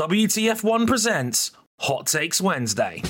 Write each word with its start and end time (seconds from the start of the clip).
WTF1 0.00 0.86
presents 0.86 1.50
Hot 1.80 2.06
Takes 2.06 2.40
Wednesday. 2.40 3.02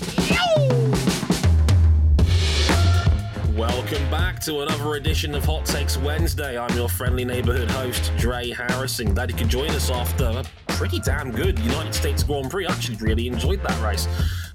Welcome 3.56 4.10
back 4.10 4.40
to 4.40 4.62
another 4.62 4.96
edition 4.96 5.37
of 5.37 5.45
Hot 5.45 5.64
Takes 5.64 5.96
Wednesday. 5.98 6.58
I'm 6.58 6.76
your 6.76 6.88
friendly 6.88 7.24
neighborhood 7.24 7.71
host, 7.71 8.11
Dre 8.18 8.50
Harrison. 8.50 9.14
Glad 9.14 9.30
you 9.30 9.37
could 9.37 9.48
join 9.48 9.71
us 9.71 9.88
after 9.88 10.24
a 10.24 10.45
pretty 10.72 10.98
damn 10.98 11.30
good 11.30 11.61
United 11.61 11.95
States 11.95 12.24
Grand 12.24 12.50
Prix. 12.50 12.66
I 12.66 12.72
actually 12.72 12.97
really 12.97 13.29
enjoyed 13.29 13.63
that 13.63 13.81
race. 13.81 14.09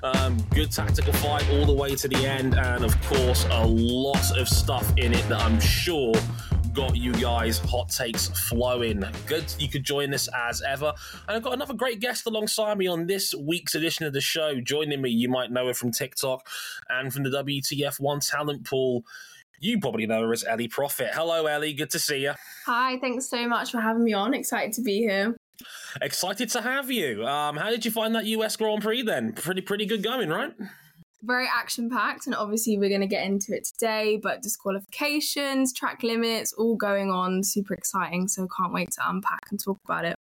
Um, 0.04 0.36
good 0.54 0.74
tactical 0.74 1.14
fight 1.14 1.50
all 1.52 1.66
the 1.66 1.74
way 1.74 1.96
to 1.96 2.08
the 2.10 2.18
end, 2.18 2.56
and 2.56 2.84
of 2.84 3.02
course, 3.04 3.48
a 3.50 3.66
lot 3.66 4.38
of 4.38 4.50
stuff 4.50 4.92
in 4.98 5.14
it 5.14 5.30
that 5.30 5.40
I'm 5.40 5.62
sure 5.62 6.14
got 6.76 6.98
you 6.98 7.14
guys 7.14 7.60
hot 7.60 7.88
takes 7.88 8.28
flowing. 8.28 9.02
Good 9.28 9.46
you 9.58 9.70
could 9.70 9.86
join 9.86 10.14
us 10.14 10.28
as 10.48 10.62
ever. 10.62 10.94
And 11.26 11.38
I've 11.38 11.42
got 11.42 11.54
another 11.54 11.74
great 11.74 12.02
guest 12.02 12.26
alongside 12.26 12.78
me 12.78 12.86
on 12.86 13.08
this 13.08 13.34
week's 13.34 13.76
edition 13.76 14.06
of 14.06 14.12
the 14.12 14.20
show. 14.20 14.60
Joining 14.60 15.02
me, 15.02 15.10
you 15.10 15.30
might 15.30 15.52
know 15.52 15.68
her 15.68 15.74
from 15.74 15.92
TikTok 15.92 16.46
and 16.90 17.14
from 17.14 17.24
the 17.24 17.30
WTF1 17.30 18.30
talent 18.30 18.66
pool. 18.66 19.06
You 19.62 19.80
probably 19.80 20.06
know 20.06 20.24
her 20.24 20.34
as 20.34 20.44
Ellie 20.44 20.68
Prophet. 20.68 21.12
Hello, 21.14 21.46
Ellie. 21.46 21.74
Good 21.74 21.92
to 21.92 22.00
see 22.00 22.24
you. 22.24 22.34
Hi, 22.66 23.00
thanks 23.00 23.30
so 23.30 23.48
much 23.48 23.72
for 23.72 23.80
having 23.80 24.04
me 24.04 24.12
on. 24.12 24.34
Excited 24.34 24.74
to 24.74 24.82
be 24.82 24.98
here. 24.98 25.34
Excited 26.02 26.50
to 26.50 26.62
have 26.62 26.92
you. 26.92 27.26
Um, 27.26 27.56
how 27.56 27.70
did 27.70 27.86
you 27.86 27.92
find 27.92 28.14
that 28.16 28.26
US 28.26 28.58
Grand 28.58 28.82
Prix 28.82 29.02
then? 29.04 29.32
Pretty, 29.32 29.62
pretty 29.62 29.86
good 29.86 30.04
going, 30.04 30.28
right? 30.28 30.52
Very 31.26 31.48
action 31.48 31.90
packed, 31.90 32.28
and 32.28 32.36
obviously 32.36 32.78
we're 32.78 32.90
going 32.90 33.02
to 33.02 33.08
get 33.08 33.26
into 33.26 33.56
it 33.56 33.66
today. 33.66 34.20
But 34.22 34.42
disqualifications, 34.42 35.74
track 35.74 36.04
limits, 36.04 36.54
all 36.54 36.76
going 36.76 37.12
on, 37.12 37.44
super 37.44 37.74
exciting. 37.74 38.28
So 38.28 38.48
can't 38.48 38.74
wait 38.74 38.92
to 38.92 39.10
unpack 39.10 39.48
and 39.52 39.60
talk 39.64 39.80
about 39.84 40.06
it. 40.06 40.16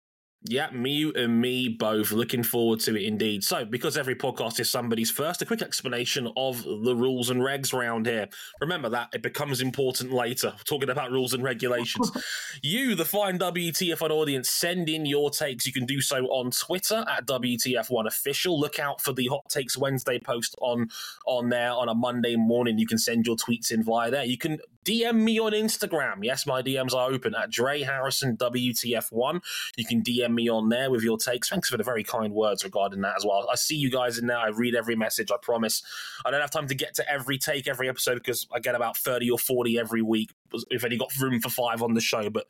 Yeah, 0.45 0.69
me 0.71 1.09
and 1.15 1.39
me 1.39 1.69
both. 1.69 2.11
Looking 2.11 2.43
forward 2.43 2.81
to 2.81 2.97
it 2.97 3.03
indeed. 3.03 3.45
So, 3.45 3.63
because 3.63 3.95
every 3.95 4.15
podcast 4.15 4.59
is 4.59 4.69
somebody's 4.69 5.09
first, 5.09 5.41
a 5.41 5.45
quick 5.45 5.61
explanation 5.61 6.29
of 6.35 6.63
the 6.63 6.95
rules 6.95 7.29
and 7.29 7.41
regs 7.41 7.73
around 7.73 8.07
here. 8.07 8.27
Remember 8.59 8.89
that 8.89 9.09
it 9.13 9.21
becomes 9.21 9.61
important 9.61 10.11
later. 10.11 10.53
talking 10.65 10.89
about 10.89 11.11
rules 11.11 11.33
and 11.33 11.43
regulations. 11.43 12.11
you, 12.61 12.93
the 12.93 13.05
fine 13.05 13.39
WTF1 13.39 14.09
audience, 14.09 14.49
send 14.49 14.89
in 14.89 15.05
your 15.05 15.29
takes. 15.29 15.65
You 15.65 15.71
can 15.71 15.85
do 15.85 16.01
so 16.01 16.25
on 16.25 16.51
Twitter 16.51 17.05
at 17.09 17.25
WTF1 17.25 18.05
official. 18.05 18.59
Look 18.59 18.79
out 18.79 19.01
for 19.01 19.13
the 19.13 19.27
Hot 19.27 19.47
Takes 19.47 19.77
Wednesday 19.77 20.19
post 20.19 20.55
on 20.59 20.89
on 21.25 21.49
there 21.49 21.71
on 21.71 21.87
a 21.87 21.95
Monday 21.95 22.35
morning. 22.35 22.77
You 22.77 22.87
can 22.87 22.97
send 22.97 23.25
your 23.25 23.37
tweets 23.37 23.71
in 23.71 23.81
via 23.81 24.11
there. 24.11 24.25
You 24.25 24.37
can 24.37 24.59
DM 24.83 25.15
me 25.23 25.39
on 25.39 25.53
Instagram. 25.53 26.23
Yes, 26.23 26.45
my 26.45 26.61
DMs 26.61 26.93
are 26.93 27.09
open 27.09 27.33
at 27.35 27.49
Dre 27.49 27.81
Harrison 27.81 28.37
WTF1. 28.37 29.41
You 29.77 29.85
can 29.85 30.01
DM 30.01 30.32
me 30.33 30.49
on 30.49 30.69
there 30.69 30.89
with 30.91 31.03
your 31.03 31.17
takes. 31.17 31.49
Thanks 31.49 31.69
for 31.69 31.77
the 31.77 31.83
very 31.83 32.03
kind 32.03 32.33
words 32.33 32.63
regarding 32.63 33.01
that 33.01 33.15
as 33.17 33.25
well. 33.25 33.47
I 33.51 33.55
see 33.55 33.75
you 33.75 33.89
guys 33.89 34.17
in 34.17 34.27
there. 34.27 34.37
I 34.37 34.47
read 34.47 34.75
every 34.75 34.95
message. 34.95 35.31
I 35.31 35.37
promise. 35.41 35.83
I 36.25 36.31
don't 36.31 36.41
have 36.41 36.51
time 36.51 36.67
to 36.67 36.75
get 36.75 36.93
to 36.95 37.09
every 37.09 37.37
take, 37.37 37.67
every 37.67 37.89
episode 37.89 38.15
because 38.15 38.47
I 38.53 38.59
get 38.59 38.75
about 38.75 38.97
30 38.97 39.29
or 39.31 39.39
40 39.39 39.79
every 39.79 40.01
week. 40.01 40.31
If 40.69 40.83
only 40.83 40.97
got 40.97 41.15
room 41.17 41.39
for 41.39 41.49
five 41.49 41.81
on 41.81 41.93
the 41.93 42.01
show, 42.01 42.29
but 42.29 42.45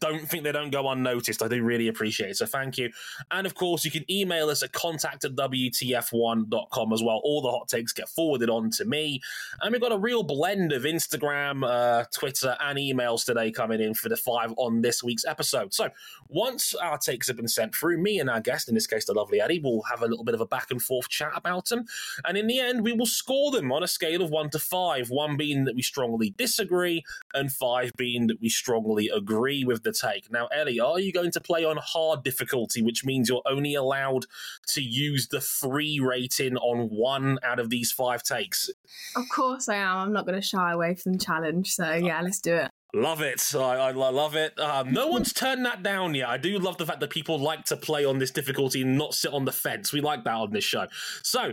don't 0.00 0.28
think 0.28 0.44
they 0.44 0.52
don't 0.52 0.70
go 0.70 0.88
unnoticed. 0.88 1.42
I 1.42 1.48
do 1.48 1.62
really 1.62 1.88
appreciate 1.88 2.30
it. 2.30 2.36
So 2.36 2.46
thank 2.46 2.78
you. 2.78 2.90
And 3.30 3.46
of 3.46 3.54
course, 3.54 3.84
you 3.84 3.90
can 3.90 4.10
email 4.10 4.50
us 4.50 4.62
at 4.62 4.72
contact 4.72 5.24
at 5.24 5.34
WTF1.com 5.34 6.92
as 6.92 7.02
well. 7.02 7.20
All 7.24 7.42
the 7.42 7.50
hot 7.50 7.68
takes 7.68 7.92
get 7.92 8.08
forwarded 8.08 8.50
on 8.50 8.70
to 8.70 8.84
me. 8.84 9.20
And 9.60 9.72
we've 9.72 9.80
got 9.80 9.92
a 9.92 9.98
real 9.98 10.22
blend 10.22 10.72
of 10.72 10.82
Instagram, 10.82 11.66
uh, 11.66 12.04
Twitter, 12.12 12.56
and 12.60 12.78
emails 12.78 13.24
today 13.24 13.50
coming 13.50 13.80
in 13.80 13.94
for 13.94 14.08
the 14.08 14.16
five 14.16 14.52
on 14.56 14.82
this 14.82 15.02
week's 15.02 15.24
episode. 15.24 15.74
So 15.74 15.90
once 16.28 16.74
our 16.74 16.98
takes 16.98 17.26
have 17.28 17.36
been 17.36 17.48
sent 17.48 17.74
through, 17.74 17.98
me 17.98 18.18
and 18.18 18.30
our 18.30 18.40
guest, 18.40 18.68
in 18.68 18.74
this 18.74 18.86
case, 18.86 19.06
the 19.06 19.14
lovely 19.14 19.40
Ellie, 19.40 19.60
will 19.60 19.82
have 19.84 20.02
a 20.02 20.06
little 20.06 20.24
bit 20.24 20.34
of 20.34 20.40
a 20.40 20.46
back 20.46 20.70
and 20.70 20.82
forth 20.82 21.08
chat 21.08 21.32
about 21.34 21.68
them. 21.68 21.84
And 22.24 22.36
in 22.36 22.46
the 22.46 22.60
end, 22.60 22.82
we 22.82 22.92
will 22.92 23.06
score 23.06 23.50
them 23.50 23.72
on 23.72 23.82
a 23.82 23.88
scale 23.88 24.22
of 24.22 24.30
one 24.30 24.50
to 24.50 24.58
five, 24.58 25.10
one 25.10 25.36
being 25.36 25.64
that 25.64 25.74
we 25.74 25.82
strongly 25.82 26.34
disagree, 26.36 27.04
and 27.34 27.52
five 27.52 27.92
being 27.96 28.26
that 28.28 28.40
we 28.40 28.48
strongly 28.48 29.08
agree 29.08 29.64
with 29.64 29.82
the 29.88 29.98
take. 29.98 30.30
Now, 30.30 30.46
Ellie, 30.48 30.80
are 30.80 31.00
you 31.00 31.12
going 31.12 31.30
to 31.32 31.40
play 31.40 31.64
on 31.64 31.78
hard 31.78 32.22
difficulty, 32.22 32.82
which 32.82 33.04
means 33.04 33.28
you're 33.28 33.42
only 33.46 33.74
allowed 33.74 34.26
to 34.68 34.82
use 34.82 35.28
the 35.28 35.40
free 35.40 35.98
rating 36.00 36.56
on 36.56 36.88
one 36.88 37.38
out 37.42 37.58
of 37.58 37.70
these 37.70 37.90
five 37.92 38.22
takes? 38.22 38.70
Of 39.16 39.24
course 39.30 39.68
I 39.68 39.76
am. 39.76 39.96
I'm 39.98 40.12
not 40.12 40.26
going 40.26 40.40
to 40.40 40.46
shy 40.46 40.72
away 40.72 40.94
from 40.94 41.12
the 41.12 41.18
challenge. 41.18 41.74
So, 41.74 41.92
yeah, 41.94 42.20
let's 42.20 42.40
do 42.40 42.54
it. 42.54 42.70
Love 42.94 43.20
it. 43.20 43.42
I, 43.54 43.58
I 43.58 43.90
love 43.92 44.34
it. 44.34 44.58
Um, 44.58 44.92
no 44.92 45.08
one's 45.08 45.32
turned 45.32 45.64
that 45.66 45.82
down 45.82 46.14
yet. 46.14 46.28
I 46.28 46.38
do 46.38 46.58
love 46.58 46.78
the 46.78 46.86
fact 46.86 47.00
that 47.00 47.10
people 47.10 47.38
like 47.38 47.64
to 47.66 47.76
play 47.76 48.04
on 48.04 48.18
this 48.18 48.30
difficulty 48.30 48.82
and 48.82 48.96
not 48.96 49.14
sit 49.14 49.32
on 49.32 49.44
the 49.44 49.52
fence. 49.52 49.92
We 49.92 50.00
like 50.00 50.24
that 50.24 50.34
on 50.34 50.52
this 50.52 50.64
show. 50.64 50.86
So, 51.22 51.52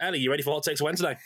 Ellie, 0.00 0.20
you 0.20 0.30
ready 0.30 0.42
for 0.42 0.52
Hot 0.52 0.62
Takes 0.62 0.80
Wednesday? 0.80 1.16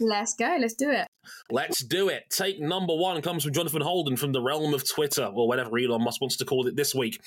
Let's 0.00 0.34
go. 0.34 0.56
Let's 0.60 0.74
do 0.74 0.90
it. 0.90 1.06
Let's 1.50 1.84
do 1.84 2.08
it. 2.08 2.24
Take 2.30 2.60
number 2.60 2.94
one 2.94 3.22
comes 3.22 3.44
from 3.44 3.52
Jonathan 3.52 3.82
Holden 3.82 4.16
from 4.16 4.32
the 4.32 4.42
realm 4.42 4.74
of 4.74 4.88
Twitter, 4.88 5.24
or 5.24 5.46
whatever 5.46 5.78
Elon 5.78 6.02
Musk 6.02 6.20
wants 6.20 6.36
to 6.38 6.44
call 6.44 6.66
it 6.66 6.76
this 6.76 6.94
week. 6.94 7.20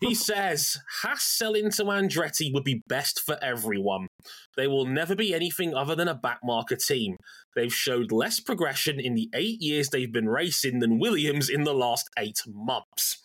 he 0.00 0.14
says 0.26 0.78
Haas 1.02 1.22
selling 1.22 1.70
to 1.72 1.84
Andretti 1.84 2.52
would 2.52 2.64
be 2.64 2.82
best 2.88 3.20
for 3.20 3.38
everyone. 3.42 4.08
They 4.56 4.66
will 4.66 4.86
never 4.86 5.14
be 5.14 5.34
anything 5.34 5.74
other 5.74 5.94
than 5.94 6.08
a 6.08 6.18
backmarker 6.18 6.84
team. 6.84 7.16
They've 7.54 7.72
showed 7.72 8.12
less 8.12 8.40
progression 8.40 8.98
in 8.98 9.14
the 9.14 9.30
eight 9.34 9.60
years 9.60 9.88
they've 9.88 10.12
been 10.12 10.28
racing 10.28 10.80
than 10.80 10.98
Williams 10.98 11.48
in 11.48 11.64
the 11.64 11.74
last 11.74 12.08
eight 12.18 12.42
months. 12.46 13.22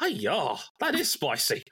Hey, 0.00 0.10
yeah, 0.10 0.56
that 0.78 0.94
is 0.94 1.10
spicy. 1.10 1.64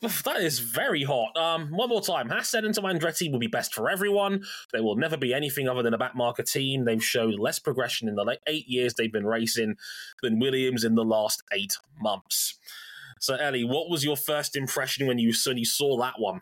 That 0.00 0.40
is 0.40 0.58
very 0.58 1.04
hot. 1.04 1.36
Um, 1.36 1.70
one 1.70 1.88
more 1.88 2.00
time. 2.00 2.28
Hassan 2.28 2.64
and 2.64 2.74
Andretti 2.74 3.30
will 3.30 3.38
be 3.38 3.46
best 3.46 3.74
for 3.74 3.88
everyone. 3.88 4.42
They 4.72 4.80
will 4.80 4.96
never 4.96 5.16
be 5.16 5.34
anything 5.34 5.68
other 5.68 5.82
than 5.82 5.94
a 5.94 5.98
backmarker 5.98 6.50
team. 6.50 6.84
They've 6.84 7.02
showed 7.02 7.38
less 7.38 7.58
progression 7.58 8.08
in 8.08 8.14
the 8.14 8.38
eight 8.46 8.68
years 8.68 8.94
they've 8.94 9.12
been 9.12 9.26
racing 9.26 9.76
than 10.22 10.38
Williams 10.38 10.84
in 10.84 10.94
the 10.94 11.04
last 11.04 11.42
eight 11.52 11.76
months. 12.00 12.58
So, 13.20 13.36
Ellie, 13.36 13.64
what 13.64 13.88
was 13.88 14.04
your 14.04 14.16
first 14.16 14.56
impression 14.56 15.06
when 15.06 15.18
you, 15.18 15.32
you 15.46 15.64
saw 15.64 15.98
that 15.98 16.14
one? 16.18 16.40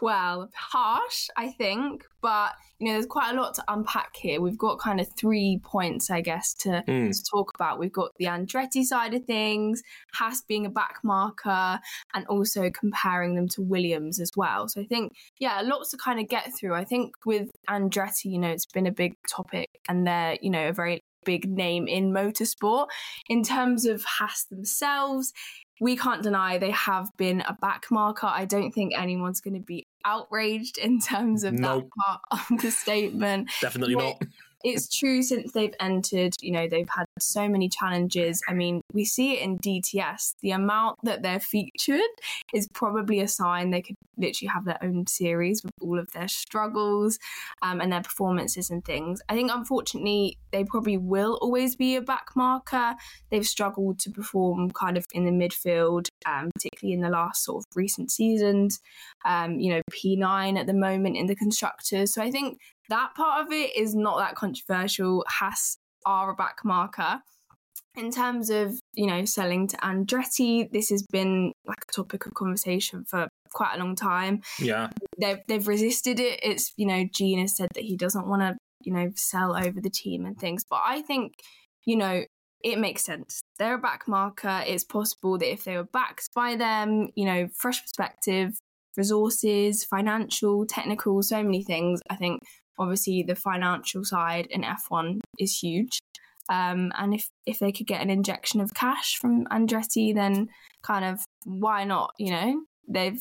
well, 0.00 0.50
harsh, 0.54 1.28
I 1.36 1.50
think, 1.52 2.04
but 2.20 2.52
you 2.82 2.88
know, 2.88 2.94
there's 2.94 3.06
quite 3.06 3.32
a 3.32 3.40
lot 3.40 3.54
to 3.54 3.64
unpack 3.68 4.16
here. 4.16 4.40
We've 4.40 4.58
got 4.58 4.80
kind 4.80 5.00
of 5.00 5.06
three 5.16 5.60
points, 5.62 6.10
I 6.10 6.20
guess, 6.20 6.52
to, 6.54 6.82
mm. 6.88 7.16
to 7.16 7.24
talk 7.30 7.52
about. 7.54 7.78
We've 7.78 7.92
got 7.92 8.10
the 8.18 8.24
Andretti 8.24 8.82
side 8.82 9.14
of 9.14 9.24
things, 9.24 9.84
Haas 10.12 10.42
being 10.48 10.66
a 10.66 10.68
back 10.68 10.96
marker, 11.04 11.78
and 12.12 12.26
also 12.26 12.70
comparing 12.70 13.36
them 13.36 13.46
to 13.50 13.62
Williams 13.62 14.18
as 14.18 14.32
well. 14.36 14.66
So 14.66 14.80
I 14.80 14.84
think, 14.84 15.12
yeah, 15.38 15.60
lots 15.60 15.92
to 15.92 15.96
kind 15.96 16.18
of 16.18 16.28
get 16.28 16.52
through. 16.58 16.74
I 16.74 16.82
think 16.82 17.14
with 17.24 17.52
Andretti, 17.70 18.24
you 18.24 18.38
know, 18.40 18.50
it's 18.50 18.66
been 18.66 18.88
a 18.88 18.92
big 18.92 19.14
topic, 19.30 19.68
and 19.88 20.04
they're, 20.04 20.36
you 20.42 20.50
know, 20.50 20.70
a 20.70 20.72
very 20.72 21.04
big 21.24 21.48
name 21.48 21.86
in 21.86 22.10
motorsport. 22.10 22.88
In 23.28 23.44
terms 23.44 23.86
of 23.86 24.02
Haas 24.02 24.42
themselves, 24.50 25.32
we 25.80 25.96
can't 25.96 26.24
deny 26.24 26.58
they 26.58 26.72
have 26.72 27.10
been 27.16 27.42
a 27.42 27.56
back 27.60 27.84
marker. 27.92 28.26
I 28.26 28.44
don't 28.44 28.72
think 28.72 28.92
anyone's 28.96 29.40
going 29.40 29.54
to 29.54 29.60
be 29.60 29.86
outraged 30.04 30.78
in 30.78 31.00
terms 31.00 31.44
of 31.44 31.54
nope. 31.54 31.84
that 31.84 31.90
part 32.30 32.48
of 32.50 32.62
the 32.62 32.70
statement. 32.70 33.50
Definitely 33.60 33.96
not 33.96 34.22
it's 34.64 34.88
true 34.88 35.22
since 35.22 35.52
they've 35.52 35.74
entered, 35.80 36.34
you 36.40 36.52
know, 36.52 36.68
they've 36.68 36.88
had 36.88 37.06
so 37.18 37.48
many 37.48 37.68
challenges. 37.68 38.40
I 38.48 38.54
mean, 38.54 38.82
we 38.92 39.04
see 39.04 39.34
it 39.34 39.42
in 39.42 39.58
DTS. 39.58 40.34
The 40.40 40.52
amount 40.52 40.98
that 41.02 41.22
they're 41.22 41.40
featured 41.40 42.00
is 42.54 42.68
probably 42.72 43.20
a 43.20 43.28
sign 43.28 43.70
they 43.70 43.82
could 43.82 43.96
literally 44.16 44.50
have 44.52 44.64
their 44.64 44.78
own 44.82 45.06
series 45.06 45.62
with 45.64 45.72
all 45.80 45.98
of 45.98 46.10
their 46.12 46.28
struggles 46.28 47.18
um, 47.62 47.80
and 47.80 47.92
their 47.92 48.02
performances 48.02 48.70
and 48.70 48.84
things. 48.84 49.20
I 49.28 49.34
think, 49.34 49.50
unfortunately, 49.52 50.38
they 50.52 50.64
probably 50.64 50.96
will 50.96 51.38
always 51.40 51.74
be 51.74 51.96
a 51.96 52.00
back 52.00 52.30
marker. 52.36 52.94
They've 53.30 53.46
struggled 53.46 53.98
to 54.00 54.10
perform 54.10 54.70
kind 54.70 54.96
of 54.96 55.06
in 55.12 55.24
the 55.24 55.30
midfield, 55.30 56.08
um, 56.26 56.50
particularly 56.54 56.94
in 56.94 57.00
the 57.00 57.10
last 57.10 57.44
sort 57.44 57.64
of 57.64 57.76
recent 57.76 58.10
seasons. 58.10 58.80
Um, 59.24 59.58
you 59.58 59.72
know, 59.72 59.80
P9 59.90 60.58
at 60.58 60.66
the 60.66 60.74
moment 60.74 61.16
in 61.16 61.26
the 61.26 61.36
constructors. 61.36 62.14
So 62.14 62.22
I 62.22 62.30
think 62.30 62.58
that 62.92 63.14
part 63.14 63.44
of 63.44 63.52
it 63.52 63.74
is 63.74 63.94
not 63.94 64.18
that 64.18 64.34
controversial. 64.34 65.24
Haas 65.26 65.78
are 66.04 66.30
a 66.30 66.34
back 66.34 66.58
marker. 66.62 67.20
In 67.94 68.10
terms 68.10 68.50
of, 68.50 68.78
you 68.94 69.06
know, 69.06 69.24
selling 69.24 69.66
to 69.68 69.76
Andretti, 69.78 70.70
this 70.70 70.90
has 70.90 71.02
been 71.02 71.52
like 71.66 71.84
a 71.88 71.92
topic 71.92 72.26
of 72.26 72.34
conversation 72.34 73.04
for 73.04 73.28
quite 73.52 73.74
a 73.74 73.78
long 73.78 73.96
time. 73.96 74.42
Yeah. 74.58 74.90
They've 75.18 75.38
they've 75.48 75.66
resisted 75.66 76.20
it. 76.20 76.40
It's, 76.42 76.72
you 76.76 76.86
know, 76.86 77.04
Gene 77.12 77.40
has 77.40 77.56
said 77.56 77.68
that 77.74 77.84
he 77.84 77.96
doesn't 77.96 78.26
want 78.26 78.42
to, 78.42 78.56
you 78.82 78.92
know, 78.92 79.10
sell 79.14 79.56
over 79.56 79.80
the 79.80 79.90
team 79.90 80.26
and 80.26 80.38
things. 80.38 80.64
But 80.68 80.80
I 80.86 81.02
think, 81.02 81.32
you 81.84 81.96
know, 81.96 82.24
it 82.62 82.78
makes 82.78 83.04
sense. 83.04 83.40
They're 83.58 83.74
a 83.74 83.78
back 83.78 84.06
marker. 84.06 84.62
It's 84.66 84.84
possible 84.84 85.38
that 85.38 85.50
if 85.50 85.64
they 85.64 85.76
were 85.76 85.84
backed 85.92 86.28
by 86.34 86.56
them, 86.56 87.08
you 87.14 87.24
know, 87.24 87.48
fresh 87.54 87.82
perspective, 87.82 88.58
resources, 88.96 89.84
financial, 89.84 90.66
technical, 90.66 91.22
so 91.22 91.42
many 91.42 91.62
things, 91.62 92.00
I 92.10 92.16
think 92.16 92.40
obviously 92.82 93.22
the 93.22 93.34
financial 93.34 94.04
side 94.04 94.46
in 94.50 94.62
F1 94.62 95.20
is 95.38 95.58
huge. 95.58 96.00
Um, 96.50 96.92
and 96.98 97.14
if, 97.14 97.28
if 97.46 97.60
they 97.60 97.72
could 97.72 97.86
get 97.86 98.02
an 98.02 98.10
injection 98.10 98.60
of 98.60 98.74
cash 98.74 99.16
from 99.16 99.46
Andretti, 99.46 100.14
then 100.14 100.48
kind 100.82 101.04
of 101.04 101.20
why 101.44 101.84
not, 101.84 102.12
you 102.18 102.30
know? 102.32 102.62
they've 102.88 103.20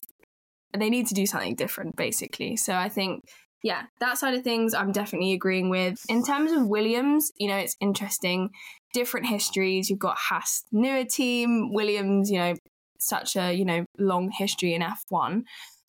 they 0.78 0.90
need 0.90 1.08
to 1.08 1.14
do 1.14 1.26
something 1.26 1.56
different, 1.56 1.96
basically. 1.98 2.56
So 2.56 2.74
I 2.74 2.88
think 2.88 3.26
yeah, 3.64 3.84
that 4.00 4.18
side 4.18 4.34
of 4.34 4.44
things 4.44 4.74
I'm 4.74 4.92
definitely 4.92 5.34
agreeing 5.34 5.70
with. 5.70 6.00
In 6.10 6.24
terms 6.24 6.52
of 6.52 6.68
Williams, 6.68 7.32
you 7.38 7.48
know, 7.48 7.58
it's 7.58 7.76
interesting. 7.80 8.50
Different 8.94 9.28
histories. 9.28 9.90
You've 9.90 10.00
got 10.00 10.18
Haas, 10.18 10.64
newer 10.72 11.06
team, 11.06 11.72
Williams, 11.72 12.32
you 12.32 12.40
know, 12.40 12.56
such 13.00 13.36
a, 13.36 13.54
you 13.54 13.66
know, 13.66 13.86
long 14.00 14.32
history 14.36 14.74
in 14.74 14.82
F1. 14.82 15.44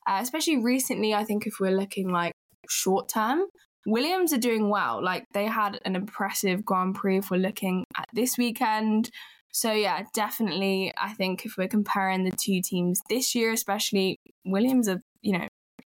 Uh, 0.06 0.18
especially 0.20 0.58
recently, 0.58 1.14
I 1.14 1.24
think 1.24 1.46
if 1.46 1.54
we're 1.60 1.76
looking 1.76 2.10
like 2.10 2.32
short 2.68 3.08
term, 3.08 3.46
Williams 3.86 4.32
are 4.32 4.38
doing 4.38 4.68
well. 4.68 5.02
Like 5.02 5.24
they 5.32 5.46
had 5.46 5.80
an 5.84 5.96
impressive 5.96 6.64
Grand 6.64 6.94
Prix 6.94 7.18
if 7.18 7.30
we're 7.30 7.38
looking 7.38 7.84
at 7.96 8.08
this 8.12 8.38
weekend. 8.38 9.10
So 9.52 9.72
yeah, 9.72 10.04
definitely 10.14 10.92
I 10.96 11.12
think 11.12 11.44
if 11.44 11.56
we're 11.58 11.68
comparing 11.68 12.24
the 12.24 12.30
two 12.30 12.60
teams 12.62 13.00
this 13.08 13.34
year, 13.34 13.52
especially 13.52 14.18
Williams 14.44 14.88
are, 14.88 15.02
you 15.20 15.38
know, 15.38 15.48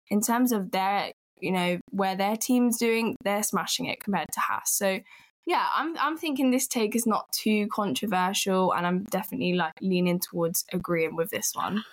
in 0.09 0.21
terms 0.21 0.51
of 0.51 0.71
their 0.71 1.11
you 1.41 1.51
know, 1.51 1.79
where 1.91 2.15
their 2.15 2.37
team's 2.37 2.77
doing, 2.77 3.15
they're 3.23 3.43
smashing 3.43 3.85
it 3.85 4.03
compared 4.03 4.27
to 4.33 4.39
Haas. 4.39 4.71
So 4.71 4.99
yeah, 5.45 5.67
I'm 5.75 5.95
I'm 5.99 6.17
thinking 6.17 6.49
this 6.49 6.67
take 6.67 6.95
is 6.95 7.05
not 7.05 7.31
too 7.31 7.67
controversial, 7.67 8.73
and 8.73 8.87
I'm 8.87 9.03
definitely 9.03 9.53
like 9.53 9.73
leaning 9.81 10.19
towards 10.19 10.65
agreeing 10.73 11.15
with 11.15 11.29
this 11.29 11.51
one. 11.53 11.83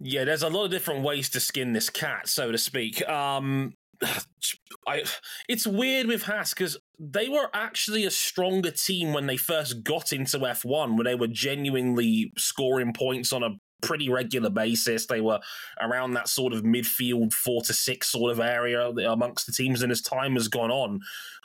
Yeah, 0.00 0.24
there's 0.24 0.42
a 0.42 0.48
lot 0.48 0.64
of 0.64 0.70
different 0.70 1.02
ways 1.02 1.28
to 1.30 1.40
skin 1.40 1.72
this 1.72 1.90
cat, 1.90 2.28
so 2.28 2.50
to 2.50 2.58
speak. 2.58 3.06
Um, 3.08 3.74
I, 4.86 5.04
it's 5.48 5.66
weird 5.66 6.06
with 6.06 6.24
Haas 6.24 6.52
because 6.52 6.76
they 6.98 7.28
were 7.28 7.48
actually 7.54 8.04
a 8.04 8.10
stronger 8.10 8.70
team 8.70 9.12
when 9.12 9.26
they 9.26 9.36
first 9.36 9.82
got 9.82 10.12
into 10.12 10.38
F1, 10.38 10.96
where 10.96 11.04
they 11.04 11.14
were 11.14 11.28
genuinely 11.28 12.32
scoring 12.36 12.92
points 12.92 13.32
on 13.32 13.42
a 13.42 13.56
pretty 13.82 14.08
regular 14.08 14.50
basis. 14.50 15.06
They 15.06 15.20
were 15.20 15.40
around 15.80 16.14
that 16.14 16.28
sort 16.28 16.52
of 16.52 16.62
midfield 16.62 17.32
four 17.32 17.62
to 17.62 17.72
six 17.72 18.08
sort 18.08 18.32
of 18.32 18.40
area 18.40 18.88
amongst 18.88 19.46
the 19.46 19.52
teams. 19.52 19.82
And 19.82 19.92
as 19.92 20.02
time 20.02 20.34
has 20.34 20.48
gone 20.48 20.70
on, 20.70 21.00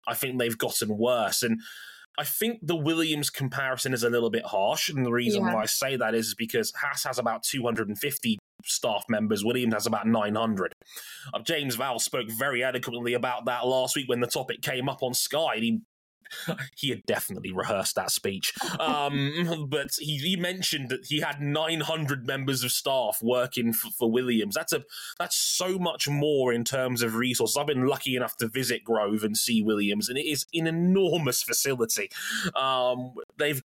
I 0.08 0.16
think 0.16 0.40
they've 0.40 0.58
gotten 0.58 0.98
worse. 0.98 1.44
And 1.44 1.62
I 2.18 2.24
think 2.24 2.60
the 2.62 2.76
Williams 2.76 3.30
comparison 3.30 3.94
is 3.94 4.04
a 4.04 4.10
little 4.10 4.30
bit 4.30 4.46
harsh. 4.46 4.90
And 4.90 5.06
the 5.06 5.12
reason 5.12 5.46
yeah. 5.46 5.54
why 5.54 5.62
I 5.64 5.66
say 5.66 5.96
that 5.96 6.16
is 6.16 6.36
because 6.36 6.74
Haas 6.76 7.04
has 7.04 7.20
about 7.20 7.44
250 7.44 8.39
staff 8.64 9.06
members. 9.10 9.44
Williams 9.44 9.74
has 9.74 9.86
about 9.86 10.08
900. 10.08 10.74
Uh, 11.34 11.40
James 11.40 11.78
Vowles 11.78 12.02
spoke 12.02 12.30
very 12.30 12.64
eloquently 12.64 13.14
about 13.14 13.46
that 13.46 13.66
last 13.66 13.96
week 13.96 14.10
when 14.10 14.20
the 14.20 14.28
topic 14.28 14.62
came 14.62 14.90
up 14.90 15.04
on 15.04 15.14
Sky. 15.14 15.58
He 15.58 15.82
he 16.76 16.90
had 16.90 17.06
definitely 17.06 17.52
rehearsed 17.52 17.96
that 17.96 18.12
speech. 18.12 18.54
Um, 18.80 19.68
but 19.70 19.90
he, 20.00 20.18
he, 20.18 20.36
mentioned 20.36 20.90
that 20.90 21.06
he 21.08 21.20
had 21.20 21.42
900 21.42 22.26
members 22.26 22.64
of 22.64 22.72
staff 22.72 23.20
working 23.22 23.74
for, 23.74 23.90
for, 23.92 24.12
Williams. 24.12 24.56
That's 24.56 24.74
a 24.74 24.84
that's 25.18 25.36
so 25.36 25.78
much 25.78 26.08
more 26.08 26.54
in 26.54 26.64
terms 26.64 27.02
of 27.02 27.16
resources. 27.16 27.58
I've 27.58 27.68
been 27.68 27.88
lucky 27.88 28.16
enough 28.16 28.38
to 28.38 28.48
visit 28.48 28.84
Grove 28.84 29.24
and 29.24 29.36
see 29.36 29.62
Williams, 29.62 30.10
and 30.10 30.18
it 30.18 30.26
is 30.26 30.46
an 30.54 30.68
enormous 30.68 31.44
facility. 31.44 32.10
Um, 32.56 33.14
they've 33.38 33.62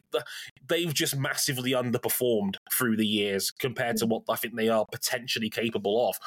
they've 0.67 0.93
just 0.93 1.15
massively 1.15 1.71
underperformed 1.71 2.55
through 2.71 2.97
the 2.97 3.07
years 3.07 3.51
compared 3.51 3.97
to 3.97 4.05
what 4.05 4.23
I 4.29 4.35
think 4.35 4.55
they 4.55 4.69
are 4.69 4.85
potentially 4.91 5.49
capable 5.49 6.09
of. 6.09 6.17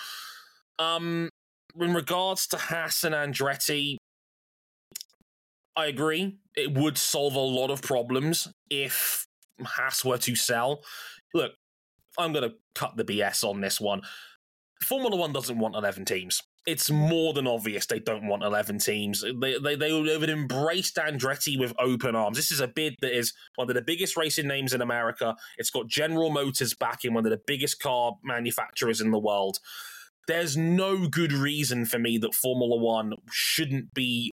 Um, 0.79 1.31
in 1.79 1.94
regards 1.94 2.47
to 2.49 2.56
Haas 2.56 3.05
and 3.05 3.15
Andretti, 3.15 3.97
I 5.77 5.87
agree. 5.87 6.38
It 6.55 6.73
would 6.73 6.97
solve 6.97 7.35
a 7.35 7.41
lot 7.41 7.71
of 7.71 7.83
problems 7.83 8.49
if 8.71 9.27
Haas 9.62 10.05
were 10.05 10.19
to 10.19 10.35
sell. 10.35 10.82
Look, 11.35 11.53
I'm 12.19 12.32
going 12.32 12.49
to 12.49 12.56
cut 12.75 12.97
the 12.97 13.05
BS 13.05 13.44
on 13.44 13.61
this 13.61 13.81
one. 13.81 14.03
Formula 14.82 15.17
One 15.17 15.32
doesn't 15.32 15.59
want 15.59 15.75
11 15.75 16.05
teams. 16.05 16.43
It's 16.67 16.91
more 16.91 17.33
than 17.33 17.47
obvious 17.47 17.87
they 17.87 18.01
don't 18.01 18.27
want 18.27 18.43
11 18.43 18.81
teams. 18.81 19.23
They, 19.23 19.57
they, 19.59 19.77
they 19.77 19.93
would 19.93 20.29
embrace 20.29 20.91
Andretti 20.93 21.59
with 21.59 21.73
open 21.79 22.17
arms. 22.17 22.37
This 22.37 22.51
is 22.51 22.61
a 22.61 22.67
bid 22.67 22.97
that 23.03 23.17
is 23.17 23.33
one 23.55 23.69
of 23.71 23.77
the 23.77 23.83
biggest 23.83 24.17
racing 24.17 24.49
names 24.49 24.75
in 24.75 24.83
America. 24.83 25.37
It's 25.59 25.71
got 25.71 25.87
General 25.87 26.31
Motors 26.31 26.75
backing 26.75 27.15
one 27.15 27.25
of 27.25 27.31
the 27.31 27.41
biggest 27.47 27.81
car 27.81 28.17
manufacturers 28.25 29.01
in 29.01 29.13
the 29.13 29.19
world. 29.19 29.61
There's 30.27 30.57
no 30.57 31.07
good 31.07 31.33
reason 31.33 31.87
for 31.87 32.01
me 32.01 32.19
that 32.19 32.35
Formula 32.35 32.77
One 32.77 33.13
shouldn't 33.31 33.95
be 33.95 34.33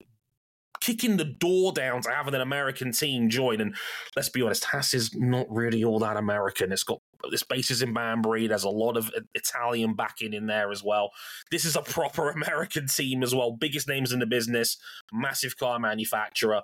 kicking 0.79 1.17
the 1.17 1.25
door 1.25 1.71
down 1.71 2.01
to 2.01 2.09
having 2.09 2.35
an 2.35 2.41
American 2.41 2.91
team 2.91 3.29
join. 3.29 3.61
And 3.61 3.75
let's 4.15 4.29
be 4.29 4.41
honest, 4.41 4.65
Haas 4.65 4.93
is 4.93 5.15
not 5.15 5.47
really 5.49 5.83
all 5.83 5.99
that 5.99 6.17
American. 6.17 6.71
It's 6.71 6.83
got 6.83 7.01
this 7.31 7.43
bases 7.43 7.81
in 7.81 7.93
Banbury. 7.93 8.47
There's 8.47 8.63
a 8.63 8.69
lot 8.69 8.97
of 8.97 9.11
Italian 9.33 9.95
backing 9.95 10.33
in 10.33 10.47
there 10.47 10.71
as 10.71 10.83
well. 10.83 11.11
This 11.51 11.65
is 11.65 11.75
a 11.75 11.81
proper 11.81 12.29
American 12.31 12.87
team 12.87 13.23
as 13.23 13.33
well. 13.33 13.51
Biggest 13.51 13.87
names 13.87 14.11
in 14.11 14.19
the 14.19 14.25
business, 14.25 14.77
massive 15.11 15.57
car 15.57 15.79
manufacturer. 15.79 16.61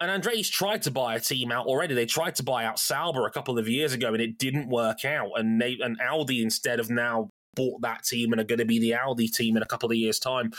And 0.00 0.22
Andretti's 0.22 0.48
tried 0.48 0.82
to 0.82 0.92
buy 0.92 1.16
a 1.16 1.20
team 1.20 1.50
out 1.50 1.66
already. 1.66 1.94
They 1.94 2.06
tried 2.06 2.36
to 2.36 2.44
buy 2.44 2.64
out 2.64 2.78
Sauber 2.78 3.26
a 3.26 3.32
couple 3.32 3.58
of 3.58 3.68
years 3.68 3.92
ago, 3.92 4.12
and 4.12 4.22
it 4.22 4.38
didn't 4.38 4.68
work 4.68 5.04
out. 5.04 5.30
And 5.34 5.60
they 5.60 5.76
and 5.82 5.98
Audi 6.00 6.40
instead 6.40 6.78
have 6.78 6.90
now 6.90 7.30
bought 7.56 7.80
that 7.82 8.04
team 8.04 8.32
and 8.32 8.40
are 8.40 8.44
going 8.44 8.60
to 8.60 8.64
be 8.64 8.78
the 8.78 8.94
Audi 8.94 9.26
team 9.26 9.56
in 9.56 9.62
a 9.62 9.66
couple 9.66 9.90
of 9.90 9.96
years' 9.96 10.20
time 10.20 10.52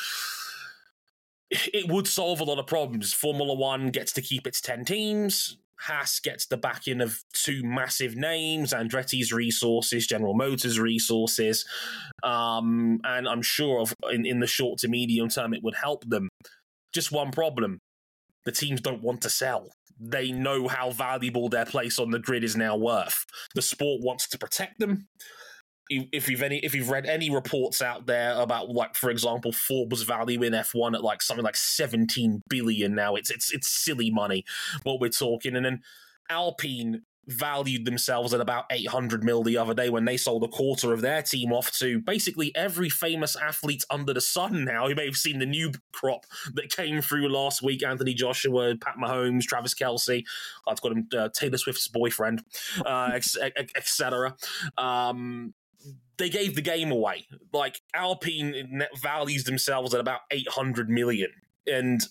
it 1.52 1.90
would 1.90 2.08
solve 2.08 2.40
a 2.40 2.44
lot 2.44 2.60
of 2.60 2.68
problems. 2.68 3.14
Formula 3.14 3.54
One 3.54 3.90
gets 3.90 4.14
to 4.14 4.22
keep 4.22 4.46
its 4.46 4.62
10 4.62 4.86
teams. 4.86 5.58
Haas 5.80 6.20
gets 6.20 6.46
the 6.46 6.58
backing 6.58 7.00
of 7.00 7.24
two 7.34 7.62
massive 7.64 8.16
names, 8.16 8.74
Andretti's 8.74 9.32
resources, 9.32 10.06
General 10.06 10.34
Motors 10.34 10.78
resources, 10.78 11.66
um, 12.22 13.00
and 13.06 13.28
I'm 13.28 13.42
sure 13.42 13.80
of, 13.80 13.94
in, 14.12 14.26
in 14.26 14.42
the 14.42 14.48
short 14.48 14.80
to 14.80 14.90
medium 14.90 15.30
term 15.30 15.54
it 15.54 15.64
would 15.64 15.76
help 15.76 16.04
them. 16.10 16.28
Just 16.92 17.14
one 17.14 17.32
problem: 17.32 17.80
the 18.44 18.52
teams 18.52 18.82
don't 18.82 19.02
want 19.02 19.22
to 19.22 19.30
sell. 19.30 19.70
They 19.98 20.34
know 20.34 20.68
how 20.68 20.92
valuable 20.92 21.48
their 21.48 21.66
place 21.66 21.98
on 21.98 22.12
the 22.12 22.20
grid 22.20 22.44
is 22.44 22.58
now 22.58 22.76
worth. 22.76 23.26
The 23.56 23.62
sport 23.62 24.02
wants 24.02 24.28
to 24.30 24.38
protect 24.38 24.80
them 24.80 25.08
if 25.90 26.30
you've 26.30 26.44
any 26.44 26.60
if 26.60 26.76
you've 26.76 26.90
read 26.90 27.06
any 27.06 27.30
reports 27.30 27.82
out 27.82 28.06
there 28.06 28.40
about 28.40 28.70
like 28.70 28.96
for 28.96 29.10
example 29.10 29.52
Forbes 29.52 30.04
value 30.04 30.44
in 30.44 30.54
F1 30.54 30.96
at 30.96 31.04
like 31.04 31.22
something 31.22 31.44
like 31.44 31.56
17 31.56 32.42
billion 32.50 32.96
now 32.96 33.16
it's 33.16 33.30
it's 33.30 33.52
it's 33.52 33.68
silly 33.68 34.12
money 34.12 34.46
what 34.84 35.00
we're 35.00 35.10
talking 35.10 35.56
and 35.56 35.66
then 35.66 35.82
Alpine 36.30 37.02
valued 37.30 37.86
themselves 37.86 38.34
at 38.34 38.42
about 38.42 38.66
800 38.72 39.24
mil 39.24 39.44
the 39.44 39.58
other 39.58 39.74
day 39.74 39.90
when 39.90 40.06
they 40.06 40.18
sold 40.18 40.44
a 40.44 40.48
quarter 40.48 40.92
of 40.92 41.02
their 41.02 41.22
team 41.22 41.54
off 41.54 41.72
to 41.78 42.00
basically 42.00 42.52
every 42.56 42.90
famous 42.90 43.36
athlete 43.36 43.84
under 43.90 44.14
the 44.14 44.22
sun 44.22 44.66
now. 44.66 44.88
You 44.88 44.96
may 44.96 45.06
have 45.06 45.16
seen 45.16 45.40
the 45.40 45.46
new 45.46 45.72
crop 45.94 46.26
that 46.56 46.72
came 46.72 47.02
through 47.02 47.30
last 47.30 47.62
week 47.62 47.84
Anthony 47.84 48.14
Joshua, 48.14 48.76
Pat 48.78 48.96
Mahomes, 49.02 49.44
Travis 49.44 49.76
Kelce. 49.76 50.24
I've 50.68 50.82
got 50.82 50.92
him, 50.92 51.08
uh, 51.16 51.30
Taylor 51.34 51.58
Swift's 51.58 51.88
boyfriend, 51.88 52.44
uh, 52.86 53.12
etc. 53.14 54.36
Um, 54.78 55.54
they 56.18 56.30
gave 56.30 56.56
the 56.56 56.62
game 56.62 56.92
away. 56.92 57.26
Like 57.54 57.82
Alpine 57.94 58.84
values 59.02 59.46
themselves 59.46 59.94
at 59.94 60.00
about 60.00 60.22
800 60.32 60.90
million, 60.90 61.30
and 61.66 62.02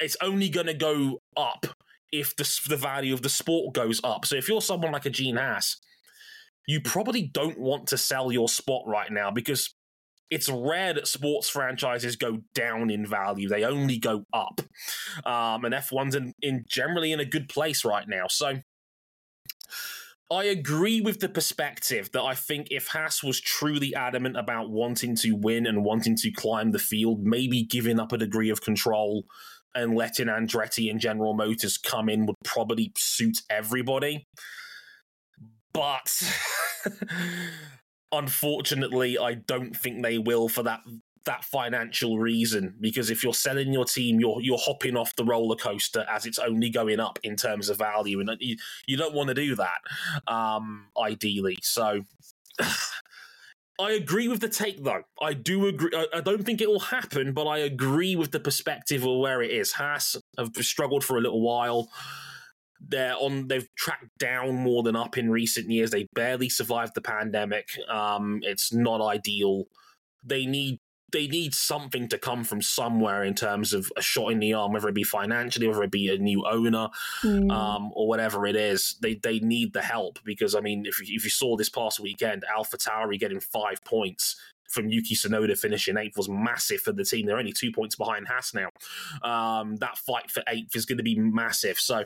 it's 0.00 0.16
only 0.22 0.48
going 0.48 0.66
to 0.66 0.74
go 0.74 1.20
up 1.36 1.66
if 2.12 2.34
the, 2.36 2.60
the 2.68 2.76
value 2.76 3.12
of 3.12 3.22
the 3.22 3.28
sport 3.28 3.74
goes 3.74 4.00
up. 4.02 4.24
So 4.24 4.36
if 4.36 4.48
you're 4.48 4.62
someone 4.62 4.92
like 4.92 5.06
a 5.06 5.10
Gene 5.10 5.36
Haas, 5.36 5.76
you 6.66 6.80
probably 6.80 7.22
don't 7.22 7.58
want 7.58 7.86
to 7.88 7.98
sell 7.98 8.30
your 8.32 8.48
spot 8.48 8.82
right 8.86 9.10
now 9.10 9.30
because 9.30 9.74
it's 10.30 10.48
rare 10.48 10.92
that 10.92 11.06
sports 11.08 11.48
franchises 11.48 12.16
go 12.16 12.38
down 12.54 12.90
in 12.90 13.06
value. 13.06 13.48
They 13.48 13.64
only 13.64 13.98
go 13.98 14.24
up. 14.32 14.60
Um, 15.24 15.64
and 15.64 15.74
F1's 15.74 16.14
in, 16.14 16.34
in 16.42 16.64
generally 16.68 17.12
in 17.12 17.20
a 17.20 17.24
good 17.24 17.48
place 17.48 17.84
right 17.84 18.06
now. 18.06 18.26
So 18.28 18.58
I 20.30 20.44
agree 20.44 21.00
with 21.00 21.20
the 21.20 21.28
perspective 21.28 22.12
that 22.12 22.22
I 22.22 22.34
think 22.34 22.68
if 22.70 22.88
Haas 22.88 23.22
was 23.22 23.40
truly 23.40 23.94
adamant 23.94 24.36
about 24.36 24.70
wanting 24.70 25.16
to 25.16 25.32
win 25.32 25.66
and 25.66 25.84
wanting 25.84 26.16
to 26.16 26.30
climb 26.30 26.72
the 26.72 26.78
field, 26.78 27.24
maybe 27.24 27.62
giving 27.62 27.98
up 27.98 28.12
a 28.12 28.18
degree 28.18 28.50
of 28.50 28.60
control 28.60 29.24
and 29.74 29.96
letting 29.96 30.26
Andretti 30.26 30.90
and 30.90 31.00
General 31.00 31.34
Motors 31.34 31.78
come 31.78 32.10
in 32.10 32.26
would 32.26 32.36
probably 32.44 32.92
suit 32.96 33.38
everybody. 33.48 34.26
But 35.72 36.22
unfortunately, 38.12 39.18
I 39.18 39.34
don't 39.34 39.74
think 39.74 40.02
they 40.02 40.18
will 40.18 40.48
for 40.48 40.62
that 40.64 40.80
that 41.28 41.44
financial 41.44 42.18
reason 42.18 42.74
because 42.80 43.10
if 43.10 43.22
you're 43.22 43.34
selling 43.34 43.70
your 43.70 43.84
team 43.84 44.18
you're 44.18 44.40
you're 44.40 44.58
hopping 44.58 44.96
off 44.96 45.14
the 45.16 45.24
roller 45.24 45.56
coaster 45.56 46.06
as 46.10 46.24
it's 46.24 46.38
only 46.38 46.70
going 46.70 46.98
up 46.98 47.18
in 47.22 47.36
terms 47.36 47.68
of 47.68 47.76
value 47.76 48.18
and 48.18 48.30
you, 48.40 48.56
you 48.86 48.96
don't 48.96 49.14
want 49.14 49.28
to 49.28 49.34
do 49.34 49.54
that 49.54 49.78
um 50.26 50.86
ideally 50.98 51.58
so 51.62 52.02
I 53.80 53.92
agree 53.92 54.26
with 54.26 54.40
the 54.40 54.48
take 54.48 54.82
though. 54.82 55.04
I 55.22 55.34
do 55.34 55.66
agree. 55.68 55.92
I, 56.12 56.20
don't 56.20 56.44
think 56.44 56.60
it 56.60 56.68
will 56.68 56.80
happen, 56.80 57.32
but 57.32 57.46
I 57.46 57.58
agree 57.58 58.16
with 58.16 58.32
the 58.32 58.40
perspective 58.40 59.04
of 59.06 59.18
where 59.20 59.40
it 59.40 59.52
is. 59.52 59.70
Haas 59.70 60.16
have 60.36 60.50
struggled 60.56 61.04
for 61.04 61.16
a 61.16 61.20
little 61.20 61.40
while. 61.40 61.88
they're 62.80 63.14
on 63.14 63.46
they've 63.46 63.68
tracked 63.76 64.18
down 64.18 64.56
more 64.56 64.82
than 64.82 64.96
up 64.96 65.16
in 65.16 65.30
recent 65.30 65.70
years. 65.70 65.92
They 65.92 66.08
barely 66.12 66.48
survived 66.48 66.96
the 66.96 67.02
pandemic. 67.02 67.68
Um, 67.88 68.40
it's 68.42 68.72
not 68.72 69.00
ideal. 69.00 69.66
They 70.24 70.44
need 70.44 70.80
they 71.10 71.26
need 71.26 71.54
something 71.54 72.08
to 72.08 72.18
come 72.18 72.44
from 72.44 72.60
somewhere 72.60 73.24
in 73.24 73.34
terms 73.34 73.72
of 73.72 73.90
a 73.96 74.02
shot 74.02 74.30
in 74.30 74.40
the 74.40 74.52
arm, 74.52 74.72
whether 74.72 74.88
it 74.88 74.94
be 74.94 75.04
financially, 75.04 75.66
whether 75.66 75.82
it 75.82 75.90
be 75.90 76.08
a 76.08 76.18
new 76.18 76.44
owner, 76.46 76.88
mm. 77.22 77.50
um, 77.50 77.90
or 77.94 78.06
whatever 78.06 78.46
it 78.46 78.56
is. 78.56 78.96
They 79.00 79.14
they 79.14 79.40
need 79.40 79.72
the 79.72 79.82
help 79.82 80.18
because 80.24 80.54
I 80.54 80.60
mean, 80.60 80.84
if 80.86 81.00
if 81.00 81.24
you 81.24 81.30
saw 81.30 81.56
this 81.56 81.70
past 81.70 81.98
weekend, 82.00 82.44
AlphaTauri 82.54 83.18
getting 83.18 83.40
five 83.40 83.82
points 83.84 84.36
from 84.68 84.90
Yuki 84.90 85.14
Tsunoda 85.14 85.58
finishing 85.58 85.96
eighth 85.96 86.16
was 86.16 86.28
massive 86.28 86.80
for 86.80 86.92
the 86.92 87.04
team. 87.04 87.26
They're 87.26 87.38
only 87.38 87.52
two 87.52 87.72
points 87.72 87.96
behind 87.96 88.28
Haas 88.28 88.52
now. 88.54 88.68
Um, 89.22 89.76
that 89.76 89.96
fight 89.96 90.30
for 90.30 90.42
eighth 90.48 90.76
is 90.76 90.84
going 90.84 90.98
to 90.98 91.04
be 91.04 91.18
massive. 91.18 91.78
So 91.78 92.04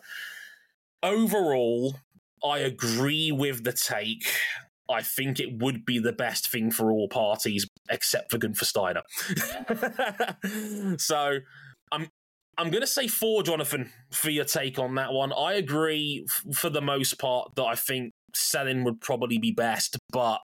overall, 1.02 1.97
I 2.44 2.59
agree 2.59 3.32
with 3.32 3.64
the 3.64 3.73
take. 3.73 4.28
I 4.91 5.03
think 5.03 5.41
it 5.41 5.59
would 5.61 5.85
be 5.85 5.99
the 5.99 6.12
best 6.12 6.51
thing 6.51 6.71
for 6.71 6.91
all 6.91 7.09
parties, 7.09 7.67
except 7.91 8.31
for 8.31 8.39
Gunther 8.39 8.65
Steiner. 8.65 9.03
so 10.99 11.39
I'm 11.91 12.09
I'm 12.59 12.71
going 12.71 12.83
to 12.83 12.87
say 12.87 13.09
four, 13.09 13.43
Jonathan, 13.43 13.91
for 14.11 14.31
your 14.31 14.45
take 14.45 14.79
on 14.79 14.95
that 14.97 15.12
one. 15.12 15.33
I 15.33 15.55
agree 15.55 16.27
f- 16.29 16.57
for 16.57 16.69
the 16.69 16.83
most 16.83 17.19
part 17.19 17.55
that 17.57 17.65
I 17.65 17.75
think 17.75 18.12
selling 18.35 18.85
would 18.85 19.01
probably 19.01 19.39
be 19.39 19.53
best, 19.53 19.97
but 20.12 20.39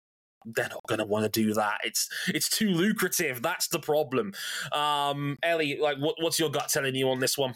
they're 0.45 0.69
not 0.69 0.83
going 0.87 0.99
to 0.99 1.05
want 1.05 1.23
to 1.23 1.41
do 1.43 1.53
that. 1.55 1.79
It's 1.83 2.07
it's 2.27 2.49
too 2.49 2.69
lucrative. 2.69 3.41
That's 3.41 3.67
the 3.67 3.79
problem. 3.79 4.33
Um, 4.71 5.37
Ellie, 5.41 5.79
like, 5.81 5.97
what, 5.97 6.15
what's 6.19 6.39
your 6.39 6.49
gut 6.49 6.69
telling 6.69 6.95
you 6.95 7.09
on 7.09 7.19
this 7.19 7.37
one? 7.37 7.55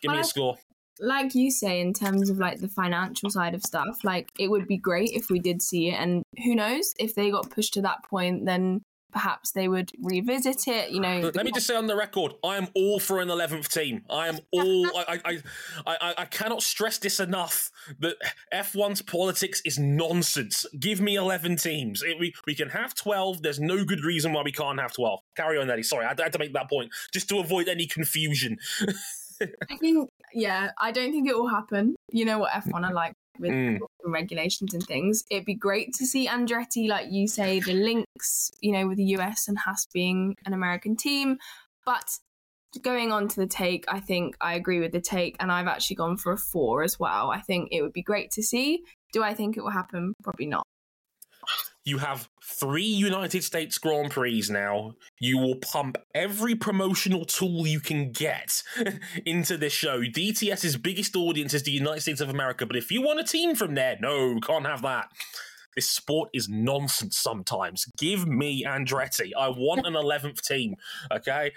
Give 0.00 0.12
me 0.12 0.20
a 0.20 0.24
score. 0.24 0.56
Like 1.00 1.34
you 1.34 1.50
say, 1.50 1.80
in 1.80 1.92
terms 1.92 2.30
of 2.30 2.38
like 2.38 2.60
the 2.60 2.68
financial 2.68 3.30
side 3.30 3.54
of 3.54 3.62
stuff, 3.62 4.04
like 4.04 4.30
it 4.38 4.50
would 4.50 4.66
be 4.66 4.78
great 4.78 5.10
if 5.12 5.30
we 5.30 5.38
did 5.38 5.62
see 5.62 5.88
it. 5.88 5.94
And 6.00 6.22
who 6.44 6.54
knows 6.54 6.92
if 6.98 7.14
they 7.14 7.30
got 7.30 7.50
pushed 7.50 7.74
to 7.74 7.82
that 7.82 8.04
point, 8.04 8.46
then 8.46 8.82
perhaps 9.16 9.52
they 9.52 9.66
would 9.66 9.90
revisit 10.02 10.68
it. 10.68 10.90
You 10.90 11.00
know, 11.00 11.30
let 11.34 11.46
me 11.46 11.50
just 11.50 11.66
say 11.66 11.74
on 11.74 11.86
the 11.86 11.96
record, 11.96 12.34
I 12.44 12.56
am 12.56 12.68
all 12.74 12.98
for 12.98 13.20
an 13.20 13.30
eleventh 13.30 13.70
team. 13.72 14.02
I 14.10 14.28
am 14.28 14.38
all. 14.52 14.86
I, 14.94 15.20
I, 15.24 15.38
I, 15.86 16.14
I, 16.18 16.24
cannot 16.26 16.62
stress 16.62 16.98
this 16.98 17.18
enough 17.18 17.70
that 17.98 18.16
F1's 18.52 19.00
politics 19.00 19.62
is 19.64 19.78
nonsense. 19.78 20.66
Give 20.78 21.00
me 21.00 21.16
eleven 21.16 21.56
teams. 21.56 22.02
It, 22.02 22.18
we 22.18 22.34
we 22.46 22.54
can 22.54 22.68
have 22.68 22.94
twelve. 22.94 23.42
There's 23.42 23.58
no 23.58 23.84
good 23.84 24.04
reason 24.04 24.34
why 24.34 24.42
we 24.42 24.52
can't 24.52 24.78
have 24.78 24.92
twelve. 24.92 25.20
Carry 25.34 25.58
on, 25.58 25.70
Ellie. 25.70 25.82
Sorry, 25.82 26.04
I 26.04 26.08
had 26.08 26.32
to 26.32 26.38
make 26.38 26.52
that 26.52 26.68
point 26.68 26.90
just 27.12 27.28
to 27.30 27.38
avoid 27.38 27.68
any 27.68 27.86
confusion. 27.86 28.58
I 29.70 29.76
think, 29.76 30.08
yeah, 30.32 30.70
I 30.78 30.92
don't 30.92 31.12
think 31.12 31.28
it 31.28 31.36
will 31.36 31.48
happen. 31.48 31.96
You 32.10 32.24
know 32.24 32.38
what 32.38 32.52
F1 32.52 32.88
are 32.88 32.92
like 32.92 33.12
with 33.38 33.50
mm. 33.50 33.78
regulations 34.04 34.74
and 34.74 34.82
things. 34.82 35.24
It'd 35.30 35.44
be 35.44 35.54
great 35.54 35.92
to 35.94 36.06
see 36.06 36.28
Andretti, 36.28 36.88
like 36.88 37.10
you 37.10 37.28
say, 37.28 37.60
the 37.60 37.74
links, 37.74 38.50
you 38.60 38.72
know, 38.72 38.86
with 38.88 38.98
the 38.98 39.16
US 39.16 39.48
and 39.48 39.58
Haas 39.58 39.86
being 39.92 40.34
an 40.44 40.52
American 40.52 40.96
team. 40.96 41.38
But 41.84 42.18
going 42.82 43.12
on 43.12 43.28
to 43.28 43.36
the 43.36 43.46
take, 43.46 43.84
I 43.88 44.00
think 44.00 44.36
I 44.40 44.54
agree 44.54 44.80
with 44.80 44.92
the 44.92 45.00
take, 45.00 45.36
and 45.40 45.50
I've 45.50 45.66
actually 45.66 45.96
gone 45.96 46.16
for 46.16 46.32
a 46.32 46.36
four 46.38 46.82
as 46.82 46.98
well. 46.98 47.30
I 47.30 47.40
think 47.40 47.68
it 47.72 47.82
would 47.82 47.92
be 47.92 48.02
great 48.02 48.30
to 48.32 48.42
see. 48.42 48.82
Do 49.12 49.22
I 49.22 49.34
think 49.34 49.56
it 49.56 49.62
will 49.62 49.70
happen? 49.70 50.14
Probably 50.22 50.46
not. 50.46 50.66
You 51.84 51.98
have 51.98 52.28
three 52.42 52.82
United 52.82 53.44
States 53.44 53.78
Grand 53.78 54.10
Prix 54.10 54.44
now. 54.50 54.96
You 55.20 55.38
will 55.38 55.56
pump 55.56 55.96
every 56.14 56.54
promotional 56.54 57.24
tool 57.24 57.66
you 57.66 57.80
can 57.80 58.10
get 58.10 58.62
into 59.26 59.56
this 59.56 59.72
show. 59.72 60.00
DTS's 60.00 60.76
biggest 60.76 61.14
audience 61.14 61.54
is 61.54 61.62
the 61.62 61.70
United 61.70 62.00
States 62.00 62.20
of 62.20 62.28
America, 62.28 62.66
but 62.66 62.76
if 62.76 62.90
you 62.90 63.02
want 63.02 63.20
a 63.20 63.24
team 63.24 63.54
from 63.54 63.74
there, 63.74 63.96
no, 64.00 64.40
can't 64.40 64.66
have 64.66 64.82
that. 64.82 65.08
This 65.76 65.90
sport 65.90 66.30
is 66.32 66.48
nonsense 66.48 67.18
sometimes. 67.18 67.84
Give 67.98 68.26
me 68.26 68.64
Andretti. 68.64 69.32
I 69.38 69.50
want 69.50 69.86
an 69.86 69.92
11th 69.92 70.40
team, 70.40 70.76
okay? 71.12 71.52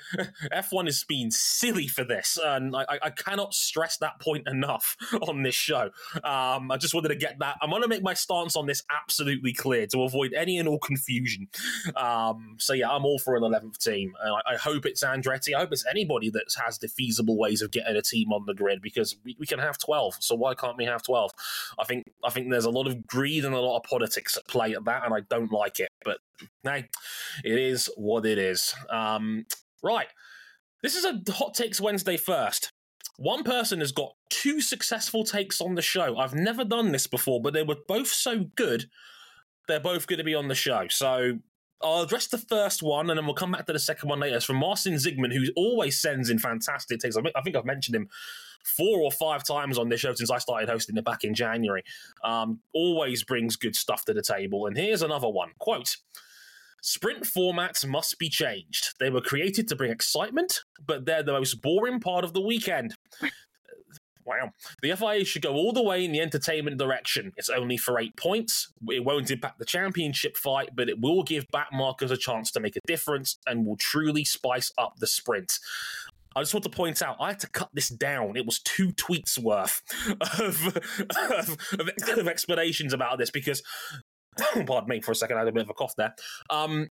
F1 0.54 0.90
is 0.90 1.06
being 1.06 1.32
silly 1.32 1.88
for 1.88 2.04
this, 2.04 2.38
and 2.44 2.76
I, 2.76 3.00
I 3.02 3.10
cannot 3.12 3.54
stress 3.54 3.96
that 3.98 4.20
point 4.20 4.46
enough 4.46 4.98
on 5.22 5.44
this 5.44 5.56
show. 5.56 5.92
Um, 6.26 6.70
I 6.70 6.78
just 6.78 6.94
wanted 6.94 7.10
to 7.10 7.16
get 7.16 7.40
that. 7.40 7.56
I'm 7.62 7.70
going 7.70 7.82
to 7.82 7.88
make 7.88 8.04
my 8.04 8.14
stance 8.14 8.58
on 8.58 8.66
this 8.66 8.84
absolutely 8.90 9.54
clear 9.54 9.88
to 9.88 10.04
avoid 10.04 10.34
any 10.34 10.58
and 10.58 10.68
all 10.68 10.80
confusion. 10.80 11.48
Um, 11.96 12.56
so, 12.58 12.74
yeah, 12.74 12.90
I'm 12.90 13.06
all 13.06 13.20
for 13.20 13.38
an 13.38 13.44
11th 13.44 13.78
team. 13.78 14.14
I, 14.22 14.54
I, 14.54 14.56
hope 14.58 14.86
it's 14.86 15.02
Andretti. 15.02 15.56
I 15.56 15.60
hope 15.60 15.72
it's 15.72 15.86
anybody 15.90 16.30
that 16.32 16.44
has 16.66 16.78
the 16.80 16.90
feasible 16.90 17.38
ways 17.38 17.62
of 17.62 17.72
getting 17.72 17.96
a 17.96 18.02
team 18.02 18.34
on 18.34 18.46
the 18.46 18.54
grid 18.54 18.82
because 18.82 19.16
we, 19.24 19.38
we 19.40 19.46
can 19.46 19.60
have 19.60 19.78
12. 19.78 20.18
So, 20.20 20.36
why 20.36 20.56
can't 20.56 20.78
we 20.78 20.84
have 20.86 21.04
12? 21.04 21.32
I 21.80 21.86
think, 21.86 22.04
I 22.24 22.30
think 22.30 22.50
there's 22.50 22.66
a 22.66 22.70
lot 22.70 22.88
of 22.88 23.08
greed 23.08 23.46
and 23.46 23.56
a 23.56 23.62
lot 23.62 23.78
of 23.78 23.84
at 24.18 24.48
play 24.48 24.74
at 24.74 24.86
that, 24.86 25.06
and 25.06 25.14
I 25.14 25.22
don't 25.30 25.52
like 25.52 25.80
it. 25.80 25.90
But 26.04 26.18
hey, 26.64 26.90
it 27.44 27.60
is 27.60 27.90
what 27.96 28.26
it 28.26 28.38
is. 28.38 28.74
Um, 28.90 29.46
right. 29.84 30.08
This 30.82 30.96
is 30.96 31.06
a 31.06 31.22
Hot 31.34 31.54
Takes 31.54 31.82
Wednesday 31.82 32.18
first. 32.18 32.72
One 33.18 33.44
person 33.44 33.82
has 33.82 33.92
got 33.92 34.14
two 34.30 34.62
successful 34.62 35.26
takes 35.26 35.60
on 35.60 35.76
the 35.76 35.82
show. 35.82 36.18
I've 36.18 36.34
never 36.34 36.64
done 36.64 36.94
this 36.94 37.06
before, 37.06 37.42
but 37.42 37.54
they 37.54 37.64
were 37.64 37.76
both 37.86 38.08
so 38.08 38.46
good, 38.56 38.86
they're 39.68 39.82
both 39.82 40.08
going 40.08 40.20
to 40.20 40.24
be 40.24 40.36
on 40.36 40.48
the 40.48 40.56
show. 40.56 40.88
So 40.90 41.40
I'll 41.82 42.04
address 42.04 42.28
the 42.28 42.38
first 42.38 42.82
one 42.82 43.10
and 43.10 43.18
then 43.18 43.26
we'll 43.26 43.36
come 43.36 43.52
back 43.52 43.66
to 43.66 43.74
the 43.74 43.80
second 43.80 44.08
one 44.08 44.22
later. 44.22 44.38
It's 44.38 44.46
from 44.46 44.56
Marcin 44.56 44.94
Zygmunt, 44.94 45.34
who 45.34 45.46
always 45.58 46.00
sends 46.00 46.30
in 46.30 46.40
fantastic 46.40 47.00
takes. 47.00 47.18
I 47.18 47.42
think 47.42 47.56
I've 47.58 47.66
mentioned 47.66 47.96
him 47.96 48.10
four 48.66 49.02
or 49.02 49.12
five 49.12 49.44
times 49.44 49.78
on 49.78 49.90
this 49.90 50.02
show 50.02 50.14
since 50.14 50.32
I 50.32 50.38
started 50.38 50.70
hosting 50.70 50.98
it 50.98 51.06
back 51.06 51.24
in 51.24 51.34
January. 51.34 51.84
Um, 52.24 52.60
always 52.74 53.24
brings 53.24 53.56
good 53.56 53.76
stuff 53.76 54.06
to 54.06 54.14
the 54.14 54.22
table. 54.22 54.66
And 54.68 54.78
here's 54.78 55.02
another 55.02 55.30
one 55.30 55.52
quote. 55.60 55.98
Sprint 56.82 57.24
formats 57.24 57.86
must 57.86 58.18
be 58.20 58.30
changed. 58.30 58.94
They 59.00 59.10
were 59.10 59.22
created 59.22 59.68
to 59.68 59.76
bring 59.76 59.92
excitement, 59.92 60.62
but 60.86 61.06
they're 61.06 61.24
the 61.24 61.34
most 61.34 61.62
boring 61.62 62.00
part 62.00 62.24
of 62.24 62.34
the 62.34 62.42
weekend. 62.42 62.96
Wow. 64.30 64.52
The 64.84 64.96
FIA 64.96 65.26
should 65.26 65.42
go 65.42 65.56
all 65.56 65.74
the 65.74 65.82
way 65.82 66.06
in 66.06 66.12
the 66.12 66.22
entertainment 66.22 66.78
direction. 66.78 67.34
It's 67.36 67.50
only 67.50 67.78
for 67.78 68.00
eight 68.00 68.16
points. 68.16 68.72
It 68.88 69.04
won't 69.04 69.32
impact 69.32 69.58
the 69.58 69.66
championship 69.66 70.38
fight, 70.38 70.70
but 70.76 70.88
it 70.88 71.02
will 71.02 71.24
give 71.24 71.48
backmarkers 71.48 72.12
a 72.12 72.18
chance 72.18 72.52
to 72.52 72.60
make 72.60 72.76
a 72.76 72.80
difference 72.86 73.40
and 73.48 73.66
will 73.66 73.78
truly 73.78 74.24
spice 74.24 74.72
up 74.78 74.98
the 75.00 75.08
sprint. 75.08 75.58
I 76.36 76.42
just 76.42 76.54
want 76.54 76.64
to 76.64 76.70
point 76.70 77.02
out, 77.02 77.18
I 77.20 77.30
had 77.30 77.40
to 77.40 77.50
cut 77.50 77.70
this 77.74 77.90
down. 77.90 78.38
It 78.38 78.46
was 78.46 78.60
two 78.60 78.90
tweets 78.90 79.38
worth 79.38 79.82
of, 80.40 80.78
of, 81.32 81.58
of 82.18 82.28
explanations 82.28 82.94
about 82.94 83.18
this 83.18 83.32
because, 83.32 83.64
pardon 84.66 84.88
me 84.88 85.02
for 85.02 85.12
a 85.12 85.16
second, 85.16 85.38
I 85.38 85.40
had 85.40 85.48
a 85.48 85.52
bit 85.52 85.64
of 85.64 85.70
a 85.70 85.74
cough 85.74 85.96
there. 85.98 86.14
Um, 86.50 86.90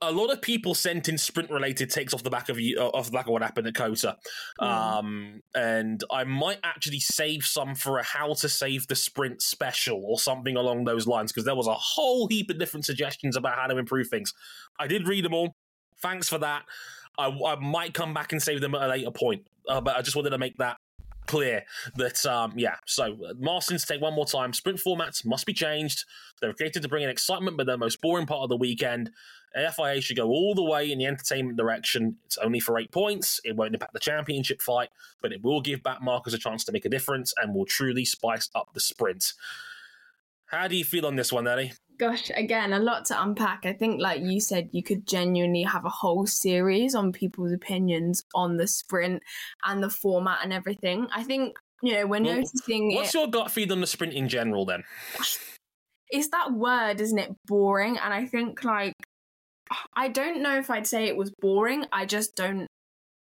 a 0.00 0.10
lot 0.10 0.30
of 0.32 0.40
people 0.40 0.74
sent 0.74 1.08
in 1.08 1.18
sprint 1.18 1.50
related 1.50 1.90
takes 1.90 2.14
off 2.14 2.22
the 2.22 2.30
back 2.30 2.48
of 2.48 2.58
you 2.58 2.78
off 2.78 3.06
the 3.06 3.12
back 3.12 3.26
of 3.26 3.32
what 3.32 3.42
happened 3.42 3.66
at 3.66 3.74
COTA, 3.74 4.16
Mm. 4.60 4.66
Um, 4.66 5.40
and 5.54 6.02
I 6.10 6.24
might 6.24 6.58
actually 6.64 7.00
save 7.00 7.44
some 7.44 7.74
for 7.74 7.98
a 7.98 8.02
how 8.02 8.34
to 8.34 8.48
save 8.48 8.86
the 8.86 8.94
sprint 8.94 9.42
special 9.42 10.02
or 10.04 10.18
something 10.18 10.56
along 10.56 10.84
those 10.84 11.06
lines 11.06 11.32
because 11.32 11.44
there 11.44 11.54
was 11.54 11.66
a 11.66 11.74
whole 11.74 12.28
heap 12.28 12.50
of 12.50 12.58
different 12.58 12.86
suggestions 12.86 13.36
about 13.36 13.56
how 13.56 13.66
to 13.66 13.76
improve 13.76 14.08
things. 14.08 14.32
I 14.78 14.86
did 14.86 15.08
read 15.08 15.24
them 15.24 15.34
all. 15.34 15.54
Thanks 16.00 16.28
for 16.28 16.38
that. 16.38 16.64
I, 17.18 17.28
I 17.28 17.56
might 17.56 17.94
come 17.94 18.14
back 18.14 18.32
and 18.32 18.42
save 18.42 18.60
them 18.60 18.74
at 18.74 18.82
a 18.82 18.88
later 18.88 19.10
point, 19.10 19.46
uh, 19.68 19.80
but 19.80 19.96
I 19.96 20.02
just 20.02 20.16
wanted 20.16 20.30
to 20.30 20.38
make 20.38 20.56
that 20.58 20.78
clear 21.26 21.64
that 21.96 22.24
um, 22.26 22.52
yeah 22.56 22.76
so 22.84 23.16
uh, 23.24 23.32
Marcin's 23.38 23.84
take 23.84 24.00
one 24.00 24.14
more 24.14 24.26
time. 24.26 24.52
Sprint 24.52 24.78
formats 24.78 25.24
must 25.24 25.46
be 25.46 25.52
changed. 25.52 26.04
They're 26.40 26.52
created 26.52 26.82
to 26.82 26.88
bring 26.88 27.02
in 27.02 27.08
excitement 27.08 27.56
but 27.56 27.66
they're 27.66 27.76
the 27.76 27.78
most 27.78 28.00
boring 28.00 28.26
part 28.26 28.42
of 28.42 28.48
the 28.48 28.56
weekend. 28.56 29.10
FIA 29.54 30.00
should 30.00 30.16
go 30.16 30.28
all 30.28 30.54
the 30.54 30.64
way 30.64 30.90
in 30.90 30.98
the 30.98 31.06
entertainment 31.06 31.56
direction. 31.56 32.16
It's 32.26 32.36
only 32.38 32.58
for 32.60 32.78
eight 32.78 32.90
points. 32.90 33.40
It 33.44 33.54
won't 33.56 33.72
impact 33.72 33.94
the 33.94 34.00
championship 34.00 34.60
fight 34.60 34.90
but 35.22 35.32
it 35.32 35.42
will 35.42 35.60
give 35.60 35.82
back 35.82 36.02
markers 36.02 36.34
a 36.34 36.38
chance 36.38 36.64
to 36.64 36.72
make 36.72 36.84
a 36.84 36.90
difference 36.90 37.32
and 37.40 37.54
will 37.54 37.64
truly 37.64 38.04
spice 38.04 38.50
up 38.54 38.68
the 38.74 38.80
sprint 38.80 39.32
how 40.54 40.68
do 40.68 40.76
you 40.76 40.84
feel 40.84 41.06
on 41.06 41.16
this 41.16 41.32
one 41.32 41.46
Ellie 41.46 41.72
Gosh, 41.96 42.30
again, 42.34 42.72
a 42.72 42.80
lot 42.80 43.04
to 43.06 43.22
unpack. 43.22 43.64
I 43.64 43.72
think, 43.72 44.00
like 44.00 44.20
you 44.20 44.40
said, 44.40 44.68
you 44.72 44.82
could 44.82 45.06
genuinely 45.06 45.62
have 45.62 45.84
a 45.84 45.90
whole 45.90 46.26
series 46.26 46.94
on 46.94 47.12
people's 47.12 47.52
opinions 47.52 48.24
on 48.34 48.56
the 48.56 48.66
sprint 48.66 49.22
and 49.64 49.80
the 49.80 49.90
format 49.90 50.40
and 50.42 50.52
everything. 50.52 51.06
I 51.12 51.22
think, 51.22 51.56
you 51.82 51.92
know, 51.92 52.06
we're 52.06 52.20
well, 52.20 52.36
noticing. 52.36 52.94
What's 52.94 53.14
it, 53.14 53.18
your 53.18 53.28
gut 53.28 53.50
feed 53.50 53.70
on 53.70 53.80
the 53.80 53.86
sprint 53.86 54.12
in 54.12 54.28
general 54.28 54.66
then? 54.66 54.82
It's 56.10 56.28
that 56.30 56.52
word, 56.52 57.00
isn't 57.00 57.18
it? 57.18 57.30
Boring. 57.46 57.96
And 57.96 58.12
I 58.12 58.26
think, 58.26 58.64
like, 58.64 58.94
I 59.94 60.08
don't 60.08 60.42
know 60.42 60.58
if 60.58 60.70
I'd 60.70 60.88
say 60.88 61.04
it 61.04 61.16
was 61.16 61.32
boring. 61.40 61.86
I 61.92 62.06
just 62.06 62.34
don't. 62.34 62.66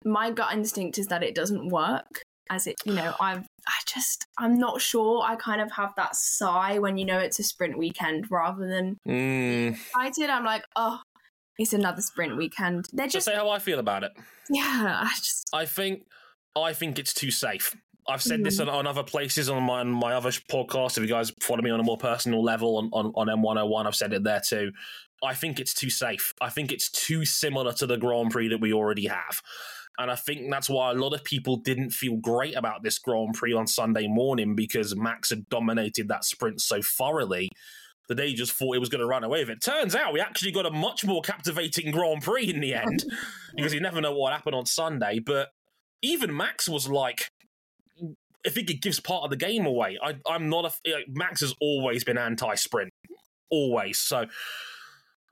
My 0.05 0.33
gut 0.33 0.53
instinct 0.53 0.99
is 0.99 1.07
that 1.09 1.23
it 1.23 1.35
doesn't 1.35 1.69
work 1.69 2.23
as 2.51 2.67
it 2.67 2.77
you 2.85 2.95
know 2.95 3.15
i've 3.21 3.45
i 3.67 3.81
just 3.87 4.27
i'm 4.39 4.59
not 4.59 4.81
sure 4.81 5.23
i 5.23 5.37
kind 5.37 5.61
of 5.61 5.71
have 5.73 5.93
that 5.97 6.15
sigh 6.15 6.79
when 6.79 6.97
you 6.97 7.05
know 7.05 7.19
it's 7.19 7.39
a 7.39 7.43
sprint 7.43 7.79
weekend 7.79 8.27
rather 8.31 8.67
than 8.67 8.97
mm. 9.07 9.71
excited 9.71 10.31
i'm 10.31 10.45
like 10.45 10.65
oh 10.77 11.01
it's 11.59 11.73
another 11.73 12.01
sprint 12.01 12.37
weekend 12.37 12.87
they're 12.93 13.09
just 13.09 13.27
say 13.27 13.35
how 13.35 13.51
i 13.51 13.59
feel 13.59 13.79
about 13.79 14.05
it 14.05 14.13
yeah 14.51 15.01
i 15.03 15.13
just 15.17 15.49
i 15.53 15.65
think 15.65 16.05
i 16.57 16.73
think 16.73 16.99
it's 16.99 17.15
too 17.15 17.31
safe 17.31 17.75
I've 18.11 18.23
said 18.23 18.41
mm. 18.41 18.45
this 18.45 18.59
on, 18.59 18.71
on, 18.71 18.87
other 18.87 19.03
places 19.03 19.51
on 19.51 19.63
my, 19.65 19.81
on 19.81 19.91
my 19.91 20.15
other 20.15 20.31
podcast. 20.31 20.97
If 20.97 21.03
you 21.03 21.09
guys 21.09 21.31
follow 21.43 21.61
me 21.61 21.71
on 21.71 21.79
a 21.79 21.83
more 21.83 21.99
personal 21.99 22.43
level 22.43 22.79
on, 22.79 22.89
on, 22.95 23.13
on 23.15 23.27
M101, 23.27 23.87
I've 23.87 23.95
said 23.95 24.15
it 24.15 24.25
there 24.25 24.41
too. 24.41 24.73
I 25.23 25.35
think 25.35 25.61
it's 25.61 25.75
too 25.75 25.91
safe. 25.91 26.33
I 26.41 26.49
think 26.49 26.73
it's 26.73 26.91
too 26.91 27.25
similar 27.25 27.73
to 27.75 27.87
the 27.87 27.97
Grand 27.97 28.31
Prix 28.31 28.49
that 28.49 28.61
we 28.61 28.73
already 28.73 29.07
have. 29.09 29.43
And 29.99 30.11
I 30.11 30.15
think 30.15 30.49
that's 30.51 30.71
why 30.71 30.93
a 30.93 30.95
lot 30.95 31.13
of 31.13 31.25
people 31.25 31.57
didn't 31.57 31.91
feel 31.91 32.17
great 32.17 32.55
about 32.55 32.83
this 32.83 32.99
Grand 32.99 33.35
Prix 33.35 33.53
on 33.53 33.67
Sunday 33.67 34.07
morning 34.07 34.55
because 34.55 34.95
Max 34.95 35.31
had 35.31 35.49
dominated 35.49 36.09
that 36.09 36.25
sprint 36.25 36.61
so 36.61 36.81
thoroughly 36.81 37.51
that 38.09 38.17
they 38.17 38.33
just 38.33 38.53
thought 38.53 38.75
it 38.75 38.81
was 38.81 38.89
going 38.89 39.01
to 39.01 39.07
run 39.07 39.25
away 39.25 39.41
with 39.41 39.51
it. 39.51 39.63
Turns 39.63 39.95
out 39.95 40.13
we 40.13 40.21
actually 40.21 40.53
got 40.53 40.67
a 40.67 40.71
much 40.71 41.05
more 41.05 41.21
captivating 41.21 41.91
Grand 41.91 42.23
Prix 42.23 42.49
in 42.49 42.61
the 42.61 42.75
end 42.75 43.05
because 43.57 43.75
you 43.75 43.81
never 43.81 44.01
know 44.01 44.13
what 44.13 44.33
happened 44.33 44.55
on 44.55 44.67
Sunday. 44.67 45.19
But 45.19 45.49
even 46.01 46.35
Max 46.35 46.69
was 46.69 46.89
like, 46.89 47.31
I 48.47 48.51
think 48.51 48.71
it 48.71 48.81
gives 48.81 49.01
part 49.01 49.25
of 49.25 49.31
the 49.31 49.37
game 49.37 49.67
away. 49.67 49.99
I, 50.03 50.15
am 50.35 50.49
not 50.49 50.65
a. 50.65 51.05
Max 51.09 51.41
has 51.41 51.55
always 51.61 52.05
been 52.05 52.17
anti 52.17 52.55
sprint, 52.55 52.93
always. 53.51 53.99
So 53.99 54.27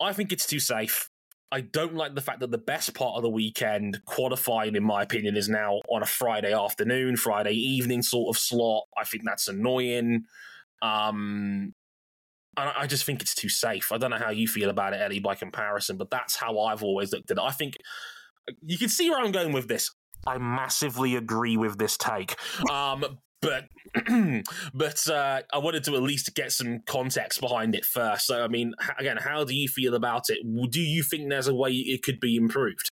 I 0.00 0.12
think 0.12 0.32
it's 0.32 0.46
too 0.46 0.60
safe. 0.60 1.08
I 1.52 1.60
don't 1.60 1.94
like 1.94 2.14
the 2.14 2.20
fact 2.20 2.40
that 2.40 2.50
the 2.50 2.58
best 2.58 2.94
part 2.94 3.16
of 3.16 3.22
the 3.22 3.30
weekend, 3.30 4.04
qualifying, 4.04 4.74
in 4.74 4.82
my 4.82 5.02
opinion, 5.02 5.36
is 5.36 5.48
now 5.48 5.80
on 5.88 6.02
a 6.02 6.06
Friday 6.06 6.52
afternoon, 6.52 7.16
Friday 7.16 7.52
evening 7.52 8.02
sort 8.02 8.34
of 8.34 8.40
slot. 8.40 8.84
I 8.98 9.04
think 9.04 9.22
that's 9.24 9.46
annoying. 9.46 10.24
Um, 10.82 11.74
and 12.56 12.70
I 12.76 12.86
just 12.86 13.04
think 13.04 13.22
it's 13.22 13.34
too 13.34 13.48
safe. 13.48 13.92
I 13.92 13.98
don't 13.98 14.10
know 14.10 14.16
how 14.16 14.30
you 14.30 14.48
feel 14.48 14.70
about 14.70 14.92
it, 14.94 15.00
Ellie, 15.00 15.20
by 15.20 15.34
comparison, 15.34 15.96
but 15.96 16.10
that's 16.10 16.36
how 16.36 16.58
I've 16.58 16.82
always 16.82 17.12
looked 17.12 17.30
at 17.30 17.36
it. 17.36 17.42
I 17.42 17.52
think 17.52 17.76
you 18.62 18.78
can 18.78 18.88
see 18.88 19.10
where 19.10 19.20
I'm 19.20 19.32
going 19.32 19.52
with 19.52 19.68
this. 19.68 19.92
I 20.26 20.38
massively 20.38 21.14
agree 21.14 21.56
with 21.56 21.78
this 21.78 21.96
take. 21.96 22.34
Um, 22.70 23.18
but 23.46 23.68
but 24.74 25.08
uh, 25.08 25.42
I 25.52 25.58
wanted 25.58 25.84
to 25.84 25.94
at 25.94 26.02
least 26.02 26.34
get 26.34 26.52
some 26.52 26.80
context 26.86 27.40
behind 27.40 27.74
it 27.74 27.84
first. 27.84 28.26
So, 28.26 28.42
I 28.42 28.48
mean, 28.48 28.74
again, 28.98 29.16
how 29.16 29.44
do 29.44 29.54
you 29.54 29.68
feel 29.68 29.94
about 29.94 30.28
it? 30.28 30.38
Do 30.70 30.80
you 30.80 31.02
think 31.02 31.30
there's 31.30 31.48
a 31.48 31.54
way 31.54 31.70
it 31.70 32.02
could 32.02 32.20
be 32.20 32.36
improved? 32.36 32.90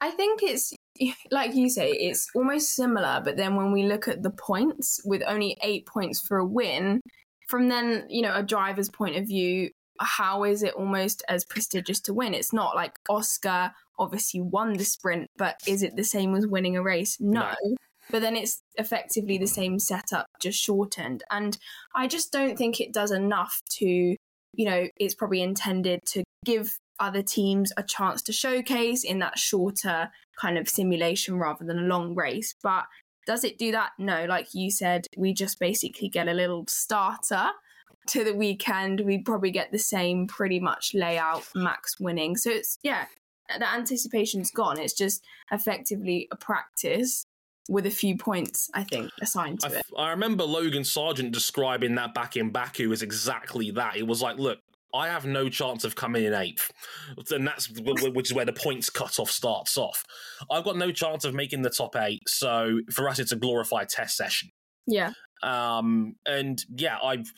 I 0.00 0.10
think 0.10 0.40
it's 0.42 0.74
like 1.30 1.54
you 1.54 1.70
say, 1.70 1.90
it's 1.92 2.28
almost 2.34 2.74
similar. 2.74 3.22
But 3.24 3.36
then 3.36 3.54
when 3.54 3.72
we 3.72 3.84
look 3.84 4.08
at 4.08 4.22
the 4.22 4.30
points, 4.30 5.00
with 5.04 5.22
only 5.26 5.56
eight 5.62 5.86
points 5.86 6.20
for 6.20 6.38
a 6.38 6.44
win, 6.44 7.00
from 7.48 7.68
then 7.68 8.06
you 8.08 8.22
know 8.22 8.34
a 8.34 8.42
driver's 8.42 8.90
point 8.90 9.16
of 9.16 9.26
view, 9.26 9.70
how 10.00 10.44
is 10.44 10.62
it 10.62 10.74
almost 10.74 11.22
as 11.28 11.44
prestigious 11.44 12.00
to 12.02 12.14
win? 12.14 12.34
It's 12.34 12.52
not 12.52 12.74
like 12.74 12.98
Oscar 13.08 13.72
obviously 13.98 14.42
won 14.42 14.74
the 14.74 14.84
sprint, 14.84 15.30
but 15.38 15.58
is 15.66 15.82
it 15.82 15.96
the 15.96 16.04
same 16.04 16.34
as 16.34 16.46
winning 16.46 16.76
a 16.76 16.82
race? 16.82 17.16
No. 17.18 17.54
no 17.64 17.76
but 18.10 18.22
then 18.22 18.36
it's 18.36 18.62
effectively 18.76 19.38
the 19.38 19.46
same 19.46 19.78
setup, 19.78 20.26
just 20.40 20.58
shortened. 20.58 21.24
And 21.30 21.56
I 21.94 22.06
just 22.06 22.32
don't 22.32 22.56
think 22.56 22.80
it 22.80 22.92
does 22.92 23.10
enough 23.10 23.60
to, 23.78 23.86
you 23.86 24.64
know, 24.64 24.88
it's 24.98 25.14
probably 25.14 25.42
intended 25.42 26.00
to 26.12 26.24
give 26.44 26.78
other 26.98 27.22
teams 27.22 27.72
a 27.76 27.82
chance 27.82 28.22
to 28.22 28.32
showcase 28.32 29.04
in 29.04 29.18
that 29.18 29.38
shorter 29.38 30.10
kind 30.40 30.56
of 30.56 30.68
simulation 30.68 31.38
rather 31.38 31.64
than 31.64 31.78
a 31.78 31.82
long 31.82 32.14
race. 32.14 32.54
But 32.62 32.84
does 33.26 33.44
it 33.44 33.58
do 33.58 33.72
that? 33.72 33.90
No. 33.98 34.24
Like 34.26 34.54
you 34.54 34.70
said, 34.70 35.06
we 35.16 35.34
just 35.34 35.58
basically 35.58 36.08
get 36.08 36.28
a 36.28 36.32
little 36.32 36.64
starter 36.68 37.50
to 38.08 38.24
the 38.24 38.34
weekend. 38.34 39.00
We 39.00 39.18
probably 39.18 39.50
get 39.50 39.72
the 39.72 39.78
same 39.78 40.26
pretty 40.26 40.60
much 40.60 40.92
layout, 40.94 41.44
max 41.54 41.98
winning. 41.98 42.36
So 42.36 42.50
it's, 42.50 42.78
yeah, 42.82 43.06
the 43.58 43.68
anticipation's 43.68 44.50
gone. 44.50 44.78
It's 44.78 44.94
just 44.94 45.24
effectively 45.50 46.28
a 46.30 46.36
practice 46.36 47.26
with 47.68 47.86
a 47.86 47.90
few 47.90 48.16
points, 48.16 48.70
I 48.74 48.84
think, 48.84 49.10
assigned 49.20 49.60
to 49.60 49.68
I, 49.68 49.70
it. 49.78 49.86
I 49.96 50.10
remember 50.10 50.44
Logan 50.44 50.82
Sargeant 50.82 51.32
describing 51.32 51.94
that 51.96 52.14
back 52.14 52.36
in 52.36 52.50
Baku 52.50 52.92
as 52.92 53.02
exactly 53.02 53.70
that. 53.72 53.96
It 53.96 54.06
was 54.06 54.22
like, 54.22 54.38
look, 54.38 54.58
I 54.94 55.08
have 55.08 55.26
no 55.26 55.48
chance 55.48 55.84
of 55.84 55.94
coming 55.94 56.24
in 56.24 56.32
eighth, 56.32 56.72
and 57.30 57.46
that's 57.46 57.68
which 57.70 58.30
is 58.30 58.34
where 58.34 58.44
the 58.44 58.52
points 58.52 58.88
cutoff 58.88 59.30
starts 59.30 59.76
off. 59.76 60.04
I've 60.50 60.64
got 60.64 60.76
no 60.76 60.90
chance 60.90 61.24
of 61.24 61.34
making 61.34 61.62
the 61.62 61.70
top 61.70 61.96
eight, 61.96 62.22
so 62.26 62.80
for 62.90 63.08
us, 63.08 63.18
it's 63.18 63.32
a 63.32 63.36
glorified 63.36 63.88
test 63.88 64.16
session. 64.16 64.50
Yeah. 64.86 65.12
Um, 65.42 66.16
and 66.26 66.62
yeah, 66.74 66.98
I've. 67.02 67.30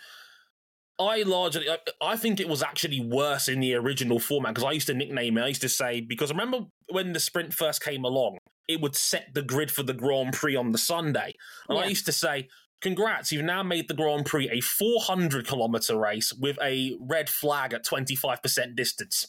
I 1.01 1.23
largely, 1.23 1.71
I, 1.71 1.79
I, 2.03 2.17
think 2.17 2.41
it 2.41 2.49
was 2.49 2.61
actually 2.61 2.99
worse 3.01 3.47
in 3.47 3.61
the 3.61 3.77
original 3.77 4.19
format 4.19 4.53
because 4.53 4.65
I 4.65 4.73
used 4.73 4.89
to 4.89 4.95
nickname 4.95 5.39
it. 5.39 5.43
I 5.43 5.47
used 5.47 5.61
to 5.61 5.69
say 5.69 6.01
because 6.01 6.33
I 6.33 6.35
remember 6.35 6.67
when 6.89 7.13
the 7.13 7.21
sprint 7.21 7.55
first 7.55 7.85
came 7.85 8.05
along, 8.05 8.39
it 8.69 8.81
would 8.81 8.95
set 8.95 9.35
the 9.35 9.43
grid 9.43 9.71
for 9.71 9.83
the 9.83 9.95
Grand 9.95 10.35
Prix 10.35 10.55
on 10.55 10.73
the 10.73 10.79
Sunday. 10.79 11.35
And 11.69 11.79
yeah. 11.79 11.85
I 11.85 11.89
used 11.89 12.07
to 12.07 12.13
say, 12.13 12.49
congrats, 12.81 13.33
you've 13.33 13.45
now 13.45 13.63
made 13.63 13.89
the 13.89 13.95
Grand 13.95 14.27
Prix 14.27 14.49
a 14.51 14.61
400 14.61 15.47
kilometer 15.47 15.99
race 15.99 16.33
with 16.33 16.59
a 16.63 16.97
red 17.01 17.29
flag 17.29 17.73
at 17.73 17.85
25% 17.85 18.77
distance. 18.77 19.27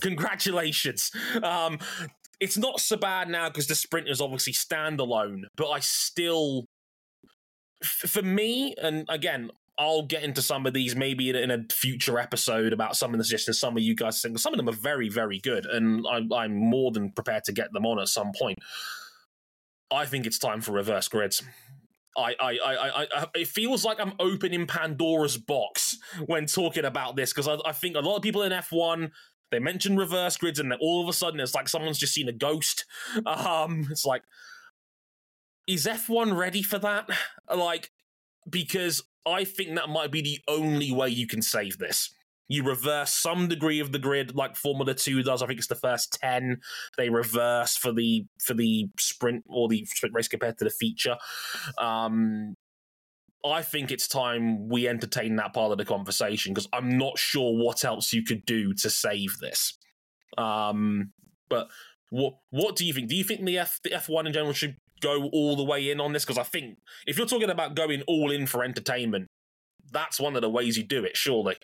Congratulations. 0.00 1.10
Um, 1.42 1.78
it's 2.40 2.56
not 2.56 2.80
so 2.80 2.96
bad 2.96 3.28
now 3.28 3.48
because 3.48 3.66
the 3.66 3.74
sprint 3.74 4.08
is 4.08 4.20
obviously 4.20 4.52
standalone, 4.52 5.42
but 5.56 5.68
I 5.68 5.80
still, 5.80 6.64
for 7.82 8.22
me, 8.22 8.74
and 8.80 9.04
again, 9.08 9.50
I'll 9.78 10.02
get 10.02 10.22
into 10.22 10.42
some 10.42 10.66
of 10.66 10.74
these 10.74 10.94
maybe 10.94 11.30
in, 11.30 11.50
a 11.50 11.64
future 11.72 12.18
episode 12.18 12.72
about 12.72 12.96
some 12.96 13.14
of 13.14 13.18
the 13.18 13.24
suggestions 13.24 13.58
some 13.58 13.76
of 13.76 13.82
you 13.82 13.94
guys 13.94 14.20
think. 14.20 14.38
Some 14.38 14.52
of 14.52 14.58
them 14.58 14.68
are 14.68 14.72
very, 14.72 15.08
very 15.08 15.38
good, 15.38 15.64
and 15.64 16.04
I'm, 16.10 16.32
I'm 16.32 16.54
more 16.54 16.90
than 16.90 17.12
prepared 17.12 17.44
to 17.44 17.52
get 17.52 17.72
them 17.72 17.86
on 17.86 17.98
at 17.98 18.08
some 18.08 18.32
point. 18.38 18.58
I 19.90 20.04
think 20.04 20.26
it's 20.26 20.38
time 20.38 20.60
for 20.60 20.72
reverse 20.72 21.08
grids. 21.08 21.42
I, 22.16 22.34
I, 22.40 22.58
I, 22.58 23.06
I, 23.14 23.26
it 23.34 23.48
feels 23.48 23.84
like 23.84 24.00
I'm 24.00 24.12
opening 24.18 24.66
Pandora's 24.66 25.36
box 25.36 25.96
when 26.26 26.46
talking 26.46 26.84
about 26.84 27.16
this 27.16 27.32
because 27.32 27.48
I, 27.48 27.56
I 27.64 27.72
think 27.72 27.96
a 27.96 28.00
lot 28.00 28.16
of 28.16 28.22
people 28.22 28.42
in 28.42 28.52
F1 28.52 29.10
they 29.50 29.58
mention 29.58 29.96
reverse 29.96 30.36
grids 30.36 30.58
and 30.58 30.70
then 30.70 30.78
all 30.80 31.02
of 31.02 31.08
a 31.08 31.12
sudden 31.12 31.40
it's 31.40 31.54
like 31.54 31.68
someone's 31.68 31.98
just 31.98 32.14
seen 32.14 32.28
a 32.28 32.32
ghost. 32.32 32.84
Um, 33.26 33.88
it's 33.90 34.04
like, 34.04 34.22
is 35.66 35.86
F1 35.86 36.36
ready 36.36 36.62
for 36.62 36.78
that? 36.78 37.08
Like, 37.54 37.90
because 38.48 39.02
I 39.26 39.44
think 39.44 39.74
that 39.74 39.88
might 39.88 40.10
be 40.10 40.22
the 40.22 40.38
only 40.48 40.92
way 40.92 41.08
you 41.08 41.26
can 41.26 41.42
save 41.42 41.78
this. 41.78 42.14
You 42.48 42.64
reverse 42.64 43.12
some 43.12 43.46
degree 43.46 43.78
of 43.78 43.92
the 43.92 43.98
grid, 43.98 44.34
like 44.34 44.56
Formula 44.56 44.92
Two 44.94 45.22
does. 45.22 45.40
I 45.40 45.46
think 45.46 45.58
it's 45.58 45.68
the 45.68 45.76
first 45.76 46.18
ten 46.20 46.60
they 46.96 47.08
reverse 47.08 47.76
for 47.76 47.92
the 47.92 48.26
for 48.40 48.54
the 48.54 48.88
sprint 48.98 49.44
or 49.48 49.68
the 49.68 49.84
sprint 49.84 50.14
race 50.14 50.26
compared 50.26 50.58
to 50.58 50.64
the 50.64 50.70
feature. 50.70 51.16
Um, 51.78 52.56
I 53.44 53.62
think 53.62 53.90
it's 53.90 54.08
time 54.08 54.68
we 54.68 54.88
entertain 54.88 55.36
that 55.36 55.54
part 55.54 55.72
of 55.72 55.78
the 55.78 55.84
conversation 55.84 56.52
because 56.52 56.68
I'm 56.72 56.98
not 56.98 57.18
sure 57.18 57.56
what 57.56 57.84
else 57.84 58.12
you 58.12 58.22
could 58.22 58.44
do 58.44 58.74
to 58.74 58.90
save 58.90 59.38
this. 59.40 59.78
Um, 60.36 61.12
but 61.48 61.68
what 62.10 62.34
what 62.50 62.76
do 62.76 62.84
you 62.84 62.92
think? 62.92 63.08
Do 63.08 63.16
you 63.16 63.24
think 63.24 63.44
the 63.44 63.58
F 63.58 63.80
the 63.82 63.90
F1 63.90 64.26
in 64.26 64.32
general 64.32 64.52
should 64.52 64.76
go 65.00 65.28
all 65.32 65.56
the 65.56 65.64
way 65.64 65.90
in 65.90 66.00
on 66.00 66.12
this? 66.12 66.24
Because 66.24 66.38
I 66.38 66.42
think 66.42 66.78
if 67.06 67.18
you're 67.18 67.26
talking 67.26 67.50
about 67.50 67.74
going 67.74 68.02
all 68.02 68.30
in 68.30 68.46
for 68.46 68.62
entertainment, 68.62 69.26
that's 69.92 70.20
one 70.20 70.36
of 70.36 70.42
the 70.42 70.50
ways 70.50 70.76
you 70.76 70.84
do 70.84 71.04
it, 71.04 71.16
surely. 71.16 71.56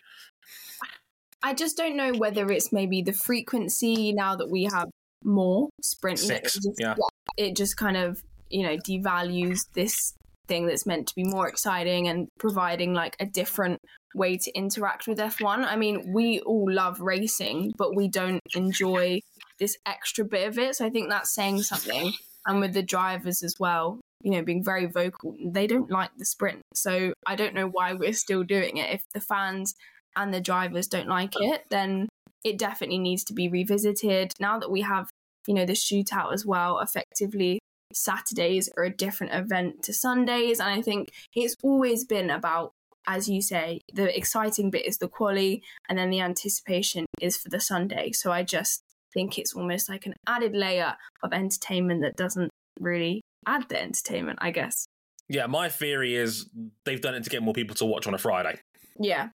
I 1.43 1.53
just 1.53 1.77
don't 1.77 1.95
know 1.95 2.13
whether 2.13 2.49
it's 2.51 2.73
maybe 2.73 3.01
the 3.01 3.13
frequency 3.13 4.11
now 4.11 4.35
that 4.35 4.49
we 4.49 4.65
have 4.65 4.87
more 5.23 5.69
sprint. 5.81 6.19
Six, 6.19 6.55
it 6.55 6.63
just, 6.63 6.69
yeah. 6.79 6.95
It 7.37 7.55
just 7.55 7.77
kind 7.77 7.95
of, 7.95 8.21
you 8.49 8.63
know, 8.63 8.77
devalues 8.77 9.59
this 9.73 10.13
thing 10.47 10.65
that's 10.65 10.85
meant 10.85 11.07
to 11.07 11.15
be 11.15 11.23
more 11.23 11.47
exciting 11.47 12.07
and 12.07 12.27
providing 12.39 12.93
like 12.93 13.15
a 13.19 13.25
different 13.25 13.79
way 14.15 14.37
to 14.37 14.51
interact 14.55 15.07
with 15.07 15.19
F1. 15.19 15.65
I 15.65 15.75
mean, 15.75 16.11
we 16.13 16.39
all 16.39 16.71
love 16.71 16.99
racing, 17.01 17.73
but 17.77 17.95
we 17.95 18.07
don't 18.07 18.41
enjoy 18.55 19.19
this 19.59 19.77
extra 19.85 20.25
bit 20.25 20.47
of 20.47 20.57
it. 20.57 20.75
So 20.75 20.85
I 20.85 20.89
think 20.89 21.09
that's 21.09 21.33
saying 21.33 21.63
something 21.63 22.13
and 22.47 22.59
with 22.59 22.73
the 22.73 22.81
drivers 22.81 23.43
as 23.43 23.55
well, 23.59 23.99
you 24.21 24.31
know, 24.31 24.41
being 24.41 24.63
very 24.63 24.85
vocal. 24.85 25.35
They 25.45 25.67
don't 25.67 25.91
like 25.91 26.11
the 26.17 26.25
sprint. 26.25 26.61
So 26.73 27.13
I 27.25 27.35
don't 27.35 27.53
know 27.53 27.67
why 27.67 27.93
we're 27.93 28.13
still 28.13 28.43
doing 28.43 28.77
it. 28.77 28.89
If 28.91 29.03
the 29.13 29.21
fans 29.21 29.75
and 30.15 30.33
the 30.33 30.41
drivers 30.41 30.87
don't 30.87 31.09
like 31.09 31.33
it, 31.39 31.65
then 31.69 32.07
it 32.43 32.57
definitely 32.57 32.99
needs 32.99 33.23
to 33.25 33.33
be 33.33 33.49
revisited. 33.49 34.31
Now 34.39 34.57
that 34.59 34.71
we 34.71 34.81
have, 34.81 35.09
you 35.45 35.53
know, 35.53 35.65
the 35.65 35.73
shootout 35.73 36.33
as 36.33 36.45
well, 36.45 36.79
effectively 36.79 37.59
Saturdays 37.93 38.69
are 38.77 38.83
a 38.83 38.95
different 38.95 39.33
event 39.33 39.83
to 39.83 39.93
Sundays. 39.93 40.59
And 40.59 40.69
I 40.69 40.81
think 40.81 41.09
it's 41.35 41.55
always 41.61 42.05
been 42.05 42.29
about, 42.29 42.71
as 43.07 43.29
you 43.29 43.41
say, 43.41 43.81
the 43.93 44.15
exciting 44.15 44.69
bit 44.69 44.85
is 44.85 44.97
the 44.97 45.07
quali, 45.07 45.61
and 45.87 45.97
then 45.97 46.09
the 46.09 46.21
anticipation 46.21 47.05
is 47.21 47.37
for 47.37 47.49
the 47.49 47.59
Sunday. 47.59 48.11
So 48.11 48.31
I 48.31 48.43
just 48.43 48.81
think 49.17 49.39
it's 49.39 49.55
almost 49.55 49.89
like 49.89 50.05
an 50.05 50.13
added 50.27 50.55
layer 50.55 50.93
of 51.23 51.33
entertainment 51.33 52.03
that 52.03 52.15
doesn't 52.15 52.51
really 52.79 53.23
add 53.47 53.67
the 53.67 53.81
entertainment, 53.81 54.37
I 54.39 54.51
guess. 54.51 54.85
Yeah, 55.27 55.47
my 55.47 55.69
theory 55.69 56.15
is 56.15 56.47
they've 56.85 57.01
done 57.01 57.15
it 57.15 57.23
to 57.23 57.29
get 57.31 57.41
more 57.41 57.55
people 57.55 57.75
to 57.77 57.85
watch 57.85 58.05
on 58.05 58.13
a 58.13 58.19
Friday. 58.19 58.59
Yeah. 58.99 59.29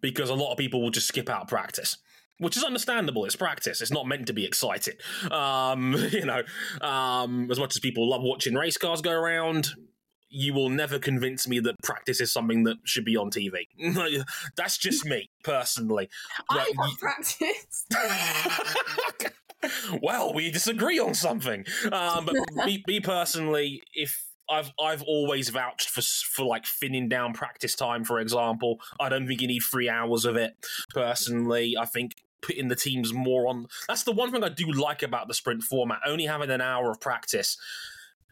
Because 0.00 0.30
a 0.30 0.34
lot 0.34 0.50
of 0.50 0.58
people 0.58 0.82
will 0.82 0.90
just 0.90 1.06
skip 1.06 1.30
out 1.30 1.46
practice. 1.46 1.96
Which 2.38 2.56
is 2.56 2.64
understandable. 2.64 3.24
It's 3.24 3.36
practice. 3.36 3.80
It's 3.80 3.92
not 3.92 4.08
meant 4.08 4.26
to 4.26 4.32
be 4.32 4.44
exciting. 4.44 4.94
Um, 5.30 5.94
you 6.10 6.24
know, 6.24 6.42
um, 6.80 7.48
as 7.52 7.60
much 7.60 7.76
as 7.76 7.80
people 7.80 8.08
love 8.10 8.22
watching 8.22 8.54
race 8.54 8.78
cars 8.78 9.00
go 9.00 9.12
around, 9.12 9.68
you 10.30 10.54
will 10.54 10.68
never 10.70 10.98
convince 10.98 11.46
me 11.46 11.58
that 11.60 11.76
practice 11.82 12.20
is 12.20 12.32
something 12.32 12.64
that 12.64 12.78
should 12.84 13.04
be 13.04 13.16
on 13.16 13.30
TV. 13.30 13.66
That's 14.56 14.78
just 14.78 15.04
me 15.04 15.28
personally. 15.42 16.08
I 16.48 16.72
love 16.76 16.98
practice. 16.98 17.86
well, 20.02 20.32
we 20.32 20.50
disagree 20.50 20.98
on 20.98 21.14
something. 21.14 21.64
Um, 21.92 22.26
but 22.26 22.36
me, 22.66 22.82
me 22.86 23.00
personally, 23.00 23.82
if 23.92 24.24
I've 24.48 24.72
I've 24.82 25.02
always 25.02 25.48
vouched 25.50 25.88
for 25.88 26.02
for 26.02 26.44
like 26.44 26.66
thinning 26.66 27.08
down 27.08 27.34
practice 27.34 27.74
time, 27.74 28.04
for 28.04 28.18
example. 28.18 28.80
I 28.98 29.08
don't 29.08 29.26
think 29.26 29.40
you 29.40 29.48
need 29.48 29.60
three 29.60 29.88
hours 29.88 30.24
of 30.24 30.36
it. 30.36 30.54
Personally, 30.92 31.76
I 31.78 31.86
think 31.86 32.14
putting 32.42 32.68
the 32.68 32.76
teams 32.76 33.12
more 33.12 33.46
on. 33.48 33.66
That's 33.86 34.02
the 34.02 34.12
one 34.12 34.32
thing 34.32 34.42
I 34.42 34.48
do 34.48 34.70
like 34.72 35.02
about 35.02 35.28
the 35.28 35.34
sprint 35.34 35.62
format. 35.62 36.00
Only 36.06 36.26
having 36.26 36.50
an 36.50 36.60
hour 36.60 36.90
of 36.90 37.00
practice, 37.00 37.56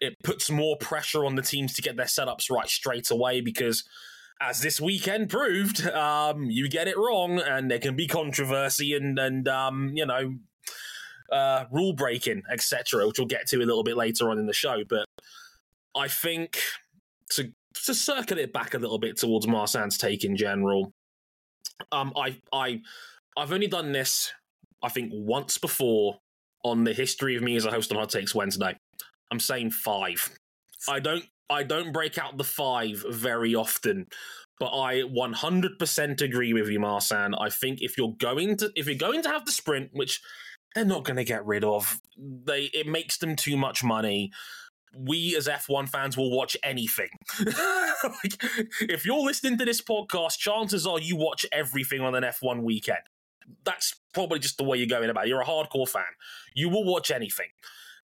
it 0.00 0.14
puts 0.22 0.50
more 0.50 0.76
pressure 0.76 1.24
on 1.24 1.34
the 1.34 1.42
teams 1.42 1.74
to 1.74 1.82
get 1.82 1.96
their 1.96 2.06
setups 2.06 2.50
right 2.50 2.68
straight 2.68 3.10
away 3.10 3.40
because. 3.40 3.84
As 4.40 4.60
this 4.60 4.80
weekend 4.80 5.30
proved, 5.30 5.84
um, 5.88 6.44
you 6.44 6.68
get 6.68 6.86
it 6.86 6.96
wrong, 6.96 7.40
and 7.40 7.68
there 7.68 7.80
can 7.80 7.96
be 7.96 8.06
controversy 8.06 8.94
and 8.94 9.18
and 9.18 9.48
um, 9.48 9.90
you 9.96 10.06
know 10.06 10.36
uh, 11.32 11.64
rule 11.72 11.92
breaking, 11.92 12.42
etc., 12.48 13.04
which 13.04 13.18
we'll 13.18 13.26
get 13.26 13.48
to 13.48 13.56
a 13.56 13.66
little 13.66 13.82
bit 13.82 13.96
later 13.96 14.30
on 14.30 14.38
in 14.38 14.46
the 14.46 14.52
show. 14.52 14.84
But 14.88 15.06
I 15.96 16.06
think 16.06 16.60
to 17.30 17.52
to 17.86 17.94
circle 17.94 18.38
it 18.38 18.52
back 18.52 18.74
a 18.74 18.78
little 18.78 19.00
bit 19.00 19.18
towards 19.18 19.48
Marcin's 19.48 19.98
take 19.98 20.22
in 20.22 20.36
general, 20.36 20.92
um, 21.90 22.12
I 22.16 22.40
I 22.52 22.82
I've 23.36 23.52
only 23.52 23.66
done 23.66 23.90
this 23.90 24.32
I 24.82 24.88
think 24.88 25.10
once 25.12 25.58
before 25.58 26.18
on 26.64 26.84
the 26.84 26.92
history 26.92 27.36
of 27.36 27.42
me 27.42 27.56
as 27.56 27.64
a 27.64 27.70
host 27.70 27.92
on 27.92 27.98
Hot 27.98 28.10
Takes 28.10 28.34
Wednesday. 28.34 28.76
I'm 29.30 29.40
saying 29.40 29.70
five. 29.70 30.30
I 30.88 31.00
don't 31.00 31.24
I 31.50 31.62
don't 31.62 31.92
break 31.92 32.18
out 32.18 32.36
the 32.36 32.44
five 32.44 33.04
very 33.08 33.54
often, 33.54 34.06
but 34.60 34.70
I 34.78 35.02
100% 35.02 36.20
agree 36.20 36.52
with 36.52 36.68
you, 36.68 36.80
Marcin. 36.80 37.34
I 37.34 37.48
think 37.48 37.80
if 37.80 37.96
you're 37.96 38.14
going 38.18 38.56
to 38.58 38.70
if 38.74 38.86
you're 38.86 38.96
going 38.96 39.22
to 39.22 39.28
have 39.28 39.46
the 39.46 39.52
sprint, 39.52 39.90
which 39.92 40.20
they're 40.74 40.84
not 40.84 41.04
going 41.04 41.16
to 41.16 41.24
get 41.24 41.46
rid 41.46 41.64
of, 41.64 42.00
they 42.16 42.64
it 42.74 42.86
makes 42.86 43.18
them 43.18 43.36
too 43.36 43.56
much 43.56 43.82
money. 43.82 44.30
We 44.94 45.36
as 45.36 45.46
F1 45.46 45.88
fans 45.88 46.16
will 46.16 46.34
watch 46.34 46.56
anything. 46.62 47.10
like, 47.44 48.42
if 48.80 49.04
you're 49.04 49.20
listening 49.20 49.58
to 49.58 49.64
this 49.64 49.82
podcast, 49.82 50.38
chances 50.38 50.86
are 50.86 50.98
you 50.98 51.14
watch 51.14 51.44
everything 51.52 52.00
on 52.00 52.14
an 52.14 52.24
F1 52.24 52.62
weekend. 52.62 53.00
That's 53.64 53.94
probably 54.14 54.38
just 54.38 54.56
the 54.56 54.64
way 54.64 54.78
you're 54.78 54.86
going 54.86 55.10
about 55.10 55.26
it. 55.26 55.28
You're 55.28 55.42
a 55.42 55.46
hardcore 55.46 55.88
fan. 55.88 56.02
You 56.54 56.70
will 56.70 56.84
watch 56.84 57.10
anything. 57.10 57.48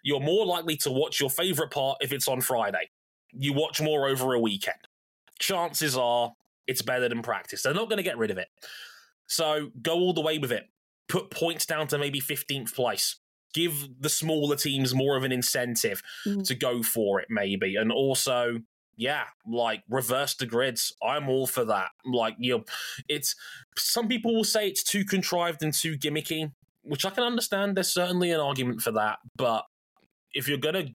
You're 0.05 0.21
more 0.21 0.47
likely 0.47 0.77
to 0.79 0.93
watch 0.93 1.19
your 1.19 1.31
favorite 1.31 1.73
part 1.73 1.99
if 2.01 2.13
it's 2.13 2.29
on 2.29 2.41
Friday. 2.41 2.91
You 3.33 3.53
watch 3.53 3.81
more 3.81 4.07
over 4.07 4.35
a 4.35 4.39
weekend. 4.39 4.79
Chances 5.41 5.97
are 5.97 6.33
it's 6.69 6.83
better 6.83 7.09
than 7.09 7.23
practice. 7.23 7.63
They're 7.63 7.75
not 7.75 7.89
going 7.89 7.97
to 7.97 8.03
get 8.05 8.17
rid 8.19 8.31
of 8.31 8.39
it. 8.39 8.49
So 9.27 9.71
go 9.83 9.95
all 9.95 10.13
the 10.13 10.21
way 10.21 10.39
with 10.39 10.53
it. 10.53 10.65
Put 11.09 11.31
points 11.31 11.67
down 11.67 11.89
to 11.89 11.99
maybe 11.99 12.21
15th 12.21 12.75
place. 12.75 13.17
Give 13.53 13.89
the 14.01 14.09
smaller 14.09 14.57
teams 14.57 14.95
more 14.95 15.17
of 15.17 15.25
an 15.25 15.33
incentive 15.33 16.03
Mm. 16.27 16.47
to 16.47 16.55
go 16.55 16.83
for 16.83 17.21
it, 17.21 17.29
maybe. 17.31 17.77
And 17.77 17.91
also, 17.91 18.61
yeah, 18.97 19.25
like 19.47 19.83
reverse 19.89 20.35
the 20.35 20.47
grids. 20.47 20.95
I'm 21.03 21.29
all 21.29 21.47
for 21.47 21.65
that. 21.65 21.89
Like, 22.05 22.37
you 22.39 22.59
know, 22.59 22.65
it's 23.09 23.35
some 23.77 24.09
people 24.09 24.35
will 24.35 24.45
say 24.45 24.69
it's 24.69 24.83
too 24.85 25.05
contrived 25.05 25.63
and 25.63 25.73
too 25.73 25.97
gimmicky, 25.97 26.53
which 26.83 27.05
I 27.05 27.11
can 27.11 27.25
understand. 27.25 27.77
There's 27.77 27.93
certainly 27.93 28.31
an 28.31 28.41
argument 28.41 28.81
for 28.83 28.93
that. 28.93 29.19
But 29.37 29.65
if 30.35 30.49
you're 30.49 30.59
to 30.59 30.89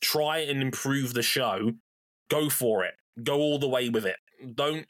try 0.00 0.38
and 0.38 0.60
improve 0.60 1.14
the 1.14 1.22
show, 1.22 1.72
go 2.28 2.48
for 2.50 2.84
it. 2.84 2.94
Go 3.22 3.36
all 3.36 3.58
the 3.58 3.68
way 3.68 3.88
with 3.88 4.06
it. 4.06 4.16
Don't 4.54 4.86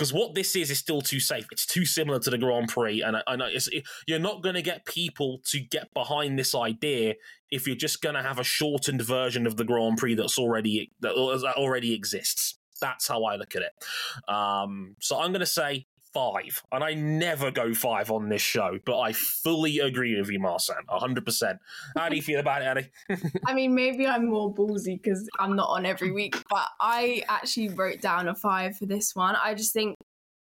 because 0.00 0.12
what 0.12 0.34
this 0.34 0.56
is 0.56 0.70
is 0.70 0.78
still 0.78 1.00
too 1.00 1.20
safe. 1.20 1.46
It's 1.50 1.66
too 1.66 1.84
similar 1.84 2.18
to 2.20 2.30
the 2.30 2.38
Grand 2.38 2.68
Prix, 2.68 3.02
and 3.02 3.16
I, 3.26 3.36
know 3.36 3.48
it, 3.50 3.84
you're 4.06 4.18
not 4.18 4.42
going 4.42 4.54
to 4.54 4.62
get 4.62 4.84
people 4.84 5.40
to 5.46 5.60
get 5.60 5.92
behind 5.94 6.38
this 6.38 6.54
idea 6.54 7.14
if 7.50 7.66
you're 7.66 7.76
just 7.76 8.02
going 8.02 8.14
to 8.14 8.22
have 8.22 8.38
a 8.38 8.44
shortened 8.44 9.02
version 9.02 9.46
of 9.46 9.56
the 9.56 9.64
Grand 9.64 9.98
Prix 9.98 10.14
that's 10.14 10.38
already 10.38 10.90
that 11.00 11.12
already 11.12 11.94
exists. 11.94 12.58
That's 12.80 13.08
how 13.08 13.24
I 13.24 13.36
look 13.36 13.54
at 13.56 13.62
it. 13.62 14.32
Um, 14.32 14.96
so 15.00 15.18
I'm 15.18 15.32
going 15.32 15.40
to 15.40 15.46
say 15.46 15.86
five, 16.12 16.62
and 16.72 16.82
I 16.82 16.94
never 16.94 17.50
go 17.50 17.74
five 17.74 18.10
on 18.10 18.28
this 18.28 18.42
show, 18.42 18.78
but 18.84 18.98
I 19.00 19.12
fully 19.12 19.78
agree 19.78 20.18
with 20.18 20.30
you, 20.30 20.40
Marcin, 20.40 20.76
hundred 20.88 21.24
percent. 21.24 21.58
How 21.96 22.08
do 22.08 22.16
you 22.16 22.22
feel 22.22 22.40
about 22.40 22.62
it, 22.62 22.66
Ellie? 23.08 23.20
I 23.46 23.54
mean, 23.54 23.74
maybe 23.74 24.06
I'm 24.06 24.26
more 24.26 24.52
ballsy 24.52 25.00
because 25.00 25.28
I'm 25.38 25.56
not 25.56 25.68
on 25.68 25.86
every 25.86 26.10
week, 26.10 26.36
but 26.48 26.68
I 26.80 27.22
actually 27.28 27.68
wrote 27.68 28.00
down 28.00 28.28
a 28.28 28.34
five 28.34 28.76
for 28.76 28.86
this 28.86 29.14
one. 29.14 29.36
I 29.36 29.54
just 29.54 29.72
think 29.72 29.96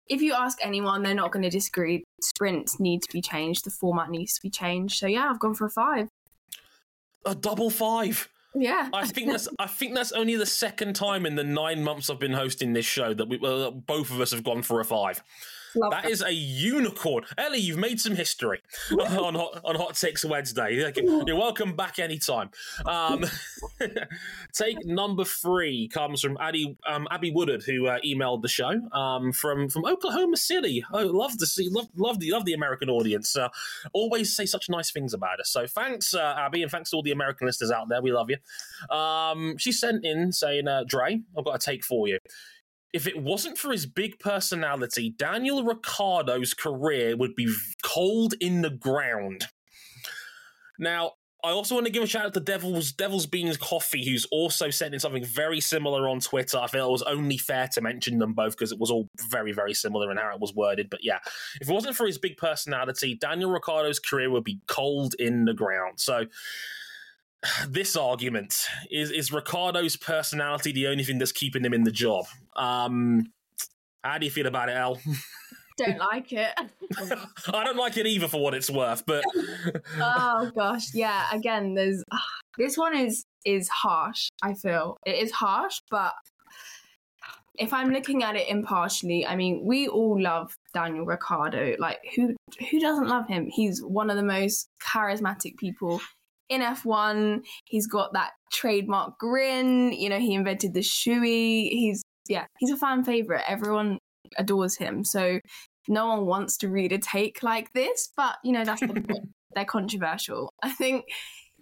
if 0.08 0.22
you 0.22 0.34
ask 0.34 0.58
anyone, 0.62 1.04
they're 1.04 1.14
not 1.14 1.32
going 1.32 1.44
to 1.44 1.50
disagree. 1.50 2.04
Sprints 2.22 2.80
need 2.80 3.02
to 3.04 3.12
be 3.12 3.22
changed. 3.22 3.66
The 3.66 3.72
format 3.72 4.10
needs 4.10 4.34
to 4.34 4.42
be 4.42 4.50
changed. 4.50 4.98
So 4.98 5.08
yeah, 5.08 5.30
I've 5.30 5.40
gone 5.40 5.54
for 5.54 5.66
a 5.66 5.70
five. 5.70 6.08
A 7.26 7.36
double 7.36 7.70
five. 7.70 8.30
Yeah, 8.56 8.90
I 8.94 9.08
think 9.08 9.32
that's 9.32 9.48
I 9.58 9.66
think 9.66 9.96
that's 9.96 10.12
only 10.12 10.36
the 10.36 10.46
second 10.46 10.96
time 10.96 11.26
in 11.26 11.36
the 11.36 11.44
nine 11.44 11.84
months 11.84 12.10
I've 12.10 12.20
been 12.20 12.34
hosting 12.34 12.74
this 12.74 12.86
show 12.86 13.14
that 13.14 13.28
we 13.28 13.38
well, 13.38 13.72
both 13.72 14.12
of 14.12 14.22
us 14.22 14.32
have 14.32 14.44
gone 14.44 14.62
for 14.62 14.80
a 14.80 14.86
five. 14.86 15.24
Love 15.76 15.92
That 15.92 16.10
is 16.10 16.22
a 16.22 16.32
unicorn. 16.32 17.26
Ellie, 17.38 17.60
you've 17.60 17.78
made 17.78 18.00
some 18.00 18.16
history 18.16 18.62
on 18.92 19.36
Hot, 19.36 19.62
on 19.64 19.76
Hot 19.76 19.96
Takes 19.96 20.24
Wednesday. 20.24 20.92
You're 20.96 21.36
welcome 21.36 21.76
back 21.76 22.00
anytime. 22.00 22.52
Um, 22.86 23.26
take 24.54 24.86
number 24.86 25.26
three 25.26 25.88
comes 25.88 26.22
from 26.22 26.38
Abby, 26.40 26.78
um, 26.88 27.08
Abby 27.10 27.32
Woodard, 27.32 27.64
who 27.64 27.88
uh, 27.88 28.00
emailed 28.06 28.42
the 28.42 28.48
show 28.48 28.72
um, 28.92 29.32
from 29.32 29.70
from 29.70 29.86
Oklahoma 29.86 30.38
City. 30.38 30.84
I 30.94 31.04
love 31.04 31.38
to 31.38 31.46
see, 31.46 31.70
love, 31.70 31.88
love 31.96 32.20
the 32.20 32.32
love 32.32 32.46
the 32.46 32.54
American 32.54 32.90
audience. 32.90 33.36
Uh, 33.36 33.50
always 33.94 34.36
say 34.36 34.46
such 34.46 34.70
nice 34.70 34.92
things 34.92 35.14
about 35.14 35.40
us. 35.40 35.50
So 35.50 35.66
thanks, 35.68 36.14
uh, 36.14 36.36
Abby, 36.38 36.62
and 36.62 36.72
thanks 36.72 36.92
to 36.92 36.98
all 36.98 37.04
the 37.04 37.12
American 37.12 37.48
listeners 37.48 37.72
out 37.72 37.90
there. 37.90 38.02
We 38.02 38.12
love 38.12 38.30
you. 38.30 38.96
Um, 38.96 39.58
she 39.58 39.72
sent 39.72 40.06
in 40.06 40.32
saying, 40.32 40.68
uh, 40.68 40.84
"Dre, 40.88 41.22
I've 41.38 41.46
got 41.46 41.56
a 41.56 41.60
take 41.60 41.84
for 41.84 42.08
you." 42.08 42.20
If 42.94 43.08
it 43.08 43.22
wasn't 43.22 43.58
for 43.58 43.72
his 43.72 43.86
big 43.86 44.20
personality, 44.20 45.10
Daniel 45.18 45.64
Ricciardo's 45.64 46.54
career 46.54 47.18
would 47.18 47.36
be 47.36 47.54
cold 47.84 48.36
in 48.40 48.62
the 48.62 48.70
ground. 48.70 49.48
Now, 50.80 51.14
I 51.44 51.50
also 51.50 51.76
want 51.76 51.88
to 51.88 51.92
give 51.92 52.04
a 52.04 52.08
shout 52.08 52.26
out 52.28 52.34
to 52.36 52.40
Devil's 52.40 52.94
Devil's 52.94 53.26
Beans 53.26 53.58
Coffee, 53.58 54.08
who's 54.08 54.26
also 54.32 54.70
sent 54.70 54.94
in 54.94 55.00
something 55.00 55.26
very 55.26 55.60
similar 55.60 56.08
on 56.08 56.22
Twitter. 56.22 56.58
I 56.58 56.68
feel 56.68 56.88
it 56.88 56.92
was 56.92 57.04
only 57.04 57.38
fair 57.38 57.68
to 57.74 57.82
mention 57.82 58.20
them 58.20 58.34
both 58.34 58.54
because 58.54 58.72
it 58.72 58.80
was 58.80 58.90
all 58.90 59.10
very, 59.30 59.52
very 59.52 59.74
similar 59.74 60.10
in 60.10 60.18
how 60.18 60.34
it 60.34 60.40
was 60.40 60.56
worded. 60.56 60.90
But 60.90 61.02
yeah, 61.04 61.20
if 61.60 61.68
it 61.68 61.74
wasn't 61.74 61.98
for 61.98 62.06
his 62.06 62.18
big 62.18 62.38
personality, 62.38 63.16
Daniel 63.16 63.52
Ricciardo's 63.52 64.00
career 64.00 64.30
would 64.30 64.46
be 64.46 64.62
cold 64.68 65.16
in 65.20 65.44
the 65.44 65.54
ground. 65.54 66.00
So 66.00 66.28
this 67.70 67.96
argument 67.96 68.56
is 68.92 69.12
is 69.12 69.32
Ricciardo's 69.32 69.98
personality 69.98 70.72
the 70.72 70.88
only 70.88 71.04
thing 71.04 71.20
that's 71.20 71.32
keeping 71.32 71.64
him 71.64 71.74
in 71.74 71.84
the 71.84 71.92
job? 71.92 72.26
Um, 72.56 73.32
how 74.04 74.18
do 74.18 74.26
you 74.26 74.32
feel 74.32 74.48
about 74.48 74.70
it, 74.70 74.74
Al? 74.74 75.00
don't 75.78 75.98
like 75.98 76.32
it. 76.32 76.52
I 77.54 77.64
don't 77.64 77.78
like 77.78 77.98
it 77.98 78.06
either, 78.06 78.28
for 78.28 78.42
what 78.42 78.54
it's 78.54 78.70
worth. 78.70 79.06
But 79.06 79.24
oh 80.00 80.52
gosh, 80.56 80.94
yeah. 80.94 81.28
Again, 81.32 81.74
there's 81.74 82.04
this 82.58 82.78
one 82.78 82.96
is 82.96 83.26
is 83.46 83.70
harsh. 83.70 84.30
I 84.42 84.54
feel 84.54 84.98
it 85.06 85.16
is 85.24 85.32
harsh, 85.32 85.80
but 85.90 86.14
if 87.56 87.72
I'm 87.72 87.92
looking 87.92 88.24
at 88.24 88.36
it 88.36 88.48
impartially, 88.48 89.28
I 89.28 89.36
mean, 89.36 89.62
we 89.64 89.88
all 89.88 90.20
love 90.20 90.58
Daniel 90.74 91.06
Ricciardo. 91.06 91.76
Like, 91.80 92.00
who 92.16 92.36
who 92.72 92.80
doesn't 92.80 93.08
love 93.08 93.28
him? 93.28 93.48
He's 93.48 93.82
one 93.82 94.10
of 94.10 94.18
the 94.18 94.24
most 94.24 94.70
charismatic 94.82 95.58
people 95.58 96.02
in 96.50 96.62
F1. 96.62 97.44
He's 97.66 97.88
got 97.88 98.14
that 98.14 98.32
trademark 98.52 99.18
grin. 99.20 99.92
You 99.92 100.10
know, 100.10 100.20
he 100.20 100.34
invented 100.34 100.74
the 100.74 100.82
shoey. 100.82 101.70
He's 101.70 102.04
yeah, 102.30 102.46
he's 102.60 102.72
a 102.72 102.78
fan 102.78 103.04
favorite. 103.04 103.44
Everyone 103.48 104.00
adores 104.38 104.78
him. 104.78 105.04
So 105.04 105.40
no 105.88 106.08
one 106.08 106.26
wants 106.26 106.58
to 106.58 106.70
read 106.70 106.92
a 106.92 106.98
take 106.98 107.44
like 107.44 107.74
this, 107.74 108.10
but 108.16 108.38
you 108.44 108.52
know, 108.52 108.64
that's 108.64 108.82
the 108.82 108.88
point. 108.94 109.30
They're 109.56 109.66
controversial. 109.66 110.50
I 110.64 110.72
think 110.72 111.06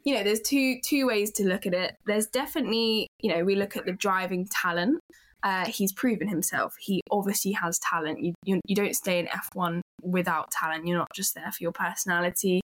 you 0.04 0.16
know, 0.16 0.24
there's 0.24 0.42
two 0.42 0.80
two 0.84 1.08
ways 1.08 1.32
to 1.34 1.48
look 1.48 1.66
at 1.66 1.74
it. 1.74 1.96
There's 2.06 2.28
definitely, 2.28 3.08
you 3.22 3.34
know, 3.34 3.44
we 3.44 3.56
look 3.56 3.76
at 3.76 3.86
the 3.86 3.92
driving 3.92 4.48
talent. 4.48 5.00
Uh, 5.44 5.66
he's 5.66 5.92
proven 5.92 6.28
himself. 6.28 6.76
He 6.80 7.02
obviously 7.10 7.52
has 7.54 7.80
talent. 7.80 8.20
You, 8.22 8.34
you 8.46 8.62
you 8.66 8.76
don't 8.76 8.96
stay 8.96 9.20
in 9.20 9.28
F1 9.28 9.82
without 10.04 10.52
talent. 10.52 10.88
You're 10.88 11.00
not 11.00 11.12
just 11.16 11.36
there 11.36 11.52
for 11.52 11.58
your 11.62 11.72
personality. 11.72 12.62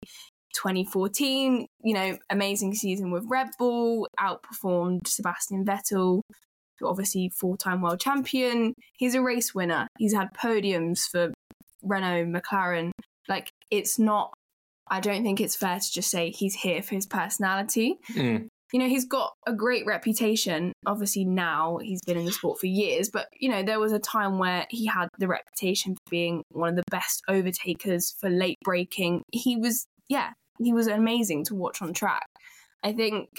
2014, 0.58 1.68
you 1.84 1.94
know, 1.94 2.18
amazing 2.30 2.74
season 2.74 3.12
with 3.12 3.24
Red 3.28 3.48
Bull, 3.60 4.08
outperformed 4.20 5.08
Sebastian 5.08 5.66
Vettel, 5.66 6.22
obviously 6.84 7.30
four 7.30 7.58
time 7.58 7.82
world 7.82 8.00
champion. 8.00 8.74
He's 8.98 9.16
a 9.16 9.22
race 9.22 9.54
winner. 9.54 9.88
He's 9.98 10.14
had 10.14 10.34
podiums 10.34 11.08
for 11.10 11.32
Renault, 11.84 12.26
McLaren. 12.26 12.92
Like, 13.28 13.52
it's 13.72 14.00
not, 14.00 14.34
I 14.90 15.00
don't 15.00 15.24
think 15.24 15.42
it's 15.42 15.56
fair 15.56 15.80
to 15.80 15.92
just 15.92 16.10
say 16.10 16.32
he's 16.32 16.56
here 16.56 16.82
for 16.82 16.96
his 16.96 17.06
personality. 17.06 17.98
Mm. 18.14 18.48
you 18.74 18.80
know, 18.80 18.88
he's 18.88 19.06
got 19.06 19.34
a 19.46 19.54
great 19.54 19.86
reputation. 19.86 20.74
Obviously, 20.86 21.26
now 21.26 21.78
he's 21.82 22.02
been 22.02 22.18
in 22.18 22.26
the 22.26 22.32
sport 22.32 22.60
for 22.60 22.68
years, 22.68 23.10
but, 23.10 23.28
you 23.40 23.50
know, 23.50 23.64
there 23.64 23.80
was 23.80 23.92
a 23.92 24.00
time 24.00 24.40
where 24.40 24.66
he 24.70 24.86
had 24.86 25.08
the 25.20 25.28
reputation 25.28 25.96
for 25.96 26.10
being 26.10 26.44
one 26.52 26.70
of 26.70 26.76
the 26.76 26.84
best 26.90 27.22
overtakers 27.30 28.14
for 28.20 28.30
late 28.30 28.58
breaking. 28.64 29.24
He 29.32 29.58
was, 29.58 29.86
yeah, 30.10 30.32
he 30.60 30.74
was 30.74 30.88
amazing 30.88 31.46
to 31.46 31.56
watch 31.56 31.82
on 31.82 31.94
track. 31.94 32.28
I 32.84 32.94
think 32.94 33.30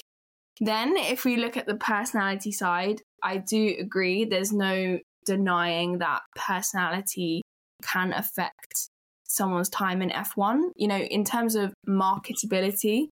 then, 0.61 0.97
if 0.97 1.25
we 1.25 1.37
look 1.37 1.57
at 1.57 1.67
the 1.67 1.77
personality 1.77 2.53
side, 2.53 3.03
I 3.23 3.39
do 3.39 3.77
agree 3.79 4.25
there's 4.25 4.53
no 4.53 4.99
denying 5.25 5.99
that 5.99 6.23
personality 6.35 7.43
can 7.83 8.13
affect 8.13 8.89
someone's 9.25 9.69
time 9.69 10.03
in 10.03 10.11
F1. 10.11 10.71
You 10.75 10.89
know, 10.89 10.99
in 10.99 11.25
terms 11.25 11.55
of 11.55 11.73
marketability, 11.89 13.09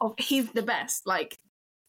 of 0.00 0.14
he's 0.18 0.50
the 0.52 0.62
best. 0.62 1.06
Like 1.06 1.36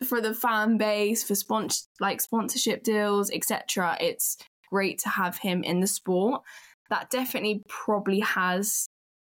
for 0.05 0.21
the 0.21 0.33
fan 0.33 0.77
base, 0.77 1.23
for 1.23 1.35
sponsor 1.35 1.85
like 1.99 2.21
sponsorship 2.21 2.83
deals, 2.83 3.31
etc. 3.31 3.97
It's 3.99 4.37
great 4.69 4.99
to 4.99 5.09
have 5.09 5.37
him 5.37 5.63
in 5.63 5.79
the 5.79 5.87
sport. 5.87 6.41
That 6.89 7.09
definitely 7.09 7.63
probably 7.67 8.19
has, 8.21 8.87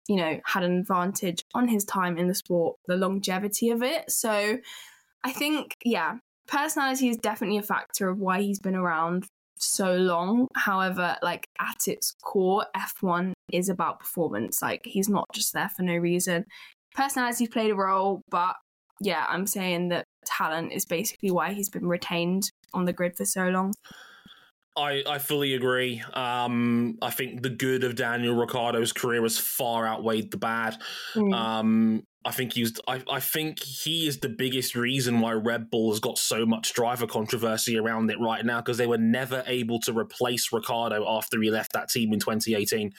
you 0.07 0.15
know, 0.15 0.39
had 0.45 0.63
an 0.63 0.79
advantage 0.79 1.43
on 1.53 1.67
his 1.67 1.85
time 1.85 2.17
in 2.17 2.27
the 2.27 2.35
sport, 2.35 2.77
the 2.87 2.97
longevity 2.97 3.69
of 3.69 3.81
it. 3.81 4.09
So 4.11 4.57
I 5.23 5.31
think, 5.31 5.75
yeah, 5.83 6.15
personality 6.47 7.09
is 7.09 7.17
definitely 7.17 7.57
a 7.57 7.63
factor 7.63 8.09
of 8.09 8.19
why 8.19 8.41
he's 8.41 8.59
been 8.59 8.75
around 8.75 9.25
so 9.57 9.95
long. 9.95 10.47
However, 10.55 11.15
like 11.21 11.47
at 11.59 11.87
its 11.87 12.15
core, 12.23 12.65
F1 12.75 13.33
is 13.51 13.69
about 13.69 13.99
performance. 13.99 14.61
Like 14.61 14.81
he's 14.83 15.09
not 15.09 15.27
just 15.33 15.53
there 15.53 15.69
for 15.69 15.83
no 15.83 15.95
reason. 15.95 16.45
Personality 16.95 17.47
played 17.47 17.71
a 17.71 17.75
role, 17.75 18.21
but 18.29 18.55
yeah, 19.01 19.25
I'm 19.27 19.47
saying 19.47 19.89
that 19.89 20.05
talent 20.25 20.73
is 20.73 20.85
basically 20.85 21.31
why 21.31 21.53
he's 21.53 21.69
been 21.69 21.87
retained 21.87 22.51
on 22.73 22.85
the 22.85 22.93
grid 22.93 23.15
for 23.15 23.25
so 23.25 23.47
long. 23.49 23.73
I, 24.75 25.03
I 25.07 25.19
fully 25.19 25.53
agree. 25.53 26.01
Um, 26.13 26.97
I 27.01 27.11
think 27.11 27.43
the 27.43 27.49
good 27.49 27.83
of 27.83 27.95
Daniel 27.95 28.35
Ricciardo's 28.35 28.91
career 28.91 29.21
has 29.21 29.37
far 29.37 29.85
outweighed 29.85 30.31
the 30.31 30.37
bad. 30.37 30.77
Mm. 31.13 31.33
Um, 31.33 32.03
I 32.25 32.31
think 32.31 32.53
he's. 32.53 32.79
I, 32.87 33.03
I 33.11 33.19
think 33.19 33.61
he 33.61 34.07
is 34.07 34.19
the 34.19 34.29
biggest 34.29 34.75
reason 34.75 35.19
why 35.19 35.33
Red 35.33 35.69
Bull 35.69 35.91
has 35.91 35.99
got 35.99 36.17
so 36.17 36.45
much 36.45 36.73
driver 36.73 37.05
controversy 37.05 37.77
around 37.77 38.09
it 38.09 38.19
right 38.19 38.45
now 38.45 38.61
because 38.61 38.77
they 38.77 38.87
were 38.87 38.97
never 38.97 39.43
able 39.45 39.79
to 39.81 39.93
replace 39.93 40.51
Ricciardo 40.51 41.05
after 41.07 41.41
he 41.41 41.51
left 41.51 41.73
that 41.73 41.89
team 41.89 42.13
in 42.13 42.19
2018. 42.19 42.93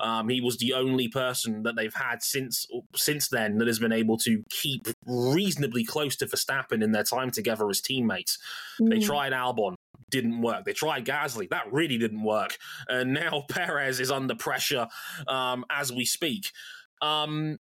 Um, 0.00 0.28
he 0.30 0.40
was 0.40 0.56
the 0.56 0.72
only 0.72 1.08
person 1.08 1.64
that 1.64 1.76
they've 1.76 1.92
had 1.92 2.22
since 2.22 2.66
since 2.96 3.28
then 3.28 3.58
that 3.58 3.68
has 3.68 3.78
been 3.78 3.92
able 3.92 4.16
to 4.18 4.42
keep 4.48 4.88
reasonably 5.06 5.84
close 5.84 6.16
to 6.16 6.26
Verstappen 6.26 6.82
in 6.82 6.92
their 6.92 7.04
time 7.04 7.30
together 7.30 7.68
as 7.68 7.82
teammates. 7.82 8.38
Mm. 8.80 8.88
They 8.88 9.00
tried 9.00 9.32
Albon, 9.32 9.74
didn't 10.12 10.40
work. 10.40 10.64
They 10.64 10.72
tried 10.72 11.04
Gasly, 11.04 11.48
that 11.50 11.72
really 11.72 11.98
didn't 11.98 12.22
work, 12.22 12.56
and 12.88 13.12
now 13.12 13.44
Perez 13.50 13.98
is 13.98 14.12
under 14.12 14.36
pressure 14.36 14.86
um, 15.26 15.64
as 15.70 15.92
we 15.92 16.04
speak. 16.04 16.52
Um, 17.00 17.58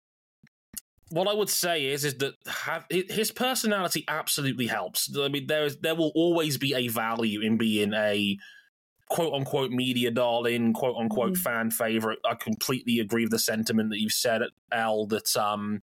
what 1.10 1.28
I 1.28 1.34
would 1.34 1.50
say 1.50 1.88
is 1.88 2.06
is 2.06 2.18
that 2.20 2.36
have, 2.48 2.86
his 2.90 3.32
personality 3.32 4.06
absolutely 4.08 4.68
helps. 4.68 5.10
I 5.18 5.28
mean, 5.28 5.48
there 5.48 5.66
is 5.66 5.78
there 5.78 5.96
will 5.96 6.12
always 6.16 6.58
be 6.58 6.74
a 6.74 6.88
value 6.88 7.42
in 7.42 7.58
being 7.58 7.94
a 7.94 8.38
quote 9.10 9.34
unquote 9.34 9.72
media 9.72 10.10
darling, 10.10 10.74
quote 10.74 10.96
unquote 10.98 11.34
mm-hmm. 11.34 11.42
fan 11.42 11.72
favorite. 11.72 12.20
I 12.26 12.36
completely 12.36 13.00
agree 13.00 13.24
with 13.24 13.32
the 13.32 13.40
sentiment 13.40 13.90
that 13.90 14.00
you've 14.00 14.14
said, 14.14 14.42
L. 14.72 15.06
That 15.08 15.36
um, 15.36 15.82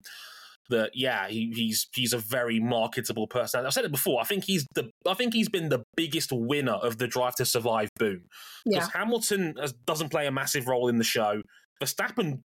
that 0.71 0.93
yeah, 0.95 1.29
he, 1.29 1.53
he's 1.55 1.87
he's 1.95 2.13
a 2.13 2.19
very 2.19 2.61
marketable 2.61 3.27
person. 3.27 3.65
I've 3.65 3.73
said 3.73 3.85
it 3.85 3.93
before. 3.93 4.21
I 4.21 4.25
think 4.25 4.45
he's 4.45 4.67
the 4.75 4.91
I 5.07 5.15
think 5.15 5.35
he's 5.35 5.49
been 5.49 5.69
the 5.69 5.83
biggest 5.97 6.31
winner 6.33 6.75
of 6.75 6.99
the 6.99 7.07
Drive 7.07 7.37
to 7.37 7.45
Survive 7.45 7.91
boom 7.99 8.25
because 8.65 8.89
yeah. 8.93 9.01
Hamilton 9.01 9.55
has, 9.61 9.73
doesn't 9.87 10.11
play 10.11 10.27
a 10.27 10.33
massive 10.33 10.69
role 10.69 10.89
in 10.89 10.99
the 10.99 11.05
show. 11.05 11.43
Verstappen 11.83 12.41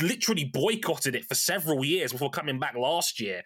literally 0.00 0.44
boycotted 0.44 1.14
it 1.14 1.24
for 1.24 1.34
several 1.34 1.84
years 1.84 2.12
before 2.12 2.30
coming 2.30 2.58
back 2.58 2.74
last 2.74 3.20
year. 3.20 3.42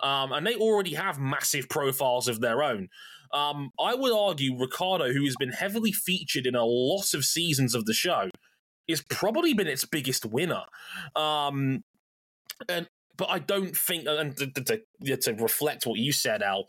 Um, 0.00 0.32
and 0.32 0.46
they 0.46 0.56
already 0.56 0.94
have 0.94 1.18
massive 1.18 1.68
profiles 1.68 2.28
of 2.28 2.40
their 2.40 2.62
own. 2.62 2.88
Um, 3.32 3.70
I 3.80 3.94
would 3.94 4.12
argue 4.12 4.58
Ricciardo, 4.58 5.12
who 5.12 5.24
has 5.24 5.34
been 5.38 5.52
heavily 5.52 5.92
featured 5.92 6.46
in 6.46 6.54
a 6.54 6.64
lot 6.64 7.14
of 7.14 7.24
seasons 7.24 7.74
of 7.74 7.84
the 7.84 7.94
show, 7.94 8.28
has 8.88 9.02
probably 9.08 9.54
been 9.54 9.66
its 9.66 9.84
biggest 9.84 10.24
winner. 10.24 10.62
Um, 11.16 11.82
and 12.68 12.86
but 13.16 13.30
I 13.30 13.38
don't 13.38 13.76
think, 13.76 14.06
and 14.06 14.36
to, 14.36 14.46
to, 14.46 15.16
to 15.16 15.34
reflect 15.34 15.86
what 15.86 15.98
you 15.98 16.12
said, 16.12 16.42
Al, 16.42 16.66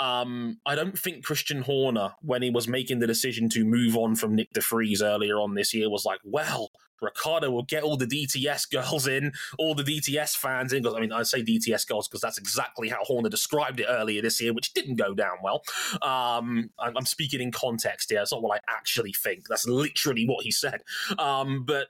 um, 0.00 0.58
I 0.66 0.74
don't 0.74 0.98
think 0.98 1.24
Christian 1.24 1.62
Horner, 1.62 2.14
when 2.20 2.42
he 2.42 2.50
was 2.50 2.66
making 2.66 2.98
the 2.98 3.06
decision 3.06 3.48
to 3.50 3.64
move 3.64 3.96
on 3.96 4.16
from 4.16 4.34
Nick 4.34 4.52
de 4.52 4.60
Vries 4.60 5.02
earlier 5.02 5.38
on 5.38 5.54
this 5.54 5.72
year, 5.72 5.88
was 5.88 6.04
like, 6.04 6.18
well, 6.24 6.70
Ricciardo 7.00 7.50
will 7.50 7.62
get 7.62 7.82
all 7.82 7.96
the 7.96 8.06
DTS 8.06 8.70
girls 8.70 9.06
in, 9.06 9.32
all 9.58 9.74
the 9.74 9.84
DTS 9.84 10.36
fans 10.36 10.72
in. 10.72 10.82
Because 10.82 10.96
I 10.96 11.00
mean, 11.00 11.12
I 11.12 11.22
say 11.22 11.42
DTS 11.42 11.86
girls 11.86 12.08
because 12.08 12.20
that's 12.20 12.38
exactly 12.38 12.88
how 12.88 12.98
Horner 13.02 13.28
described 13.28 13.80
it 13.80 13.86
earlier 13.88 14.22
this 14.22 14.40
year, 14.40 14.52
which 14.52 14.72
didn't 14.74 14.96
go 14.96 15.14
down 15.14 15.36
well. 15.42 15.62
Um, 16.02 16.70
I'm 16.78 17.06
speaking 17.06 17.40
in 17.40 17.52
context 17.52 18.10
here. 18.10 18.20
It's 18.20 18.32
not 18.32 18.42
what 18.42 18.58
I 18.58 18.72
actually 18.72 19.12
think. 19.12 19.48
That's 19.48 19.66
literally 19.66 20.26
what 20.26 20.44
he 20.44 20.50
said. 20.50 20.82
Um, 21.18 21.64
but 21.64 21.88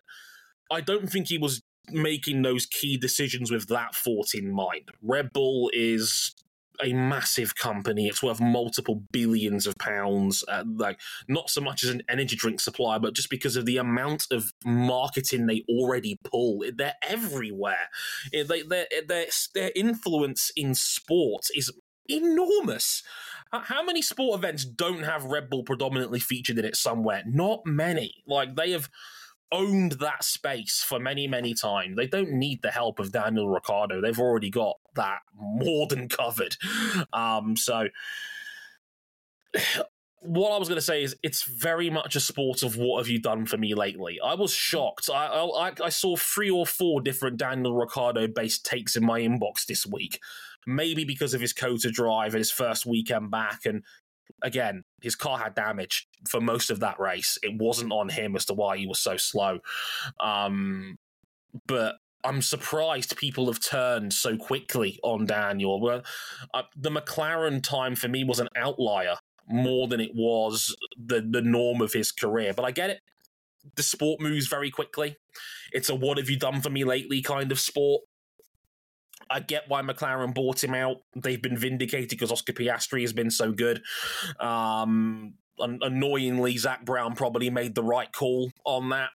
I 0.71 0.81
don't 0.81 1.09
think 1.09 1.29
he 1.29 1.39
was 1.39 1.63
making 1.91 2.43
those 2.43 2.67
key 2.67 2.97
decisions 2.97 3.51
with 3.51 3.69
that 3.69 3.95
thought 3.95 4.35
in 4.35 4.51
mind. 4.51 4.91
Red 5.03 5.33
Bull 5.33 5.71
is 5.73 6.35
a 6.83 6.93
massive 6.93 7.55
company. 7.55 8.09
It's 8.09 8.23
worth 8.23 8.41
multiple 8.41 9.03
billions 9.13 9.67
of 9.67 9.79
pounds. 9.79 10.45
Uh, 10.49 10.65
like 10.77 10.99
not 11.29 11.51
so 11.51 11.61
much 11.61 11.85
as 11.85 11.91
an 11.91 12.03
energy 12.09 12.37
drink 12.37 12.61
supplier, 12.61 12.99
but 12.99 13.15
just 13.15 13.31
because 13.31 13.57
of 13.57 13.67
the 13.67 13.77
amount 13.77 14.27
of 14.31 14.53
marketing 14.65 15.47
they 15.47 15.65
already 15.69 16.19
pull. 16.25 16.65
They're 16.75 16.95
everywhere. 17.03 17.89
They, 18.33 18.63
their, 18.63 18.87
their, 19.07 19.27
their 19.55 19.71
influence 19.77 20.51
in 20.57 20.75
sport 20.75 21.47
is 21.55 21.71
enormous. 22.09 23.03
How 23.53 23.85
many 23.85 24.03
sport 24.03 24.39
events 24.39 24.65
don't 24.65 25.05
have 25.05 25.25
Red 25.25 25.49
Bull 25.49 25.63
predominantly 25.63 26.19
featured 26.19 26.59
in 26.59 26.65
it 26.65 26.77
somewhere? 26.77 27.23
Not 27.25 27.61
many. 27.65 28.25
Like 28.27 28.57
they 28.57 28.73
have 28.73 28.91
owned 29.55 29.93
that 29.93 30.25
space 30.25 30.83
for 30.83 30.99
many, 30.99 31.29
many 31.29 31.55
times. 31.55 31.97
They 31.97 32.07
don't 32.07 32.33
need 32.33 32.63
the 32.63 32.71
help 32.71 32.99
of 32.99 33.13
Daniel 33.13 33.49
Ricciardo. 33.49 34.01
They've 34.01 34.19
already 34.19 34.51
got 34.51 34.77
that 34.97 35.21
more 35.35 35.87
than 35.87 36.09
covered. 36.09 36.57
Um, 37.13 37.57
so 37.57 37.89
what 40.21 40.53
I 40.53 40.59
was 40.59 40.69
going 40.69 40.79
to 40.79 40.83
say 40.83 41.03
is 41.03 41.15
it's 41.23 41.45
very 41.45 41.91
much 41.91 42.17
a 42.17 42.21
sport 42.21 42.63
of 42.63 42.77
what 42.77 42.99
have 42.99 43.09
you 43.09 43.21
done 43.21 43.45
for 43.45 43.59
me 43.59 43.75
lately. 43.75 44.19
I 44.25 44.35
was 44.35 44.53
shocked. 44.53 45.11
I 45.13 45.27
I, 45.27 45.73
I 45.83 45.89
saw 45.91 46.17
three 46.17 46.51
or 46.51 46.67
four 46.67 47.01
different 47.01 47.37
Daniel 47.37 47.77
Ricciardo 47.77 48.27
based 48.27 48.65
takes 48.65 48.97
in 48.97 49.05
my 49.05 49.21
inbox 49.21 49.67
this 49.67 49.87
week. 49.87 50.19
Maybe 50.67 51.05
because 51.05 51.35
of 51.35 51.43
his 51.43 51.53
COTA 51.53 51.91
drive 51.91 52.33
and 52.33 52.39
his 52.39 52.51
first 52.51 52.87
weekend 52.87 53.31
back, 53.31 53.67
and 53.67 53.83
again, 54.43 54.85
his 55.03 55.17
car 55.17 55.39
had 55.39 55.55
damage 55.55 56.09
for 56.29 56.41
most 56.41 56.71
of 56.71 56.81
that 56.81 57.01
race. 57.01 57.39
It 57.43 57.59
wasn't 57.59 57.93
on 57.93 58.09
him 58.09 58.37
as 58.37 58.45
to 58.47 58.55
why 58.55 58.77
he 58.77 58.87
was 58.87 59.01
so 59.01 59.17
slow. 59.17 59.61
Um, 60.21 60.97
but 61.67 61.97
I'm 62.25 62.41
surprised 62.41 63.17
people 63.17 63.47
have 63.47 63.61
turned 63.61 64.13
so 64.13 64.37
quickly 64.37 64.99
on 65.03 65.27
Daniel. 65.27 65.81
Well, 65.81 66.03
uh, 66.55 66.63
the 66.77 66.91
McLaren 66.91 67.63
time 67.63 67.95
for 67.95 68.09
me 68.09 68.25
was 68.25 68.41
an 68.41 68.49
outlier 68.57 69.17
more 69.47 69.89
than 69.89 70.01
it 70.01 70.13
was 70.15 70.75
the 70.97 71.21
the 71.21 71.43
norm 71.43 71.83
of 71.83 71.93
his 71.93 72.11
career. 72.11 72.55
But 72.55 72.65
I 72.65 72.71
get 72.71 72.91
it. 72.91 73.01
The 73.77 73.83
sport 73.83 74.21
moves 74.21 74.47
very 74.47 74.71
quickly. 74.71 75.17
It's 75.73 75.91
a 75.91 75.95
"what 75.95 76.19
have 76.19 76.31
you 76.31 76.39
done 76.39 76.63
for 76.63 76.71
me 76.71 76.85
lately" 76.85 77.21
kind 77.21 77.53
of 77.53 77.61
sport. 77.61 78.03
I 79.31 79.41
get 79.41 79.69
why 79.69 79.83
McLaren 79.83 80.35
bought 80.35 80.63
him 80.63 80.75
out. 80.75 80.99
They've 81.15 81.41
been 81.41 81.57
vindicated 81.57 82.11
because 82.11 82.33
Oscar 82.33 82.53
Piastri 82.53 83.03
has 83.03 83.13
been 83.13 83.31
so 83.31 83.53
good. 83.53 83.83
Um, 84.41 85.35
annoyingly, 85.59 86.57
Zak 86.57 86.85
Brown 86.85 87.15
probably 87.15 87.51
made 87.51 87.75
the 87.75 87.83
right 87.83 88.13
call 88.13 88.51
on 88.65 88.91
that. 88.91 89.11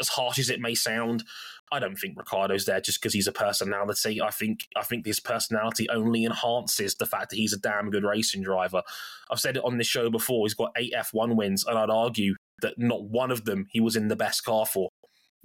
As 0.00 0.08
harsh 0.08 0.38
as 0.38 0.48
it 0.48 0.60
may 0.60 0.76
sound, 0.76 1.24
I 1.72 1.80
don't 1.80 1.96
think 1.96 2.16
Ricciardo's 2.16 2.66
there 2.66 2.80
just 2.80 3.00
because 3.00 3.12
he's 3.12 3.26
a 3.26 3.32
personality. 3.32 4.22
I 4.22 4.30
think 4.30 4.68
I 4.76 4.82
think 4.82 5.04
his 5.04 5.18
personality 5.20 5.88
only 5.90 6.24
enhances 6.24 6.94
the 6.94 7.06
fact 7.06 7.30
that 7.30 7.36
he's 7.36 7.52
a 7.52 7.58
damn 7.58 7.90
good 7.90 8.04
racing 8.04 8.42
driver. 8.42 8.82
I've 9.28 9.40
said 9.40 9.56
it 9.56 9.64
on 9.64 9.76
this 9.76 9.88
show 9.88 10.08
before. 10.08 10.46
He's 10.46 10.54
got 10.54 10.70
eight 10.76 10.94
F1 10.96 11.34
wins, 11.36 11.66
and 11.66 11.76
I'd 11.76 11.90
argue 11.90 12.36
that 12.62 12.78
not 12.78 13.04
one 13.04 13.30
of 13.30 13.44
them 13.44 13.66
he 13.70 13.80
was 13.80 13.96
in 13.96 14.08
the 14.08 14.16
best 14.16 14.44
car 14.44 14.66
for. 14.66 14.88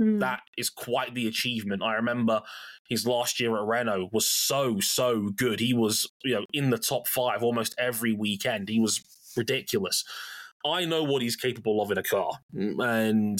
Mm. 0.01 0.19
That 0.19 0.41
is 0.57 0.69
quite 0.69 1.13
the 1.13 1.27
achievement. 1.27 1.83
I 1.83 1.93
remember 1.93 2.41
his 2.87 3.05
last 3.05 3.39
year 3.39 3.55
at 3.55 3.63
Renault 3.63 4.09
was 4.11 4.27
so 4.27 4.79
so 4.79 5.29
good. 5.29 5.59
He 5.59 5.73
was 5.73 6.09
you 6.23 6.35
know 6.35 6.45
in 6.51 6.69
the 6.71 6.77
top 6.77 7.07
five 7.07 7.43
almost 7.43 7.75
every 7.77 8.13
weekend. 8.13 8.69
He 8.69 8.79
was 8.79 9.01
ridiculous. 9.37 10.03
I 10.65 10.85
know 10.85 11.03
what 11.03 11.21
he's 11.21 11.35
capable 11.35 11.81
of 11.81 11.91
in 11.91 11.97
a 11.97 12.03
car, 12.03 12.31
and 12.53 13.39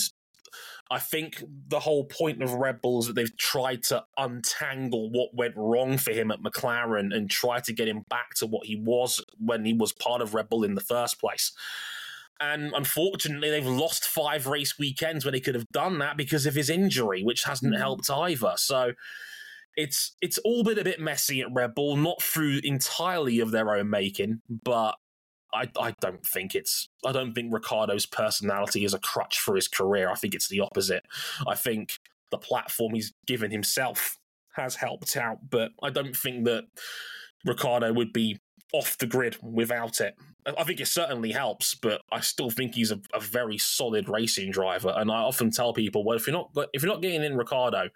I 0.90 0.98
think 0.98 1.42
the 1.68 1.80
whole 1.80 2.04
point 2.04 2.42
of 2.42 2.52
Red 2.52 2.82
Bull 2.82 3.00
is 3.00 3.06
that 3.06 3.14
they've 3.14 3.36
tried 3.36 3.82
to 3.84 4.04
untangle 4.16 5.10
what 5.10 5.34
went 5.34 5.54
wrong 5.56 5.96
for 5.96 6.12
him 6.12 6.30
at 6.30 6.42
McLaren 6.42 7.14
and 7.14 7.30
try 7.30 7.60
to 7.60 7.72
get 7.72 7.88
him 7.88 8.04
back 8.10 8.34
to 8.36 8.46
what 8.46 8.66
he 8.66 8.76
was 8.76 9.24
when 9.38 9.64
he 9.64 9.72
was 9.72 9.92
part 9.92 10.20
of 10.20 10.34
Red 10.34 10.50
Bull 10.50 10.62
in 10.62 10.74
the 10.74 10.82
first 10.82 11.18
place. 11.18 11.52
And 12.40 12.72
unfortunately, 12.74 13.50
they've 13.50 13.66
lost 13.66 14.04
five 14.04 14.46
race 14.46 14.78
weekends 14.78 15.24
where 15.24 15.32
they 15.32 15.40
could 15.40 15.54
have 15.54 15.68
done 15.72 15.98
that 15.98 16.16
because 16.16 16.46
of 16.46 16.54
his 16.54 16.68
injury, 16.68 17.22
which 17.22 17.44
hasn't 17.44 17.72
mm-hmm. 17.72 17.80
helped 17.80 18.10
either. 18.10 18.54
So 18.56 18.92
it's 19.76 20.16
it's 20.20 20.38
all 20.38 20.64
been 20.64 20.78
a 20.78 20.84
bit 20.84 21.00
messy 21.00 21.40
at 21.40 21.52
Red 21.52 21.74
Bull, 21.74 21.96
not 21.96 22.22
through 22.22 22.60
entirely 22.62 23.40
of 23.40 23.50
their 23.50 23.74
own 23.74 23.90
making, 23.90 24.40
but 24.48 24.96
I, 25.52 25.68
I 25.78 25.94
don't 26.00 26.26
think 26.26 26.54
it's 26.54 26.88
I 27.04 27.12
don't 27.12 27.34
think 27.34 27.52
Ricciardo's 27.52 28.06
personality 28.06 28.84
is 28.84 28.94
a 28.94 28.98
crutch 28.98 29.38
for 29.38 29.54
his 29.54 29.68
career. 29.68 30.10
I 30.10 30.14
think 30.14 30.34
it's 30.34 30.48
the 30.48 30.60
opposite. 30.60 31.04
I 31.46 31.54
think 31.54 31.98
the 32.30 32.38
platform 32.38 32.94
he's 32.94 33.12
given 33.26 33.50
himself 33.50 34.18
has 34.54 34.76
helped 34.76 35.16
out, 35.16 35.50
but 35.50 35.70
I 35.82 35.90
don't 35.90 36.16
think 36.16 36.44
that 36.44 36.64
Ricciardo 37.44 37.92
would 37.92 38.12
be 38.12 38.40
off 38.72 38.98
the 38.98 39.06
grid 39.06 39.36
without 39.40 40.00
it. 40.00 40.16
I 40.46 40.64
think 40.64 40.80
it 40.80 40.88
certainly 40.88 41.32
helps, 41.32 41.74
but 41.74 42.02
I 42.12 42.20
still 42.20 42.50
think 42.50 42.74
he's 42.74 42.90
a, 42.90 43.00
a, 43.14 43.20
very 43.20 43.56
solid 43.56 44.08
racing 44.08 44.50
driver. 44.50 44.92
And 44.94 45.10
I 45.10 45.22
often 45.22 45.50
tell 45.50 45.72
people, 45.72 46.04
well, 46.04 46.16
if 46.16 46.26
you're 46.26 46.36
not 46.36 46.50
if 46.72 46.82
you're 46.82 46.92
not 46.92 47.00
getting 47.00 47.24
in 47.24 47.36
Ricciardo, 47.36 47.88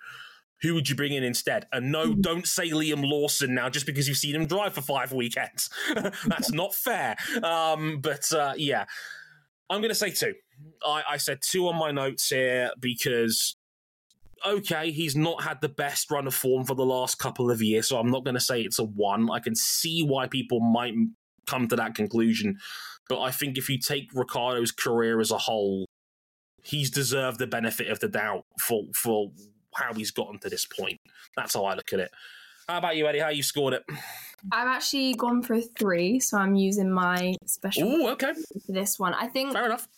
who 0.63 0.75
would 0.75 0.89
you 0.89 0.95
bring 0.95 1.13
in 1.13 1.23
instead? 1.23 1.67
And 1.73 1.93
no, 1.93 2.07
hmm. 2.07 2.21
don't 2.21 2.47
say 2.47 2.71
Liam 2.71 3.09
Lawson 3.09 3.55
now 3.55 3.69
just 3.69 3.87
because 3.87 4.09
you've 4.09 4.17
seen 4.17 4.35
him 4.35 4.47
drive 4.47 4.75
for 4.75 4.81
five 4.81 5.13
weekends. 5.13 5.71
That's 6.27 6.51
not 6.53 6.75
fair. 6.75 7.17
Um, 7.43 8.01
but 8.01 8.33
uh, 8.33 8.55
yeah, 8.57 8.87
I'm 9.71 9.81
going 9.81 9.91
to 9.91 9.95
say 9.95 10.11
two. 10.11 10.35
I, 10.85 11.03
I 11.11 11.17
said 11.19 11.41
two 11.43 11.69
on 11.69 11.77
my 11.77 11.91
notes 11.91 12.29
here 12.31 12.71
because 12.81 13.57
okay, 14.47 14.91
he's 14.91 15.17
not 15.17 15.43
had 15.43 15.61
the 15.61 15.69
best 15.69 16.11
run 16.11 16.27
of 16.27 16.35
form 16.35 16.65
for 16.65 16.75
the 16.75 16.85
last 16.85 17.19
couple 17.19 17.51
of 17.51 17.61
years, 17.61 17.89
so 17.89 17.99
I'm 17.99 18.11
not 18.11 18.25
going 18.25 18.35
to 18.35 18.41
say 18.41 18.63
it's 18.63 18.79
a 18.79 18.85
one. 18.85 19.31
I 19.31 19.41
can 19.41 19.55
see 19.55 20.03
why 20.03 20.29
people 20.29 20.61
might 20.61 20.95
come 21.49 21.69
to 21.69 21.77
that 21.77 21.95
conclusion, 21.95 22.59
but 23.09 23.21
I 23.21 23.31
think 23.31 23.57
if 23.57 23.69
you 23.69 23.79
take 23.79 24.11
Ricciardo's 24.15 24.73
career 24.73 25.21
as 25.21 25.31
a 25.31 25.39
whole, 25.39 25.87
he's 26.63 26.91
deserved 26.91 27.39
the 27.39 27.47
benefit 27.47 27.89
of 27.89 28.01
the 28.01 28.09
doubt 28.09 28.45
for 28.61 28.85
for 28.95 29.33
how 29.75 29.95
he's 29.95 30.11
gotten 30.11 30.39
to 30.41 30.49
this 30.49 30.67
point. 30.67 30.99
That's 31.37 31.55
how 31.55 31.65
I 31.65 31.75
look 31.75 31.93
at 31.93 32.01
it. 32.01 32.11
How 32.69 32.79
about 32.79 32.97
you, 32.97 33.07
Ellie? 33.07 33.21
How 33.21 33.31
you 33.31 33.43
scored 33.43 33.75
it? 33.75 33.83
I've 34.53 34.69
actually 34.69 35.15
gone 35.15 35.43
for 35.43 35.55
a 35.55 35.63
three, 35.63 36.21
so 36.21 36.39
I'm 36.39 36.55
using 36.55 36.91
my 36.91 37.35
special. 37.47 37.89
Ooh, 37.89 38.09
okay. 38.11 38.35
For 38.67 38.73
this 38.73 38.99
one, 38.99 39.15
I 39.15 39.27
think. 39.27 39.53
Fair 39.53 39.67
enough. 39.67 39.89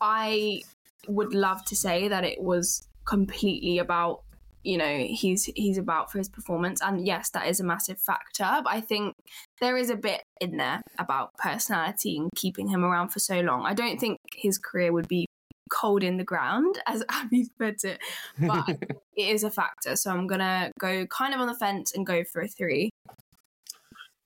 I 0.00 0.62
would 1.08 1.34
love 1.34 1.64
to 1.66 1.76
say 1.76 2.08
that 2.08 2.24
it 2.24 2.40
was 2.40 2.86
completely 3.04 3.78
about 3.78 4.22
you 4.62 4.76
know 4.76 4.98
he's 5.08 5.44
he's 5.56 5.78
about 5.78 6.12
for 6.12 6.18
his 6.18 6.28
performance 6.28 6.82
and 6.82 7.06
yes 7.06 7.30
that 7.30 7.46
is 7.46 7.60
a 7.60 7.64
massive 7.64 7.98
factor 7.98 8.60
but 8.62 8.66
i 8.66 8.80
think 8.80 9.14
there 9.60 9.76
is 9.76 9.90
a 9.90 9.96
bit 9.96 10.22
in 10.40 10.56
there 10.56 10.80
about 10.98 11.34
personality 11.36 12.16
and 12.16 12.30
keeping 12.36 12.68
him 12.68 12.84
around 12.84 13.08
for 13.08 13.18
so 13.18 13.40
long 13.40 13.64
i 13.64 13.74
don't 13.74 13.98
think 13.98 14.18
his 14.34 14.58
career 14.58 14.92
would 14.92 15.08
be 15.08 15.26
cold 15.70 16.02
in 16.02 16.16
the 16.16 16.24
ground 16.24 16.78
as 16.86 17.04
Abby 17.10 17.46
put 17.58 17.84
it 17.84 17.98
but 18.38 18.68
it 19.16 19.28
is 19.28 19.44
a 19.44 19.50
factor 19.50 19.96
so 19.96 20.10
i'm 20.10 20.26
gonna 20.26 20.70
go 20.78 21.06
kind 21.06 21.34
of 21.34 21.40
on 21.40 21.46
the 21.46 21.54
fence 21.54 21.92
and 21.94 22.06
go 22.06 22.24
for 22.24 22.42
a 22.42 22.48
three 22.48 22.90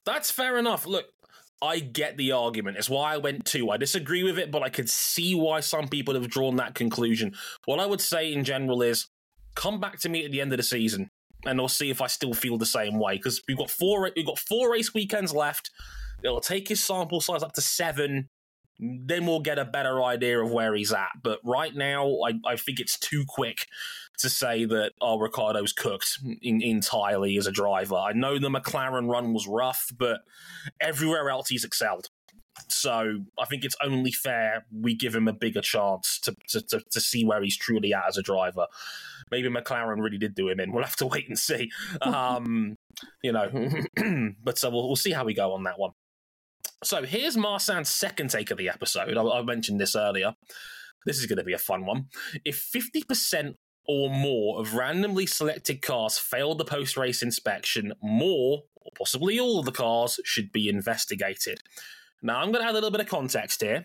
that's 0.05 0.31
fair 0.31 0.59
enough 0.59 0.87
look 0.87 1.07
I 1.64 1.79
get 1.79 2.16
the 2.16 2.33
argument. 2.33 2.77
It's 2.77 2.90
why 2.90 3.14
I 3.14 3.18
went 3.18 3.45
two. 3.45 3.71
I 3.71 3.77
disagree 3.77 4.25
with 4.25 4.37
it, 4.37 4.51
but 4.51 4.64
I 4.64 4.68
could 4.68 4.90
see 4.90 5.33
why 5.37 5.61
some 5.61 5.87
people 5.87 6.14
have 6.14 6.29
drawn 6.29 6.57
that 6.57 6.75
conclusion. 6.75 7.35
What 7.66 7.79
I 7.79 7.87
would 7.87 8.01
say 8.01 8.33
in 8.33 8.42
general 8.42 8.83
is 8.83 9.07
come 9.55 9.79
back 9.79 10.01
to 10.01 10.09
me 10.09 10.25
at 10.25 10.33
the 10.33 10.40
end 10.40 10.53
of 10.53 10.57
the 10.57 10.64
season 10.64 11.09
and 11.44 11.61
I'll 11.61 11.68
see 11.68 11.90
if 11.90 12.00
I 12.00 12.07
still 12.07 12.35
feel 12.35 12.59
the 12.59 12.66
same 12.66 12.98
way. 12.98 13.16
Because 13.16 13.42
we've 13.46 13.57
got 13.57 13.70
four 13.70 14.11
we've 14.14 14.26
got 14.26 14.38
four 14.38 14.72
race 14.72 14.94
weekends 14.94 15.33
left. 15.33 15.70
It'll 16.22 16.40
take 16.40 16.68
his 16.68 16.83
sample 16.83 17.20
size 17.20 17.42
up 17.42 17.52
to 17.55 17.61
seven. 17.61 18.28
Then 18.78 19.26
we'll 19.26 19.40
get 19.40 19.59
a 19.59 19.64
better 19.64 20.02
idea 20.02 20.40
of 20.40 20.50
where 20.50 20.74
he's 20.74 20.92
at. 20.92 21.11
But 21.22 21.38
right 21.44 21.74
now, 21.74 22.18
I, 22.26 22.33
I 22.44 22.57
think 22.57 22.81
it's 22.81 22.98
too 22.98 23.24
quick 23.28 23.66
to 24.18 24.28
say 24.28 24.64
that 24.64 24.92
oh 25.00 25.18
Ricciardo's 25.18 25.72
cooked 25.72 26.18
in, 26.42 26.62
entirely 26.62 27.37
as 27.37 27.46
a 27.46 27.52
driver. 27.52 27.96
I 27.96 28.12
know 28.12 28.38
the 28.38 28.48
McLaren 28.48 29.11
run 29.11 29.33
was 29.33 29.46
rough, 29.46 29.90
but 29.96 30.20
everywhere 30.81 31.31
else 31.31 31.48
he's 31.48 31.64
excelled. 31.64 32.09
So 32.68 33.20
I 33.38 33.44
think 33.46 33.64
it's 33.64 33.76
only 33.82 34.12
fair 34.12 34.66
we 34.72 34.94
give 34.94 35.14
him 35.14 35.28
a 35.28 35.32
bigger 35.32 35.62
chance 35.62 36.18
to, 36.20 36.36
to, 36.48 36.60
to, 36.60 36.80
to, 36.90 37.00
see 37.00 37.24
where 37.24 37.42
he's 37.42 37.56
truly 37.56 37.94
at 37.94 38.08
as 38.08 38.18
a 38.18 38.22
driver. 38.22 38.66
Maybe 39.30 39.48
McLaren 39.48 40.02
really 40.02 40.18
did 40.18 40.34
do 40.34 40.48
him 40.48 40.60
in. 40.60 40.72
We'll 40.72 40.84
have 40.84 40.96
to 40.96 41.06
wait 41.12 41.28
and 41.28 41.38
see. 41.38 41.70
Um, 42.02 42.76
you 43.22 43.32
know, 43.32 43.48
but 44.44 44.58
so 44.58 44.70
we'll, 44.70 44.86
we'll 44.86 44.96
see 44.96 45.12
how 45.12 45.24
we 45.24 45.34
go 45.34 45.52
on 45.52 45.64
that 45.64 45.78
one. 45.78 45.92
So 46.84 47.02
here's 47.04 47.36
Marcin's 47.36 47.88
second 47.88 48.30
take 48.30 48.50
of 48.50 48.58
the 48.58 48.68
episode. 48.68 49.16
I, 49.16 49.22
I 49.22 49.42
mentioned 49.42 49.80
this 49.80 49.96
earlier. 49.96 50.34
This 51.06 51.18
is 51.18 51.26
going 51.26 51.38
to 51.38 51.44
be 51.44 51.52
a 51.52 51.58
fun 51.58 51.86
one. 51.86 52.06
If 52.44 52.70
50% 52.70 53.54
or 53.86 54.10
more 54.10 54.60
of 54.60 54.74
randomly 54.74 55.26
selected 55.26 55.82
cars 55.82 56.18
failed 56.18 56.58
the 56.58 56.64
post 56.64 56.96
race 56.96 57.22
inspection, 57.22 57.92
more, 58.02 58.64
or 58.76 58.90
possibly 58.96 59.38
all 59.38 59.58
of 59.58 59.64
the 59.64 59.72
cars, 59.72 60.20
should 60.24 60.52
be 60.52 60.68
investigated. 60.68 61.60
Now, 62.22 62.38
I'm 62.38 62.52
going 62.52 62.62
to 62.62 62.68
add 62.68 62.72
a 62.72 62.74
little 62.74 62.90
bit 62.90 63.00
of 63.00 63.08
context 63.08 63.61
here, 63.61 63.85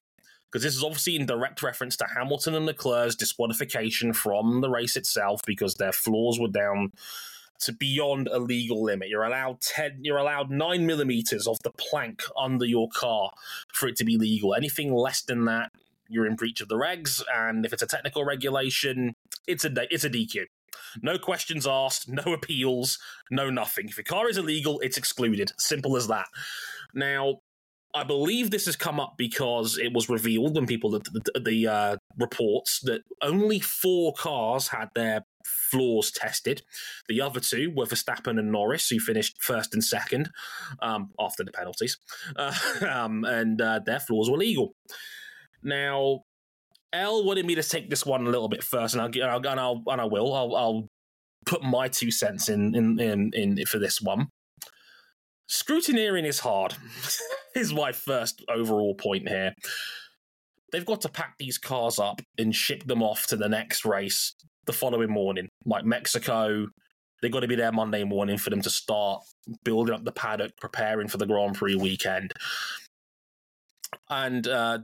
because 0.51 0.63
this 0.63 0.75
is 0.75 0.83
obviously 0.83 1.15
in 1.15 1.25
direct 1.25 1.61
reference 1.61 1.97
to 1.97 2.07
Hamilton 2.15 2.55
and 2.55 2.65
Leclerc's 2.65 3.15
disqualification 3.15 4.13
from 4.13 4.61
the 4.61 4.69
race 4.69 4.95
itself 4.95 5.41
because 5.45 5.75
their 5.75 5.91
floors 5.91 6.39
were 6.39 6.47
down 6.47 6.91
to 7.59 7.73
beyond 7.73 8.27
a 8.27 8.39
legal 8.39 8.83
limit. 8.83 9.09
You're 9.09 9.23
allowed 9.23 9.61
ten. 9.61 9.99
You're 10.01 10.17
allowed 10.17 10.51
nine 10.51 10.85
millimeters 10.85 11.47
of 11.47 11.57
the 11.63 11.71
plank 11.71 12.23
under 12.37 12.65
your 12.65 12.87
car 12.89 13.31
for 13.73 13.87
it 13.89 13.95
to 13.97 14.05
be 14.05 14.17
legal. 14.17 14.53
Anything 14.53 14.93
less 14.93 15.21
than 15.21 15.45
that, 15.45 15.71
you're 16.07 16.27
in 16.27 16.35
breach 16.35 16.61
of 16.61 16.67
the 16.67 16.75
regs, 16.75 17.21
and 17.33 17.65
if 17.65 17.73
it's 17.73 17.81
a 17.81 17.87
technical 17.87 18.23
regulation, 18.23 19.15
it's 19.47 19.65
a 19.65 19.71
it's 19.91 20.03
a 20.03 20.09
DQ. 20.09 20.45
No 21.01 21.17
questions 21.17 21.67
asked, 21.67 22.07
no 22.07 22.33
appeals, 22.33 22.99
no 23.31 23.49
nothing. 23.49 23.89
If 23.89 23.97
your 23.97 24.03
car 24.03 24.29
is 24.29 24.37
illegal, 24.37 24.79
it's 24.79 24.97
excluded. 24.97 25.51
Simple 25.57 25.97
as 25.97 26.07
that. 26.07 26.27
Now, 26.93 27.39
I 27.97 28.03
believe 28.03 28.51
this 28.51 28.67
has 28.67 28.75
come 28.75 28.99
up 28.99 29.15
because 29.17 29.77
it 29.77 29.91
was 29.91 30.07
revealed 30.07 30.55
when 30.55 30.67
people 30.67 30.91
the, 30.91 30.99
the, 31.33 31.39
the 31.39 31.67
uh, 31.67 31.97
reports 32.17 32.79
that 32.81 33.01
only 33.21 33.59
four 33.59 34.13
cars 34.13 34.67
had 34.67 34.89
their 34.93 35.25
floors 35.43 36.11
tested. 36.11 36.61
The 37.07 37.21
other 37.21 37.39
two 37.39 37.73
were 37.75 37.85
Verstappen 37.85 38.37
and 38.37 38.51
Norris, 38.51 38.87
who 38.89 38.99
finished 38.99 39.41
first 39.41 39.73
and 39.73 39.83
second 39.83 40.29
um, 40.79 41.09
after 41.19 41.43
the 41.43 41.51
penalties, 41.51 41.97
uh, 42.35 42.53
um, 42.87 43.23
and 43.25 43.59
uh, 43.59 43.79
their 43.83 43.99
floors 43.99 44.29
were 44.29 44.37
legal. 44.37 44.75
Now, 45.63 46.21
El 46.93 47.25
wanted 47.25 47.47
me 47.47 47.55
to 47.55 47.63
take 47.63 47.89
this 47.89 48.05
one 48.05 48.27
a 48.27 48.29
little 48.29 48.47
bit 48.47 48.63
first, 48.63 48.93
and 48.93 49.01
I'll 49.01 49.07
and 49.07 49.23
I'll 49.23 49.51
and, 49.51 49.59
I'll, 49.59 49.83
and 49.87 50.01
I 50.01 50.05
will. 50.05 50.33
I'll, 50.33 50.55
I'll 50.55 50.87
put 51.45 51.63
my 51.63 51.87
two 51.87 52.11
cents 52.11 52.47
in 52.47 52.75
in 52.75 52.99
in, 52.99 53.31
in 53.33 53.65
for 53.65 53.79
this 53.79 53.99
one. 54.01 54.29
Scrutineering 55.49 56.25
is 56.25 56.39
hard. 56.39 56.75
is 57.55 57.73
my 57.73 57.91
first 57.91 58.43
overall 58.49 58.95
point 58.95 59.27
here. 59.27 59.53
They've 60.71 60.85
got 60.85 61.01
to 61.01 61.09
pack 61.09 61.35
these 61.37 61.57
cars 61.57 61.97
up 61.99 62.21
and 62.37 62.53
ship 62.53 62.85
them 62.85 63.01
off 63.01 63.27
to 63.27 63.37
the 63.37 63.49
next 63.49 63.85
race 63.85 64.35
the 64.65 64.73
following 64.73 65.09
morning, 65.09 65.47
like 65.65 65.85
Mexico. 65.85 66.67
They've 67.21 67.31
got 67.31 67.39
to 67.39 67.47
be 67.47 67.55
there 67.55 67.71
Monday 67.71 68.03
morning 68.03 68.37
for 68.37 68.49
them 68.49 68.61
to 68.61 68.69
start 68.69 69.23
building 69.63 69.95
up 69.95 70.03
the 70.03 70.11
paddock, 70.11 70.51
preparing 70.59 71.07
for 71.07 71.17
the 71.17 71.25
Grand 71.25 71.55
Prix 71.55 71.75
weekend. 71.75 72.33
And 74.09 74.47
uh, 74.47 74.79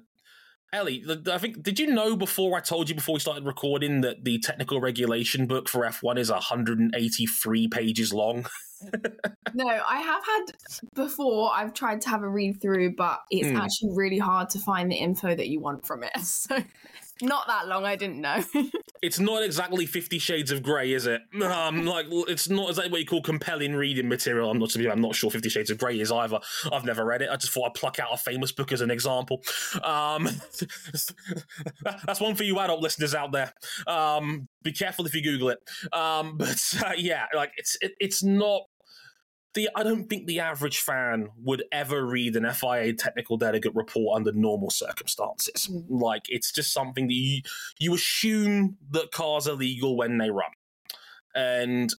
Ellie, 0.73 1.05
I 1.31 1.38
think 1.38 1.62
did 1.62 1.79
you 1.79 1.93
know 1.93 2.15
before 2.15 2.57
I 2.57 2.59
told 2.59 2.89
you 2.89 2.95
before 2.95 3.13
we 3.13 3.19
started 3.19 3.45
recording 3.45 4.01
that 4.01 4.25
the 4.25 4.39
technical 4.39 4.81
regulation 4.81 5.45
book 5.45 5.69
for 5.69 5.81
F1 5.81 6.17
is 6.17 6.31
183 6.31 7.67
pages 7.67 8.12
long? 8.12 8.47
no, 9.53 9.67
I 9.67 10.01
have 10.01 10.23
had 10.25 10.45
before. 10.95 11.51
I've 11.53 11.75
tried 11.75 12.01
to 12.01 12.09
have 12.09 12.23
a 12.23 12.27
read 12.27 12.59
through, 12.59 12.95
but 12.95 13.21
it's 13.29 13.47
mm. 13.47 13.57
actually 13.62 13.91
really 13.93 14.17
hard 14.17 14.49
to 14.49 14.59
find 14.59 14.91
the 14.91 14.95
info 14.95 15.36
that 15.36 15.47
you 15.47 15.59
want 15.59 15.86
from 15.86 16.03
it. 16.03 16.11
So 16.24 16.57
not 17.22 17.47
that 17.47 17.68
long. 17.68 17.86
I 17.86 17.95
didn't 17.95 18.22
know. 18.22 18.43
it's 19.01 19.20
not 19.20 19.43
exactly 19.43 19.86
Fifty 19.86 20.20
Shades 20.20 20.51
of 20.51 20.64
Grey, 20.64 20.93
is 20.93 21.05
it? 21.05 21.22
Um, 21.41 21.86
like 21.86 22.07
it's 22.09 22.49
not 22.49 22.70
exactly 22.70 22.91
what 22.91 23.01
you 23.01 23.05
call 23.05 23.22
compelling 23.22 23.76
reading 23.76 24.09
material. 24.09 24.49
I'm 24.49 24.59
not. 24.59 24.76
I'm 24.76 25.01
not 25.01 25.16
sure 25.16 25.30
Fifty 25.30 25.49
Shades 25.49 25.70
of 25.70 25.78
Grey 25.78 25.99
is 25.99 26.11
either. 26.11 26.39
I've 26.72 26.86
never 26.86 27.05
read 27.05 27.22
it. 27.22 27.30
I 27.32 27.36
just 27.36 27.53
thought 27.53 27.68
I'd 27.68 27.74
pluck 27.76 27.99
out 27.99 28.14
a 28.14 28.18
famous 28.18 28.51
book 28.51 28.72
as 28.72 28.82
an 28.82 28.91
example. 28.91 29.41
Um, 29.84 30.30
that's 32.05 32.20
one 32.20 32.36
for 32.36 32.43
you 32.43 32.59
adult 32.59 32.82
listeners 32.82 33.14
out 33.14 33.32
there. 33.32 33.53
Um, 33.88 34.47
be 34.64 34.72
careful 34.72 35.05
if 35.05 35.14
you 35.14 35.22
Google 35.22 35.49
it. 35.49 35.59
Um, 35.93 36.38
but 36.38 36.76
uh, 36.86 36.93
yeah, 36.97 37.26
like 37.36 37.51
it's 37.57 37.78
it, 37.82 37.93
it's 37.99 38.24
not 38.24 38.64
the 39.54 39.70
I 39.76 39.84
don't 39.84 40.10
think 40.10 40.28
the 40.28 40.39
average 40.39 40.80
fan 40.80 41.30
would 41.43 41.64
ever 41.72 42.06
read 42.06 42.36
an 42.36 42.51
FIA 42.51 42.93
technical 42.93 43.38
delegate 43.38 43.76
report 43.76 44.18
under 44.18 44.32
normal 44.32 44.70
circumstances. 44.70 45.70
Mm. 45.72 45.86
Like 45.89 46.24
it's 46.30 46.51
just 46.51 46.74
something 46.74 47.08
that 47.08 47.14
you 47.14 47.41
you 47.80 47.93
assume 47.93 48.78
that 48.91 49.12
cars 49.12 49.47
are 49.47 49.54
legal 49.54 49.97
when 49.97 50.18
they 50.18 50.30
run. 50.30 50.51
And 51.36 51.93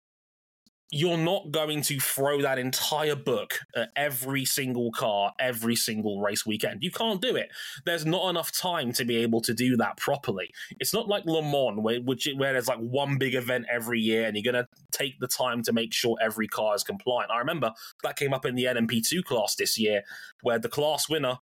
you're 0.91 1.19
not 1.19 1.51
going 1.51 1.83
to 1.83 1.99
throw 1.99 2.41
that 2.43 2.59
entire 2.59 3.17
book 3.17 3.59
at 3.75 3.91
every 3.97 4.45
single 4.45 4.93
car, 4.93 5.33
every 5.41 5.75
single 5.75 6.21
race 6.21 6.47
weekend. 6.47 6.83
You 6.83 6.91
can't 6.91 7.21
do 7.21 7.35
it. 7.37 7.49
There's 7.85 8.07
not 8.07 8.29
enough 8.29 8.53
time 8.53 8.93
to 8.95 9.05
be 9.05 9.17
able 9.17 9.41
to 9.43 9.55
do 9.55 9.77
that 9.79 9.97
properly. 9.97 10.51
It's 10.79 10.95
not 10.95 11.09
like 11.09 11.25
Le 11.27 11.43
Mans, 11.43 11.81
where, 11.81 12.01
which, 12.01 12.29
where 12.37 12.53
there's 12.53 12.69
like 12.69 12.79
one 12.79 13.19
big 13.19 13.35
event 13.35 13.67
every 13.73 14.01
year 14.01 14.27
and 14.27 14.37
you're 14.37 14.53
going 14.53 14.63
to 14.63 14.69
take 14.93 15.19
the 15.21 15.27
time 15.27 15.63
to 15.63 15.73
make 15.73 15.93
sure 15.93 16.17
every 16.23 16.47
car 16.47 16.75
is 16.75 16.85
compliant. 16.85 17.31
I 17.33 17.39
remember 17.39 17.73
that 18.03 18.17
came 18.17 18.35
up 18.35 18.45
in 18.45 18.55
the 18.55 18.65
LMP2 18.65 19.25
class 19.25 19.57
this 19.57 19.79
year, 19.79 20.03
where 20.43 20.59
the 20.59 20.69
class 20.69 21.09
winner 21.09 21.39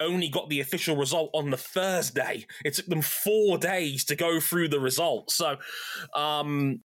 only 0.00 0.28
got 0.28 0.48
the 0.48 0.60
official 0.60 0.96
result 0.96 1.30
on 1.34 1.50
the 1.50 1.56
Thursday. 1.56 2.46
It 2.64 2.74
took 2.74 2.86
them 2.86 3.02
four 3.02 3.58
days 3.58 4.04
to 4.06 4.16
go 4.16 4.40
through 4.40 4.68
the 4.68 4.80
results. 4.80 5.34
So, 5.34 5.56
um, 6.14 6.80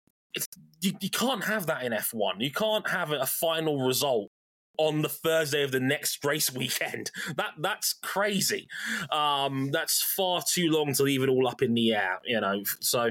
you, 0.81 0.93
you 1.01 1.11
can't 1.11 1.45
have 1.45 1.67
that 1.67 1.83
in 1.83 1.93
F1. 1.93 2.41
You 2.41 2.51
can't 2.51 2.89
have 2.89 3.13
a 3.13 3.27
final 3.27 3.87
result 3.87 4.31
on 4.79 5.03
the 5.03 5.09
Thursday 5.09 5.63
of 5.63 5.71
the 5.71 5.81
next 5.81 6.25
race 6.25 6.53
weekend. 6.55 7.11
That 7.37 7.53
that's 7.59 7.95
crazy. 8.03 8.69
Um, 9.11 9.71
that's 9.71 10.03
far 10.03 10.43
too 10.49 10.71
long 10.71 10.95
to 10.95 11.03
leave 11.03 11.23
it 11.23 11.29
all 11.29 11.47
up 11.47 11.63
in 11.63 11.75
the 11.75 11.95
air. 11.95 12.21
You 12.25 12.41
know, 12.41 12.63
so 12.81 13.11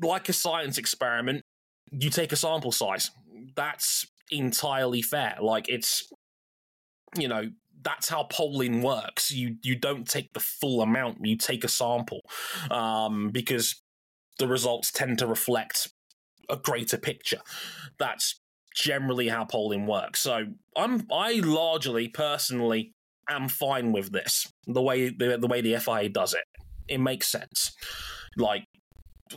like 0.00 0.28
a 0.28 0.32
science 0.32 0.78
experiment, 0.78 1.44
you 1.90 2.10
take 2.10 2.32
a 2.32 2.36
sample 2.36 2.72
size. 2.72 3.10
That's 3.54 4.06
entirely 4.30 5.02
fair. 5.02 5.36
Like 5.40 5.68
it's, 5.68 6.10
you 7.16 7.28
know, 7.28 7.50
that's 7.82 8.08
how 8.08 8.24
polling 8.24 8.82
works. 8.82 9.30
You 9.30 9.56
you 9.62 9.74
don't 9.74 10.06
take 10.06 10.32
the 10.32 10.40
full 10.40 10.82
amount. 10.82 11.24
You 11.24 11.36
take 11.36 11.64
a 11.64 11.68
sample 11.68 12.20
um, 12.70 13.30
because 13.30 13.82
the 14.40 14.48
results 14.48 14.90
tend 14.90 15.18
to 15.20 15.26
reflect 15.26 15.88
a 16.48 16.56
greater 16.56 16.96
picture. 16.96 17.40
That's 17.98 18.40
generally 18.74 19.28
how 19.28 19.44
polling 19.44 19.86
works. 19.86 20.20
So 20.20 20.46
I'm 20.76 21.06
I 21.12 21.34
largely 21.34 22.08
personally 22.08 22.92
am 23.28 23.48
fine 23.48 23.92
with 23.92 24.10
this. 24.10 24.52
The 24.66 24.82
way 24.82 25.10
the, 25.10 25.38
the 25.38 25.46
way 25.46 25.60
the 25.60 25.78
FIA 25.78 26.08
does 26.08 26.34
it. 26.34 26.44
It 26.88 26.98
makes 26.98 27.28
sense. 27.28 27.72
Like 28.36 28.64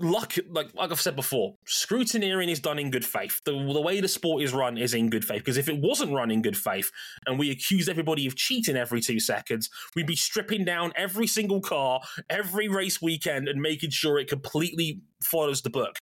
luck 0.01 0.35
like 0.49 0.73
like 0.73 0.91
I've 0.91 1.01
said 1.01 1.15
before, 1.15 1.55
scrutineering 1.67 2.49
is 2.49 2.59
done 2.59 2.79
in 2.79 2.91
good 2.91 3.05
faith. 3.05 3.41
The 3.45 3.51
the 3.51 3.81
way 3.81 3.99
the 3.99 4.07
sport 4.07 4.43
is 4.43 4.53
run 4.53 4.77
is 4.77 4.93
in 4.93 5.09
good 5.09 5.25
faith. 5.25 5.39
Because 5.39 5.57
if 5.57 5.69
it 5.69 5.79
wasn't 5.79 6.13
run 6.13 6.31
in 6.31 6.41
good 6.41 6.57
faith 6.57 6.91
and 7.25 7.37
we 7.37 7.51
accused 7.51 7.89
everybody 7.89 8.25
of 8.27 8.35
cheating 8.35 8.75
every 8.75 9.01
two 9.01 9.19
seconds, 9.19 9.69
we'd 9.95 10.07
be 10.07 10.15
stripping 10.15 10.65
down 10.65 10.93
every 10.95 11.27
single 11.27 11.61
car, 11.61 12.01
every 12.29 12.67
race 12.67 13.01
weekend, 13.01 13.47
and 13.47 13.61
making 13.61 13.91
sure 13.91 14.19
it 14.19 14.27
completely 14.27 15.01
follows 15.21 15.61
the 15.61 15.69
book. 15.69 15.99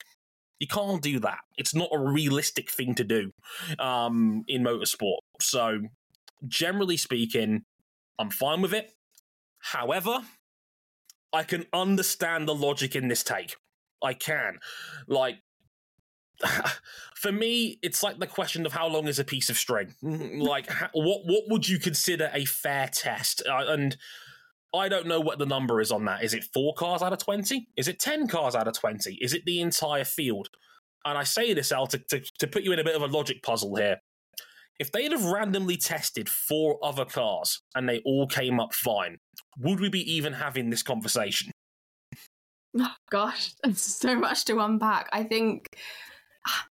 You 0.60 0.68
can't 0.68 1.02
do 1.02 1.20
that. 1.20 1.40
It's 1.58 1.76
not 1.76 1.90
a 1.92 2.00
realistic 2.00 2.72
thing 2.72 2.96
to 2.96 3.04
do 3.04 3.32
um, 3.78 4.44
in 4.48 4.64
motorsport. 4.64 5.20
So, 5.40 5.82
generally 6.48 6.98
speaking, 6.98 7.64
I'm 8.18 8.32
fine 8.32 8.62
with 8.62 8.74
it. 8.74 8.92
However, 9.60 10.22
I 11.32 11.44
can 11.44 11.66
understand 11.74 12.48
the 12.48 12.56
logic 12.56 12.96
in 12.96 13.08
this 13.08 13.24
take. 13.24 13.56
I 14.02 14.14
can. 14.14 14.60
Like, 15.08 15.38
for 17.16 17.32
me, 17.32 17.80
it's 17.82 18.04
like 18.04 18.20
the 18.20 18.28
question 18.28 18.66
of 18.66 18.74
how 18.74 18.88
long 18.88 19.08
is 19.08 19.20
a 19.20 19.24
piece 19.24 19.50
of 19.50 19.58
string. 19.58 19.93
Like, 20.38 20.72
what 20.93 21.22
what 21.26 21.43
would 21.50 21.68
you 21.68 21.80
consider 21.80 22.30
a 22.34 22.45
fair 22.45 22.89
test? 22.91 23.43
Uh, 23.48 23.66
and 23.68 23.98
I 24.74 24.89
don't 24.89 25.08
know 25.08 25.20
what 25.20 25.39
the 25.39 25.45
number 25.45 25.82
is 25.82 25.91
on 25.91 26.06
that. 26.06 26.24
Is 26.24 26.34
it 26.34 26.45
four 26.54 26.74
cars 26.74 27.02
out 27.02 27.14
of 27.14 27.20
20? 27.20 27.70
Is 27.78 27.88
it 27.88 28.00
10 28.00 28.28
cars 28.28 28.56
out 28.56 28.68
of 28.68 28.74
20? 28.74 29.18
Is 29.22 29.34
it 29.34 29.43
the 29.45 29.62
entire 29.62 30.04
field? 30.04 30.50
And 31.06 31.18
I 31.18 31.24
say 31.24 31.54
this, 31.54 31.72
El, 31.72 31.88
to, 31.88 31.98
to, 31.98 32.22
to 32.39 32.48
put 32.48 32.64
you 32.64 32.74
in 32.74 32.80
a 32.80 32.84
bit 32.84 32.95
of 32.95 33.02
a 33.02 33.08
logic 33.08 33.41
puzzle 33.41 33.76
here. 33.76 33.98
If 34.80 34.91
they'd 34.91 35.12
have 35.12 35.26
randomly 35.26 35.78
tested 35.78 36.30
four 36.30 36.78
other 36.84 37.06
cars 37.06 37.62
and 37.74 37.88
they 37.88 38.00
all 38.06 38.28
came 38.28 38.60
up 38.60 38.74
fine, 38.74 39.18
would 39.58 39.80
we 39.80 39.89
be 39.89 40.14
even 40.14 40.34
having 40.34 40.70
this 40.70 40.84
conversation? 40.84 41.52
Oh, 42.80 42.94
gosh, 43.10 43.54
there's 43.64 43.82
so 43.82 44.16
much 44.16 44.46
to 44.46 44.60
unpack. 44.60 45.10
I 45.12 45.24
think 45.24 45.68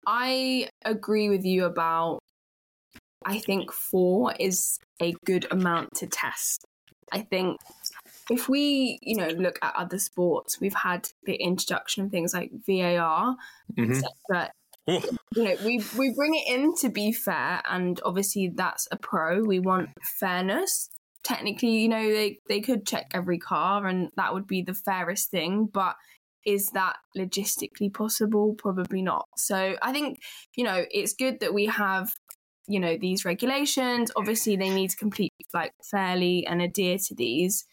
I 0.07 0.69
agree 0.83 1.29
with 1.29 1.45
you 1.45 1.65
about. 1.65 2.19
I 3.23 3.37
think 3.37 3.71
four 3.71 4.33
is 4.39 4.79
a 4.99 5.13
good 5.25 5.45
amount 5.51 5.89
to 5.97 6.07
test. 6.07 6.65
I 7.11 7.19
think 7.19 7.57
if 8.31 8.49
we, 8.49 8.97
you 9.01 9.15
know, 9.15 9.27
look 9.27 9.59
at 9.61 9.75
other 9.75 9.99
sports, 9.99 10.59
we've 10.59 10.73
had 10.73 11.09
the 11.25 11.35
introduction 11.35 12.05
of 12.05 12.11
things 12.11 12.33
like 12.33 12.51
VAR, 12.65 13.35
mm-hmm. 13.77 13.99
but 14.29 14.51
you 14.87 15.43
know, 15.43 15.55
we 15.63 15.83
we 15.97 16.13
bring 16.15 16.33
it 16.35 16.47
in 16.47 16.75
to 16.77 16.89
be 16.89 17.11
fair, 17.11 17.61
and 17.69 17.99
obviously 18.03 18.51
that's 18.53 18.87
a 18.91 18.97
pro. 18.97 19.43
We 19.43 19.59
want 19.59 19.89
fairness. 20.19 20.89
Technically, 21.23 21.77
you 21.79 21.89
know, 21.89 22.01
they 22.11 22.39
they 22.47 22.61
could 22.61 22.85
check 22.85 23.11
every 23.13 23.37
car, 23.37 23.85
and 23.87 24.09
that 24.17 24.33
would 24.33 24.47
be 24.47 24.61
the 24.61 24.73
fairest 24.73 25.29
thing. 25.31 25.67
But 25.71 25.95
is 26.45 26.67
that 26.71 26.97
logistically 27.17 27.93
possible? 27.93 28.55
Probably 28.57 29.01
not. 29.03 29.27
So 29.37 29.75
I 29.81 29.91
think 29.91 30.19
you 30.55 30.63
know 30.63 30.85
it's 30.91 31.13
good 31.13 31.39
that 31.41 31.53
we 31.53 31.67
have 31.67 32.09
you 32.67 32.79
know 32.79 32.97
these 32.97 33.25
regulations 33.25 34.11
obviously 34.15 34.55
they 34.55 34.69
need 34.69 34.89
to 34.91 34.95
complete 34.95 35.33
like 35.53 35.73
fairly 35.89 36.45
and 36.45 36.61
adhere 36.61 36.97
to 36.97 37.15
these 37.15 37.65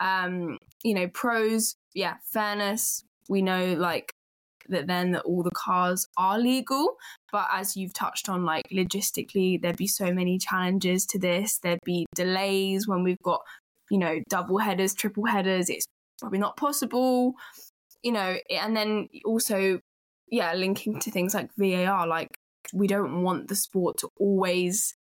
um 0.00 0.58
you 0.82 0.94
know 0.94 1.08
pros 1.08 1.76
yeah 1.94 2.14
fairness 2.32 3.04
we 3.28 3.42
know 3.42 3.74
like 3.74 4.13
that 4.68 4.86
then 4.86 5.16
all 5.24 5.42
the 5.42 5.50
cars 5.54 6.06
are 6.16 6.38
legal. 6.38 6.96
But 7.32 7.48
as 7.52 7.76
you've 7.76 7.94
touched 7.94 8.28
on 8.28 8.44
like 8.44 8.68
logistically 8.72 9.60
there'd 9.60 9.76
be 9.76 9.86
so 9.86 10.12
many 10.12 10.38
challenges 10.38 11.06
to 11.06 11.18
this. 11.18 11.58
There'd 11.58 11.80
be 11.84 12.06
delays 12.14 12.86
when 12.88 13.02
we've 13.02 13.22
got 13.22 13.42
you 13.90 13.98
know 13.98 14.20
double 14.28 14.58
headers 14.58 14.94
triple 14.94 15.26
headers. 15.26 15.68
It's 15.68 15.86
probably 16.20 16.38
not 16.38 16.56
possible 16.56 17.34
you 18.04 18.12
know 18.12 18.36
and 18.50 18.76
then 18.76 19.08
also 19.24 19.80
yeah 20.30 20.52
linking 20.54 21.00
to 21.00 21.10
things 21.10 21.34
like 21.34 21.50
var 21.56 22.06
like 22.06 22.38
we 22.72 22.86
don't 22.86 23.22
want 23.22 23.48
the 23.48 23.56
sport 23.56 23.96
to 23.98 24.08
always 24.18 24.94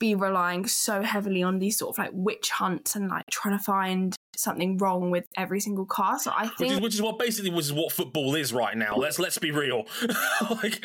be 0.00 0.14
relying 0.16 0.66
so 0.66 1.02
heavily 1.02 1.42
on 1.42 1.60
these 1.60 1.78
sort 1.78 1.94
of 1.94 1.98
like 1.98 2.10
witch 2.12 2.50
hunts 2.50 2.96
and 2.96 3.08
like 3.08 3.24
trying 3.30 3.56
to 3.56 3.62
find 3.62 4.16
something 4.36 4.78
wrong 4.78 5.10
with 5.10 5.26
every 5.36 5.60
single 5.60 5.84
car. 5.84 6.18
So 6.18 6.32
I 6.34 6.48
think, 6.48 6.58
which 6.58 6.70
is, 6.70 6.80
which 6.80 6.94
is 6.94 7.02
what 7.02 7.18
basically 7.18 7.50
was 7.50 7.72
what 7.72 7.92
football 7.92 8.34
is 8.34 8.52
right 8.52 8.76
now. 8.76 8.96
Let's 8.96 9.18
let's 9.18 9.38
be 9.38 9.50
real. 9.50 9.84
like, 10.50 10.84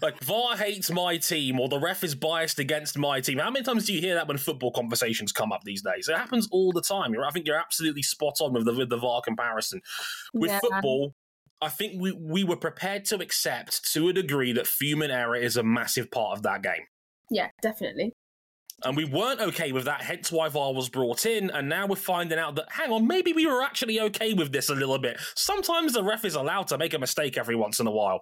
like 0.00 0.20
VAR 0.22 0.56
hates 0.56 0.90
my 0.90 1.18
team 1.18 1.60
or 1.60 1.68
the 1.68 1.80
ref 1.80 2.04
is 2.04 2.14
biased 2.14 2.58
against 2.58 2.96
my 2.96 3.20
team. 3.20 3.38
How 3.38 3.50
many 3.50 3.64
times 3.64 3.86
do 3.86 3.92
you 3.92 4.00
hear 4.00 4.14
that 4.14 4.28
when 4.28 4.38
football 4.38 4.70
conversations 4.70 5.32
come 5.32 5.52
up 5.52 5.64
these 5.64 5.82
days? 5.82 6.08
It 6.08 6.16
happens 6.16 6.48
all 6.50 6.72
the 6.72 6.82
time. 6.82 7.14
I 7.20 7.30
think 7.32 7.46
you're 7.46 7.58
absolutely 7.58 8.02
spot 8.02 8.36
on 8.40 8.54
with 8.54 8.64
the 8.64 8.72
with 8.72 8.88
the 8.88 8.96
VAR 8.96 9.20
comparison. 9.20 9.82
With 10.32 10.52
yeah. 10.52 10.60
football, 10.60 11.14
I 11.60 11.68
think 11.68 12.00
we, 12.00 12.12
we 12.12 12.44
were 12.44 12.56
prepared 12.56 13.04
to 13.06 13.16
accept 13.16 13.92
to 13.92 14.08
a 14.08 14.12
degree 14.12 14.52
that 14.52 14.68
human 14.68 15.10
error 15.10 15.36
is 15.36 15.56
a 15.56 15.64
massive 15.64 16.10
part 16.10 16.36
of 16.36 16.42
that 16.44 16.62
game. 16.62 16.86
Yeah, 17.30 17.48
definitely. 17.60 18.12
And 18.84 18.96
we 18.96 19.04
weren't 19.06 19.40
okay 19.40 19.72
with 19.72 19.84
that, 19.84 20.02
hence 20.02 20.30
why 20.30 20.48
VAR 20.48 20.74
was 20.74 20.88
brought 20.88 21.24
in. 21.24 21.50
And 21.50 21.68
now 21.68 21.86
we're 21.86 21.96
finding 21.96 22.38
out 22.38 22.56
that, 22.56 22.66
hang 22.70 22.90
on, 22.90 23.06
maybe 23.06 23.32
we 23.32 23.46
were 23.46 23.62
actually 23.62 24.00
okay 24.00 24.34
with 24.34 24.52
this 24.52 24.68
a 24.68 24.74
little 24.74 24.98
bit. 24.98 25.18
Sometimes 25.34 25.94
the 25.94 26.04
ref 26.04 26.24
is 26.24 26.34
allowed 26.34 26.68
to 26.68 26.78
make 26.78 26.92
a 26.92 26.98
mistake 26.98 27.38
every 27.38 27.56
once 27.56 27.80
in 27.80 27.86
a 27.86 27.90
while. 27.90 28.20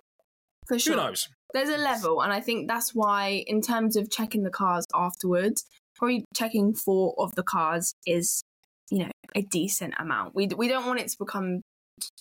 For 0.68 0.78
sure. 0.78 0.94
Who 0.94 1.00
knows? 1.00 1.28
There's 1.52 1.68
a 1.68 1.76
level, 1.76 2.22
and 2.22 2.32
I 2.32 2.40
think 2.40 2.68
that's 2.68 2.94
why, 2.94 3.44
in 3.46 3.60
terms 3.60 3.96
of 3.96 4.10
checking 4.10 4.42
the 4.42 4.50
cars 4.50 4.86
afterwards, 4.94 5.64
probably 5.94 6.24
checking 6.34 6.74
four 6.74 7.14
of 7.18 7.34
the 7.36 7.42
cars 7.42 7.94
is, 8.06 8.42
you 8.90 9.00
know, 9.00 9.10
a 9.36 9.42
decent 9.42 9.94
amount. 9.98 10.34
We, 10.34 10.48
we 10.56 10.68
don't 10.68 10.86
want 10.86 11.00
it 11.00 11.08
to 11.08 11.16
become 11.18 11.60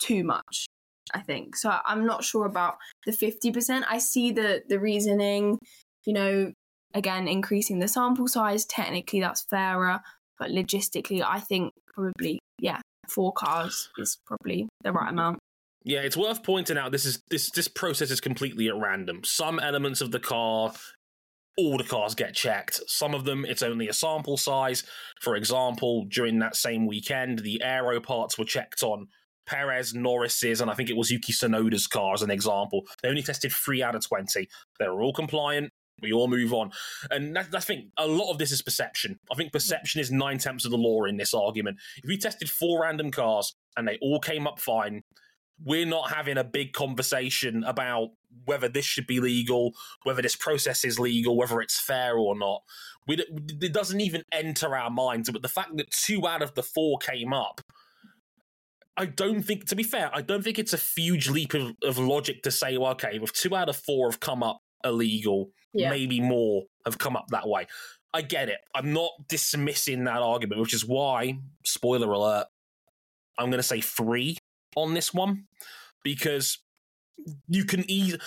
too 0.01 0.23
much. 0.23 0.67
I 1.13 1.19
think. 1.19 1.55
So 1.55 1.75
I'm 1.85 2.05
not 2.05 2.23
sure 2.23 2.45
about 2.45 2.75
the 3.05 3.11
50%. 3.11 3.83
I 3.87 3.97
see 3.97 4.31
the 4.31 4.63
the 4.67 4.79
reasoning, 4.79 5.59
you 6.05 6.13
know, 6.13 6.51
again 6.93 7.27
increasing 7.27 7.79
the 7.79 7.87
sample 7.87 8.27
size, 8.27 8.65
technically 8.65 9.19
that's 9.19 9.41
fairer, 9.41 10.01
but 10.39 10.49
logistically 10.49 11.23
I 11.25 11.39
think 11.39 11.73
probably 11.93 12.39
yeah, 12.59 12.79
four 13.09 13.33
cars 13.33 13.89
is 13.97 14.17
probably 14.25 14.67
the 14.83 14.91
right 14.91 15.07
mm-hmm. 15.07 15.19
amount. 15.19 15.39
Yeah, 15.85 15.99
it's 15.99 16.15
worth 16.15 16.43
pointing 16.43 16.77
out 16.77 16.91
this 16.91 17.05
is 17.05 17.21
this 17.29 17.51
this 17.51 17.67
process 17.67 18.09
is 18.09 18.21
completely 18.21 18.69
at 18.69 18.75
random. 18.75 19.21
Some 19.23 19.59
elements 19.59 20.01
of 20.01 20.11
the 20.11 20.19
car 20.19 20.73
all 21.57 21.77
the 21.77 21.83
cars 21.83 22.15
get 22.15 22.33
checked. 22.33 22.81
Some 22.87 23.13
of 23.13 23.25
them, 23.25 23.45
it's 23.45 23.61
only 23.61 23.87
a 23.87 23.93
sample 23.93 24.37
size. 24.37 24.83
For 25.21 25.35
example, 25.35 26.05
during 26.09 26.39
that 26.39 26.55
same 26.55 26.87
weekend, 26.87 27.39
the 27.39 27.61
aero 27.61 27.99
parts 28.01 28.37
were 28.37 28.45
checked 28.45 28.83
on 28.83 29.07
Perez, 29.45 29.93
Norris's, 29.93 30.61
and 30.61 30.71
I 30.71 30.73
think 30.73 30.89
it 30.89 30.97
was 30.97 31.11
Yuki 31.11 31.33
Tsunoda's 31.33 31.87
car 31.87 32.13
as 32.13 32.21
an 32.21 32.31
example. 32.31 32.83
They 33.01 33.09
only 33.09 33.21
tested 33.23 33.51
three 33.51 33.83
out 33.83 33.95
of 33.95 34.07
20. 34.07 34.47
They 34.79 34.87
were 34.87 35.03
all 35.03 35.13
compliant. 35.13 35.69
We 36.01 36.11
all 36.11 36.27
move 36.27 36.53
on. 36.53 36.71
And 37.11 37.37
I 37.37 37.43
think 37.59 37.85
a 37.97 38.07
lot 38.07 38.31
of 38.31 38.37
this 38.37 38.51
is 38.51 38.61
perception. 38.61 39.19
I 39.31 39.35
think 39.35 39.53
perception 39.53 40.01
is 40.01 40.11
nine 40.11 40.37
tenths 40.37 40.65
of 40.65 40.71
the 40.71 40.77
law 40.77 41.05
in 41.05 41.17
this 41.17 41.33
argument. 41.33 41.77
If 41.97 42.07
we 42.07 42.17
tested 42.17 42.49
four 42.49 42.81
random 42.81 43.11
cars 43.11 43.55
and 43.77 43.87
they 43.87 43.97
all 44.01 44.19
came 44.19 44.45
up 44.45 44.59
fine, 44.59 45.03
we're 45.63 45.85
not 45.85 46.11
having 46.11 46.37
a 46.37 46.43
big 46.43 46.73
conversation 46.73 47.63
about 47.63 48.09
whether 48.45 48.67
this 48.67 48.85
should 48.85 49.07
be 49.07 49.19
legal, 49.19 49.73
whether 50.03 50.21
this 50.21 50.35
process 50.35 50.83
is 50.83 50.99
legal, 50.99 51.37
whether 51.37 51.61
it's 51.61 51.79
fair 51.79 52.17
or 52.17 52.37
not. 52.37 52.63
We, 53.07 53.23
it 53.61 53.73
doesn't 53.73 54.01
even 54.01 54.23
enter 54.31 54.75
our 54.75 54.89
minds. 54.89 55.29
But 55.29 55.41
the 55.41 55.47
fact 55.47 55.77
that 55.77 55.91
two 55.91 56.27
out 56.27 56.41
of 56.41 56.53
the 56.55 56.63
four 56.63 56.97
came 56.97 57.33
up, 57.33 57.61
I 58.97 59.05
don't 59.05 59.43
think, 59.43 59.65
to 59.65 59.75
be 59.75 59.83
fair, 59.83 60.09
I 60.13 60.21
don't 60.21 60.43
think 60.43 60.59
it's 60.59 60.73
a 60.73 61.01
huge 61.01 61.29
leap 61.29 61.53
of, 61.53 61.75
of 61.83 61.97
logic 61.97 62.43
to 62.43 62.51
say, 62.51 62.77
well, 62.77 62.91
okay, 62.91 63.19
if 63.21 63.31
two 63.31 63.55
out 63.55 63.69
of 63.69 63.75
four 63.75 64.09
have 64.09 64.19
come 64.19 64.43
up 64.43 64.61
illegal, 64.83 65.51
yeah. 65.73 65.89
maybe 65.89 66.19
more 66.19 66.63
have 66.85 66.97
come 66.97 67.15
up 67.15 67.25
that 67.29 67.47
way. 67.47 67.67
I 68.13 68.21
get 68.21 68.49
it. 68.49 68.59
I'm 68.75 68.93
not 68.93 69.11
dismissing 69.27 70.03
that 70.03 70.21
argument, 70.21 70.61
which 70.61 70.73
is 70.73 70.85
why, 70.85 71.39
spoiler 71.65 72.11
alert, 72.11 72.45
I'm 73.37 73.49
going 73.49 73.59
to 73.59 73.63
say 73.63 73.81
three 73.81 74.37
on 74.75 74.93
this 74.93 75.13
one 75.13 75.45
because 76.03 76.59
you 77.47 77.65
can 77.65 77.89
ease 77.89 78.17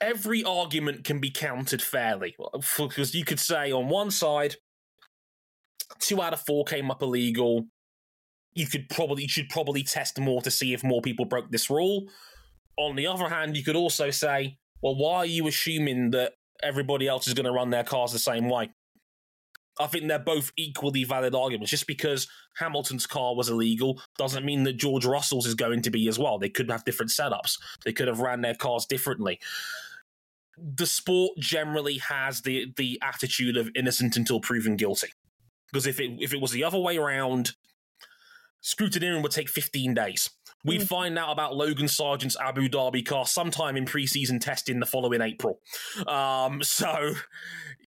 every 0.00 0.44
argument 0.44 1.04
can 1.04 1.20
be 1.20 1.30
countered 1.30 1.82
fairly 1.82 2.36
because 2.78 3.14
you 3.14 3.24
could 3.24 3.40
say 3.40 3.72
on 3.72 3.88
one 3.88 4.10
side 4.10 4.56
two 5.98 6.22
out 6.22 6.32
of 6.32 6.40
four 6.40 6.64
came 6.64 6.90
up 6.90 7.02
illegal 7.02 7.66
you 8.54 8.66
could 8.66 8.88
probably 8.88 9.24
you 9.24 9.28
should 9.28 9.48
probably 9.48 9.82
test 9.82 10.18
more 10.20 10.40
to 10.40 10.50
see 10.50 10.72
if 10.72 10.84
more 10.84 11.02
people 11.02 11.24
broke 11.24 11.50
this 11.50 11.68
rule 11.68 12.06
on 12.76 12.94
the 12.94 13.06
other 13.06 13.28
hand 13.28 13.56
you 13.56 13.64
could 13.64 13.76
also 13.76 14.10
say 14.10 14.56
well 14.82 14.96
why 14.96 15.16
are 15.16 15.26
you 15.26 15.48
assuming 15.48 16.10
that 16.10 16.32
everybody 16.62 17.06
else 17.06 17.26
is 17.26 17.34
going 17.34 17.46
to 17.46 17.52
run 17.52 17.70
their 17.70 17.84
cars 17.84 18.12
the 18.12 18.18
same 18.18 18.48
way 18.48 18.70
I 19.80 19.86
think 19.86 20.08
they're 20.08 20.18
both 20.18 20.52
equally 20.56 21.04
valid 21.04 21.34
arguments. 21.34 21.70
Just 21.70 21.86
because 21.86 22.28
Hamilton's 22.56 23.06
car 23.06 23.34
was 23.34 23.48
illegal 23.48 24.00
doesn't 24.16 24.44
mean 24.44 24.64
that 24.64 24.76
George 24.76 25.04
Russell's 25.04 25.46
is 25.46 25.54
going 25.54 25.82
to 25.82 25.90
be 25.90 26.08
as 26.08 26.18
well. 26.18 26.38
They 26.38 26.48
could 26.48 26.70
have 26.70 26.84
different 26.84 27.10
setups. 27.10 27.58
They 27.84 27.92
could 27.92 28.08
have 28.08 28.20
ran 28.20 28.40
their 28.40 28.54
cars 28.54 28.86
differently. 28.86 29.38
The 30.56 30.86
sport 30.86 31.38
generally 31.38 31.98
has 31.98 32.42
the 32.42 32.72
the 32.76 33.00
attitude 33.02 33.56
of 33.56 33.70
innocent 33.76 34.16
until 34.16 34.40
proven 34.40 34.76
guilty. 34.76 35.12
Because 35.72 35.86
if 35.86 36.00
it 36.00 36.10
if 36.20 36.32
it 36.34 36.40
was 36.40 36.50
the 36.50 36.64
other 36.64 36.78
way 36.78 36.96
around, 36.96 37.52
scrutineering 38.62 39.22
would 39.22 39.32
take 39.32 39.48
15 39.48 39.94
days. 39.94 40.30
We'd 40.64 40.82
mm. 40.82 40.88
find 40.88 41.18
out 41.18 41.32
about 41.32 41.56
Logan 41.56 41.86
Sargeant's 41.86 42.36
Abu 42.40 42.68
Dhabi 42.68 43.06
car 43.06 43.26
sometime 43.26 43.76
in 43.76 43.84
preseason 43.84 44.40
testing 44.40 44.80
the 44.80 44.86
following 44.86 45.20
April. 45.20 45.60
Um, 46.06 46.62
so 46.62 47.14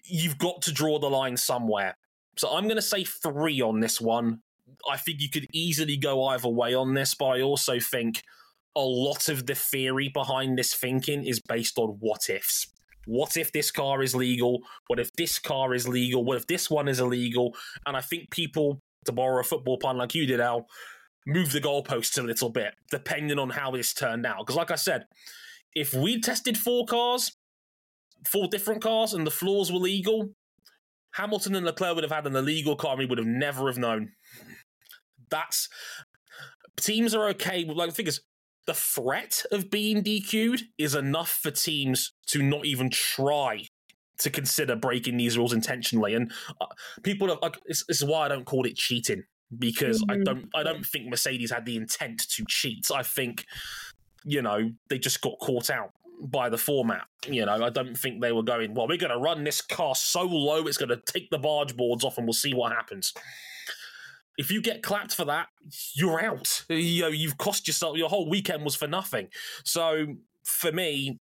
you've 0.05 0.39
got 0.39 0.63
to 0.63 0.73
draw 0.73 0.99
the 0.99 1.11
line 1.11 1.37
somewhere. 1.37 1.97
So 2.37 2.49
I'm 2.49 2.65
going 2.65 2.77
to 2.77 2.83
say 2.83 3.05
three 3.05 3.61
on 3.61 3.81
this 3.81 4.01
one. 4.01 4.41
I 4.89 4.97
think 4.97 5.21
you 5.21 5.31
could 5.31 5.47
easily 5.53 5.97
go 5.97 6.27
either 6.27 6.49
way 6.49 6.75
on 6.75 6.95
this, 6.95 7.15
but 7.15 7.27
I 7.27 7.43
also 7.43 7.81
think 7.81 8.23
a 8.77 8.81
lot 8.81 9.29
of 9.29 9.47
the 9.47 9.55
theory 9.55 10.09
behind 10.09 10.57
this 10.57 10.75
thinking 10.75 11.25
is 11.25 11.41
based 11.41 11.79
on 11.79 11.97
what 12.01 12.29
ifs. 12.29 12.69
What 13.07 13.37
if 13.37 13.53
this 13.53 13.71
car 13.71 14.03
is 14.03 14.15
legal? 14.15 14.61
What 14.87 15.01
if 15.01 15.13
this 15.15 15.39
car 15.39 15.75
is 15.75 15.89
legal? 15.89 16.25
What 16.25 16.37
if 16.37 16.47
this 16.47 16.71
one 16.71 16.89
is 16.89 17.01
illegal? 17.01 17.57
And 17.87 17.97
I 17.97 18.03
think 18.03 18.31
people, 18.31 18.81
to 19.07 19.13
borrow 19.13 19.41
a 19.41 19.45
football 19.45 19.79
pun 19.79 19.97
like 19.97 20.15
you 20.15 20.27
did, 20.27 20.41
El, 20.41 20.67
move 21.29 21.53
the 21.53 21.61
goalposts 21.61 22.19
a 22.19 22.23
little 22.23 22.51
bit, 22.51 22.75
depending 22.91 23.39
on 23.39 23.51
how 23.51 23.71
this 23.71 23.95
turned 23.95 24.27
out. 24.27 24.39
Because, 24.39 24.57
like 24.57 24.73
I 24.73 24.77
said, 24.77 25.05
if 25.75 25.95
we 25.95 26.21
tested 26.21 26.59
four 26.59 26.87
cars 26.87 27.37
four 28.27 28.49
different 28.49 28.83
cars 28.83 29.15
and 29.15 29.27
the 29.27 29.31
floors 29.31 29.73
were 29.73 29.79
legal, 29.79 30.31
Hamilton 31.15 31.55
and 31.55 31.67
Leclerc 31.67 31.95
would 31.95 32.05
have 32.05 32.13
had 32.13 32.27
an 32.27 32.37
illegal 32.37 32.77
car 32.77 32.93
and 32.93 33.01
we 33.01 33.07
would 33.07 33.19
have 33.19 33.27
never 33.27 33.67
have 33.67 33.79
known. 33.79 34.13
That's 35.31 35.69
teams 36.77 37.15
are 37.15 37.29
okay 37.29 37.65
with 37.65 37.77
like 37.77 37.91
the 37.91 37.95
thing 37.95 38.07
is 38.07 38.21
the 38.67 38.75
threat 38.75 39.45
of 39.51 39.71
being 39.71 40.03
DQ'd 40.03 40.65
is 40.77 40.95
enough 40.95 41.31
for 41.31 41.51
teams 41.51 42.13
to 42.29 42.43
not 42.43 42.67
even 42.67 42.91
try 42.91 43.65
to 44.19 44.31
consider 44.31 44.77
breaking 44.77 45.17
these 45.17 45.39
rules 45.39 45.53
intentionally. 45.53 46.15
And 46.15 46.31
uh, 46.61 46.67
people 47.03 47.37
like, 47.41 47.59
this, 47.67 47.85
is 47.89 48.05
why 48.05 48.27
I 48.27 48.29
don't 48.29 48.45
call 48.45 48.67
it 48.67 48.77
cheating 48.77 49.25
because 49.57 50.03
mm-hmm. 50.03 50.21
I 50.21 50.25
don't 50.25 50.49
I 50.55 50.63
don't 50.63 50.85
think 50.85 51.09
Mercedes 51.09 51.51
had 51.51 51.65
the 51.65 51.77
intent 51.77 52.29
to 52.31 52.45
cheat. 52.49 52.91
I 52.95 53.03
think 53.03 53.47
you 54.25 54.43
know 54.43 54.71
they 54.89 54.99
just 54.99 55.21
got 55.21 55.39
caught 55.41 55.71
out 55.71 55.93
by 56.21 56.49
the 56.49 56.59
format. 56.59 57.07
You 57.27 57.47
know, 57.47 57.65
I 57.65 57.71
don't 57.71 57.97
think 57.97 58.21
they 58.21 58.33
were 58.33 58.43
going, 58.43 58.75
well, 58.75 58.89
we're 58.89 58.99
going 58.99 59.13
to 59.13 59.19
run 59.19 59.45
this 59.45 59.61
car 59.61 59.95
so 59.95 60.23
low 60.23 60.67
it's 60.67 60.77
going 60.77 60.89
to 60.89 61.01
take 61.07 61.31
the 61.31 61.39
barge 61.39 61.77
boards 61.77 62.05
off 62.05 62.19
and 62.19 62.27
we'll 62.27 62.35
see 62.35 62.55
what 62.55 62.73
happens. 62.73 63.13
If 64.37 64.51
you 64.51 64.61
get 64.61 64.83
clapped 64.83 65.15
for 65.15 65.25
that, 65.27 65.49
you're 65.95 66.21
out. 66.21 66.65
You 66.69 67.03
know, 67.03 67.09
you've 67.09 67.39
cost 67.39 67.67
yourself, 67.67 67.97
your 67.97 68.09
whole 68.09 68.29
weekend 68.29 68.65
was 68.65 68.77
for 68.77 68.87
nothing. 68.87 69.29
So 69.65 70.07
for 70.45 70.73
me, 70.73 71.19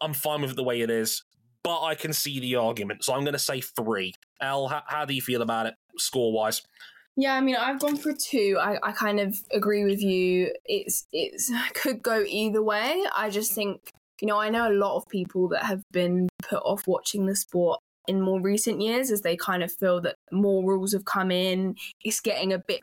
I'm 0.00 0.14
fine 0.14 0.42
with 0.42 0.50
it 0.50 0.56
the 0.56 0.64
way 0.64 0.80
it 0.80 0.90
is, 0.90 1.22
but 1.62 1.82
I 1.82 1.94
can 1.94 2.12
see 2.12 2.40
the 2.40 2.56
argument. 2.56 3.04
So 3.04 3.14
I'm 3.14 3.22
going 3.22 3.34
to 3.34 3.38
say 3.38 3.60
three. 3.60 4.12
El, 4.40 4.68
how, 4.68 4.82
how 4.86 5.04
do 5.04 5.14
you 5.14 5.22
feel 5.22 5.42
about 5.42 5.66
it 5.66 5.74
score 5.98 6.32
wise? 6.32 6.62
Yeah, 7.16 7.34
I 7.34 7.40
mean, 7.40 7.56
I've 7.56 7.80
gone 7.80 7.96
for 7.96 8.12
two. 8.12 8.58
I, 8.60 8.78
I 8.82 8.92
kind 8.92 9.20
of 9.20 9.36
agree 9.50 9.84
with 9.84 10.02
you. 10.02 10.52
It's 10.66 11.06
it's 11.12 11.50
could 11.74 12.02
go 12.02 12.24
either 12.26 12.62
way. 12.62 13.04
I 13.16 13.30
just 13.30 13.52
think 13.52 13.80
you 14.20 14.28
know, 14.28 14.40
I 14.40 14.50
know 14.50 14.68
a 14.68 14.72
lot 14.72 14.96
of 14.96 15.08
people 15.08 15.48
that 15.48 15.64
have 15.64 15.82
been 15.92 16.28
put 16.42 16.62
off 16.62 16.86
watching 16.86 17.26
the 17.26 17.36
sport 17.36 17.80
in 18.08 18.20
more 18.20 18.40
recent 18.40 18.80
years 18.80 19.10
as 19.10 19.22
they 19.22 19.36
kind 19.36 19.62
of 19.62 19.72
feel 19.72 20.00
that 20.02 20.16
more 20.32 20.64
rules 20.64 20.92
have 20.92 21.04
come 21.04 21.30
in. 21.30 21.76
It's 22.02 22.20
getting 22.20 22.52
a 22.52 22.58
bit, 22.58 22.80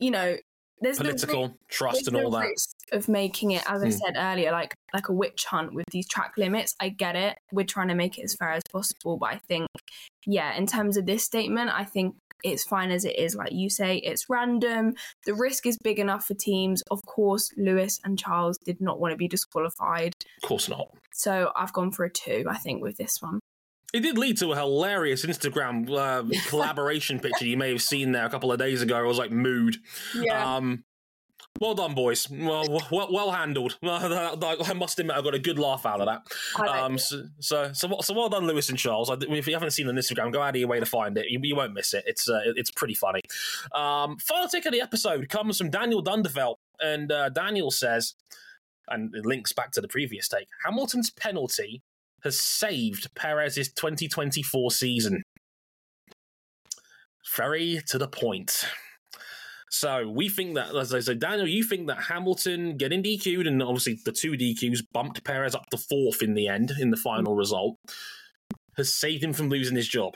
you 0.00 0.10
know, 0.10 0.36
there's 0.80 0.98
political 0.98 1.48
no, 1.48 1.54
trust 1.68 2.08
and 2.08 2.16
all 2.16 2.30
that 2.32 2.48
of 2.90 3.08
making 3.08 3.52
it, 3.52 3.62
as 3.68 3.82
I 3.82 3.86
hmm. 3.86 3.92
said 3.92 4.14
earlier, 4.16 4.50
like 4.50 4.74
like 4.92 5.08
a 5.08 5.12
witch 5.12 5.44
hunt 5.44 5.74
with 5.74 5.86
these 5.92 6.08
track 6.08 6.32
limits. 6.36 6.74
I 6.80 6.88
get 6.88 7.14
it. 7.14 7.38
We're 7.52 7.64
trying 7.64 7.88
to 7.88 7.94
make 7.94 8.18
it 8.18 8.22
as 8.22 8.34
fair 8.34 8.50
as 8.50 8.62
possible, 8.72 9.16
but 9.16 9.26
I 9.26 9.38
think, 9.38 9.68
yeah, 10.26 10.56
in 10.56 10.66
terms 10.66 10.96
of 10.96 11.06
this 11.06 11.22
statement, 11.22 11.70
I 11.72 11.84
think 11.84 12.16
it's 12.42 12.64
fine 12.64 12.90
as 12.90 13.04
it 13.04 13.18
is. 13.18 13.34
Like 13.34 13.52
you 13.52 13.70
say, 13.70 13.96
it's 13.98 14.28
random. 14.28 14.94
The 15.26 15.34
risk 15.34 15.66
is 15.66 15.78
big 15.78 15.98
enough 15.98 16.26
for 16.26 16.34
teams. 16.34 16.82
Of 16.90 17.00
course, 17.06 17.50
Lewis 17.56 18.00
and 18.04 18.18
Charles 18.18 18.58
did 18.58 18.80
not 18.80 19.00
want 19.00 19.12
to 19.12 19.16
be 19.16 19.28
disqualified. 19.28 20.14
Of 20.42 20.48
course 20.48 20.68
not. 20.68 20.88
So 21.12 21.52
I've 21.56 21.72
gone 21.72 21.92
for 21.92 22.04
a 22.04 22.10
two, 22.10 22.44
I 22.48 22.56
think, 22.56 22.82
with 22.82 22.96
this 22.96 23.18
one. 23.20 23.40
It 23.92 24.00
did 24.00 24.16
lead 24.16 24.38
to 24.38 24.52
a 24.52 24.56
hilarious 24.56 25.24
Instagram 25.26 25.90
uh, 25.90 26.24
collaboration 26.48 27.20
picture 27.20 27.44
you 27.44 27.58
may 27.58 27.68
have 27.70 27.82
seen 27.82 28.12
there 28.12 28.24
a 28.24 28.30
couple 28.30 28.50
of 28.50 28.58
days 28.58 28.80
ago. 28.80 29.04
It 29.04 29.06
was 29.06 29.18
like 29.18 29.30
mood. 29.30 29.76
Yeah. 30.14 30.56
Um, 30.56 30.84
well 31.60 31.74
done, 31.74 31.94
boys. 31.94 32.28
Well, 32.28 32.80
well, 32.90 33.08
well 33.10 33.30
handled. 33.30 33.78
I 33.82 34.72
must 34.74 34.98
admit, 34.98 35.16
I 35.16 35.22
got 35.22 35.34
a 35.34 35.38
good 35.38 35.58
laugh 35.58 35.86
out 35.86 36.00
of 36.00 36.06
that. 36.06 36.68
Um, 36.68 36.98
so, 36.98 37.24
so, 37.38 37.72
so, 37.72 37.96
so, 38.00 38.14
well 38.14 38.28
done, 38.28 38.46
Lewis 38.46 38.68
and 38.68 38.78
Charles. 38.78 39.10
If 39.10 39.46
you 39.46 39.54
haven't 39.54 39.70
seen 39.70 39.86
it 39.86 39.90
on 39.90 39.96
Instagram, 39.96 40.32
go 40.32 40.42
out 40.42 40.54
of 40.54 40.60
your 40.60 40.68
way 40.68 40.80
to 40.80 40.86
find 40.86 41.16
it. 41.16 41.26
You, 41.28 41.38
you 41.42 41.54
won't 41.54 41.74
miss 41.74 41.94
it. 41.94 42.04
It's 42.06 42.28
uh, 42.28 42.40
it's 42.56 42.70
pretty 42.70 42.94
funny. 42.94 43.20
Um, 43.74 44.16
final 44.18 44.48
take 44.48 44.66
of 44.66 44.72
the 44.72 44.80
episode 44.80 45.28
comes 45.28 45.58
from 45.58 45.70
Daniel 45.70 46.02
Dundervelt, 46.02 46.56
and 46.80 47.12
uh, 47.12 47.28
Daniel 47.28 47.70
says, 47.70 48.14
and 48.88 49.14
it 49.14 49.24
links 49.24 49.52
back 49.52 49.70
to 49.72 49.80
the 49.80 49.88
previous 49.88 50.28
take. 50.28 50.48
Hamilton's 50.64 51.10
penalty 51.10 51.82
has 52.24 52.38
saved 52.38 53.14
Perez's 53.14 53.72
2024 53.72 54.70
season. 54.70 55.22
Very 57.36 57.80
to 57.88 57.98
the 57.98 58.08
point. 58.08 58.64
So 59.72 60.06
we 60.06 60.28
think 60.28 60.54
that, 60.54 60.76
as 60.76 60.92
I 60.92 61.00
said, 61.00 61.18
Daniel, 61.18 61.48
you 61.48 61.64
think 61.64 61.86
that 61.86 62.02
Hamilton 62.02 62.76
getting 62.76 63.02
DQ'd 63.02 63.46
and 63.46 63.62
obviously 63.62 63.98
the 64.04 64.12
two 64.12 64.32
DQs 64.32 64.80
bumped 64.92 65.24
Perez 65.24 65.54
up 65.54 65.70
to 65.70 65.78
fourth 65.78 66.20
in 66.22 66.34
the 66.34 66.46
end 66.46 66.72
in 66.78 66.90
the 66.90 66.96
final 66.96 67.34
result 67.34 67.78
has 68.76 68.92
saved 68.92 69.24
him 69.24 69.32
from 69.32 69.48
losing 69.48 69.76
his 69.76 69.88
job. 69.88 70.14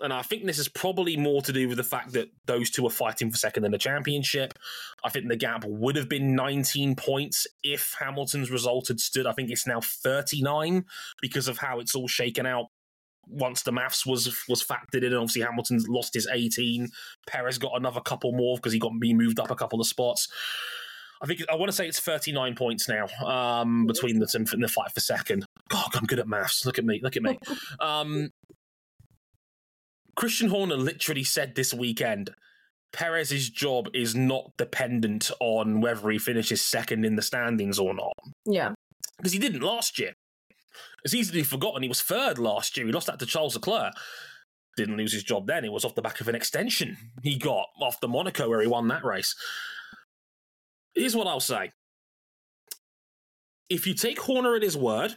And 0.00 0.12
I 0.12 0.20
think 0.20 0.44
this 0.44 0.58
is 0.58 0.68
probably 0.68 1.16
more 1.16 1.40
to 1.42 1.52
do 1.52 1.68
with 1.68 1.78
the 1.78 1.84
fact 1.84 2.12
that 2.12 2.30
those 2.44 2.70
two 2.70 2.86
are 2.86 2.90
fighting 2.90 3.30
for 3.30 3.38
second 3.38 3.64
in 3.64 3.72
the 3.72 3.78
championship. 3.78 4.52
I 5.02 5.08
think 5.08 5.26
the 5.26 5.36
gap 5.36 5.64
would 5.64 5.96
have 5.96 6.08
been 6.08 6.36
19 6.36 6.94
points 6.94 7.46
if 7.62 7.96
Hamilton's 7.98 8.50
result 8.50 8.88
had 8.88 9.00
stood. 9.00 9.26
I 9.26 9.32
think 9.32 9.50
it's 9.50 9.66
now 9.66 9.80
39 9.80 10.84
because 11.22 11.48
of 11.48 11.58
how 11.58 11.80
it's 11.80 11.94
all 11.94 12.08
shaken 12.08 12.44
out 12.44 12.66
once 13.28 13.62
the 13.62 13.72
maths 13.72 14.06
was 14.06 14.36
was 14.48 14.62
factored 14.62 15.02
in, 15.02 15.06
and 15.06 15.16
obviously 15.16 15.42
Hamilton 15.42 15.80
lost 15.88 16.14
his 16.14 16.28
18. 16.30 16.88
Perez 17.26 17.58
got 17.58 17.72
another 17.76 18.00
couple 18.00 18.32
more 18.32 18.56
because 18.56 18.72
he 18.72 18.78
got 18.78 18.94
me 18.94 19.14
moved 19.14 19.40
up 19.40 19.50
a 19.50 19.56
couple 19.56 19.80
of 19.80 19.86
spots. 19.86 20.28
I 21.20 21.26
think 21.26 21.42
I 21.50 21.56
want 21.56 21.68
to 21.68 21.76
say 21.76 21.88
it's 21.88 22.00
39 22.00 22.54
points 22.54 22.88
now 22.88 23.06
um, 23.24 23.86
between 23.86 24.18
the 24.18 24.48
in 24.52 24.60
the 24.60 24.68
fight 24.68 24.92
for 24.92 25.00
second. 25.00 25.44
God, 25.68 25.90
I'm 25.94 26.06
good 26.06 26.20
at 26.20 26.28
maths. 26.28 26.64
Look 26.64 26.78
at 26.78 26.84
me. 26.84 27.00
Look 27.02 27.16
at 27.16 27.22
me. 27.22 27.38
Um, 27.80 28.30
Christian 30.16 30.48
Horner 30.48 30.76
literally 30.76 31.22
said 31.22 31.54
this 31.54 31.72
weekend 31.72 32.30
Perez's 32.92 33.50
job 33.50 33.88
is 33.94 34.14
not 34.14 34.50
dependent 34.56 35.30
on 35.40 35.80
whether 35.80 36.10
he 36.10 36.18
finishes 36.18 36.60
second 36.60 37.04
in 37.04 37.16
the 37.16 37.22
standings 37.22 37.78
or 37.78 37.94
not. 37.94 38.14
Yeah. 38.46 38.72
Because 39.16 39.32
he 39.32 39.38
didn't 39.38 39.60
last 39.60 39.98
year. 39.98 40.14
It's 41.04 41.14
easily 41.14 41.42
forgotten 41.42 41.82
he 41.82 41.88
was 41.88 42.02
third 42.02 42.38
last 42.38 42.76
year. 42.76 42.86
He 42.86 42.92
lost 42.92 43.06
that 43.06 43.18
to 43.20 43.26
Charles 43.26 43.54
Leclerc. 43.54 43.94
Didn't 44.76 44.96
lose 44.96 45.12
his 45.12 45.24
job 45.24 45.46
then. 45.46 45.64
It 45.64 45.72
was 45.72 45.84
off 45.84 45.94
the 45.94 46.02
back 46.02 46.20
of 46.20 46.28
an 46.28 46.34
extension 46.34 46.96
he 47.22 47.36
got 47.36 47.66
off 47.80 48.00
the 48.00 48.08
Monaco 48.08 48.48
where 48.48 48.60
he 48.60 48.66
won 48.66 48.88
that 48.88 49.04
race. 49.04 49.34
Here's 50.94 51.16
what 51.16 51.26
I'll 51.26 51.40
say. 51.40 51.72
If 53.68 53.86
you 53.86 53.94
take 53.94 54.20
Horner 54.20 54.56
at 54.56 54.62
his 54.62 54.76
word, 54.76 55.14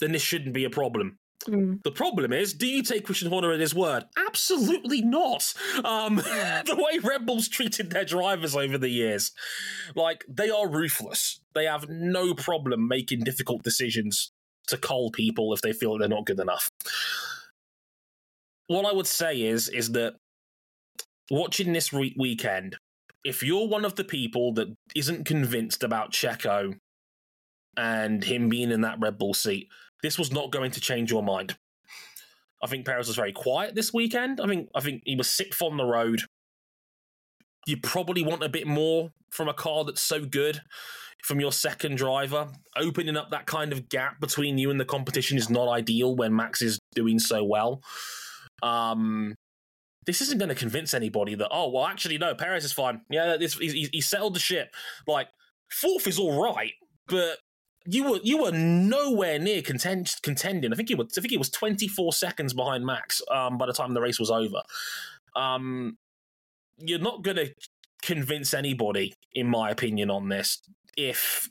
then 0.00 0.12
this 0.12 0.22
shouldn't 0.22 0.54
be 0.54 0.64
a 0.64 0.70
problem. 0.70 1.18
Mm. 1.48 1.82
The 1.82 1.90
problem 1.90 2.32
is, 2.32 2.52
do 2.52 2.66
you 2.66 2.82
take 2.82 3.04
Christian 3.04 3.28
Horner 3.28 3.52
at 3.52 3.60
his 3.60 3.74
word? 3.74 4.04
Absolutely 4.16 5.02
not. 5.02 5.52
Um, 5.84 6.16
the 6.66 6.76
way 6.76 6.98
Red 6.98 7.26
Bull's 7.26 7.48
treated 7.48 7.90
their 7.90 8.04
drivers 8.04 8.54
over 8.54 8.78
the 8.78 8.88
years, 8.88 9.32
like 9.96 10.24
they 10.28 10.50
are 10.50 10.68
ruthless. 10.68 11.40
They 11.54 11.64
have 11.64 11.88
no 11.88 12.34
problem 12.34 12.86
making 12.86 13.20
difficult 13.20 13.62
decisions 13.62 14.32
to 14.68 14.76
cull 14.76 15.10
people 15.10 15.52
if 15.52 15.60
they 15.60 15.72
feel 15.72 15.98
they're 15.98 16.08
not 16.08 16.26
good 16.26 16.40
enough. 16.40 16.70
What 18.66 18.86
I 18.86 18.92
would 18.92 19.06
say 19.06 19.42
is, 19.42 19.68
is 19.68 19.92
that 19.92 20.14
watching 21.30 21.72
this 21.72 21.92
re- 21.92 22.14
weekend, 22.18 22.76
if 23.24 23.42
you're 23.42 23.68
one 23.68 23.84
of 23.84 23.96
the 23.96 24.04
people 24.04 24.52
that 24.54 24.68
isn't 24.94 25.26
convinced 25.26 25.82
about 25.82 26.12
Checo 26.12 26.74
and 27.76 28.24
him 28.24 28.48
being 28.48 28.70
in 28.70 28.82
that 28.82 28.98
Red 29.00 29.18
Bull 29.18 29.34
seat, 29.34 29.68
this 30.02 30.18
was 30.18 30.32
not 30.32 30.50
going 30.50 30.70
to 30.72 30.80
change 30.80 31.10
your 31.10 31.22
mind. 31.22 31.56
I 32.62 32.66
think 32.66 32.86
Perez 32.86 33.08
was 33.08 33.16
very 33.16 33.32
quiet 33.32 33.74
this 33.74 33.92
weekend. 33.92 34.40
I 34.40 34.46
think 34.46 34.68
I 34.74 34.80
think 34.80 35.02
he 35.04 35.16
was 35.16 35.28
sixth 35.28 35.60
on 35.62 35.76
the 35.76 35.84
road. 35.84 36.22
You 37.66 37.76
probably 37.76 38.22
want 38.22 38.42
a 38.42 38.48
bit 38.48 38.66
more 38.66 39.10
from 39.30 39.48
a 39.48 39.54
car 39.54 39.84
that's 39.84 40.02
so 40.02 40.24
good 40.24 40.60
from 41.22 41.40
your 41.40 41.52
second 41.52 41.96
driver. 41.96 42.48
Opening 42.76 43.16
up 43.16 43.30
that 43.30 43.46
kind 43.46 43.72
of 43.72 43.88
gap 43.88 44.20
between 44.20 44.58
you 44.58 44.70
and 44.70 44.78
the 44.78 44.84
competition 44.84 45.38
is 45.38 45.48
not 45.48 45.68
ideal 45.68 46.14
when 46.14 46.34
Max 46.34 46.60
is 46.60 46.78
doing 46.94 47.18
so 47.18 47.42
well. 47.42 47.80
Um, 48.62 49.34
this 50.04 50.20
isn't 50.20 50.38
going 50.38 50.48
to 50.48 50.54
convince 50.54 50.94
anybody 50.94 51.36
that 51.36 51.48
oh 51.50 51.70
well 51.70 51.86
actually 51.86 52.18
no 52.18 52.34
Perez 52.34 52.64
is 52.64 52.72
fine. 52.72 53.02
Yeah, 53.08 53.36
this, 53.36 53.54
he, 53.54 54.00
settled 54.00 54.34
the 54.34 54.40
ship. 54.40 54.74
Like 55.06 55.28
fourth 55.70 56.06
is 56.06 56.18
all 56.18 56.42
right, 56.42 56.72
but 57.06 57.38
you 57.86 58.04
were 58.04 58.20
you 58.22 58.42
were 58.42 58.52
nowhere 58.52 59.38
near 59.38 59.62
contend, 59.62 60.14
contending. 60.22 60.72
I 60.72 60.76
think 60.76 60.88
he 60.88 60.94
was 60.94 61.16
I 61.16 61.20
think 61.20 61.30
he 61.30 61.38
was 61.38 61.50
24 61.50 62.12
seconds 62.12 62.52
behind 62.52 62.84
Max 62.84 63.22
um, 63.30 63.58
by 63.58 63.66
the 63.66 63.72
time 63.72 63.94
the 63.94 64.00
race 64.00 64.18
was 64.18 64.30
over. 64.30 64.62
Um, 65.36 65.98
you're 66.78 66.98
not 66.98 67.22
going 67.22 67.36
to 67.36 67.54
convince 68.02 68.52
anybody, 68.52 69.14
in 69.32 69.48
my 69.48 69.70
opinion, 69.70 70.10
on 70.10 70.28
this 70.28 70.60
if 70.96 71.48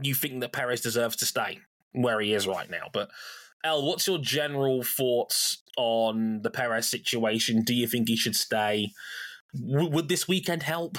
you 0.00 0.14
think 0.14 0.40
that 0.40 0.52
Perez 0.52 0.80
deserves 0.80 1.16
to 1.16 1.26
stay 1.26 1.58
where 1.92 2.20
he 2.20 2.32
is 2.32 2.46
right 2.46 2.70
now. 2.70 2.88
But 2.92 3.10
El, 3.64 3.86
what's 3.86 4.06
your 4.06 4.18
general 4.18 4.82
thoughts 4.82 5.62
on 5.76 6.42
the 6.42 6.50
Perez 6.50 6.88
situation? 6.88 7.62
Do 7.62 7.74
you 7.74 7.86
think 7.86 8.08
he 8.08 8.16
should 8.16 8.36
stay? 8.36 8.90
W- 9.54 9.90
would 9.90 10.08
this 10.08 10.28
weekend 10.28 10.62
help? 10.62 10.96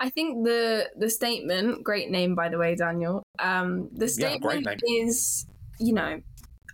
I 0.00 0.10
think 0.10 0.44
the 0.44 0.88
the 0.96 1.10
statement, 1.10 1.82
great 1.82 2.10
name 2.10 2.34
by 2.34 2.48
the 2.48 2.58
way, 2.58 2.76
Daniel. 2.76 3.24
Um, 3.38 3.88
the 3.92 4.08
statement 4.08 4.64
name. 4.64 5.08
is, 5.08 5.46
you 5.80 5.92
know, 5.92 6.20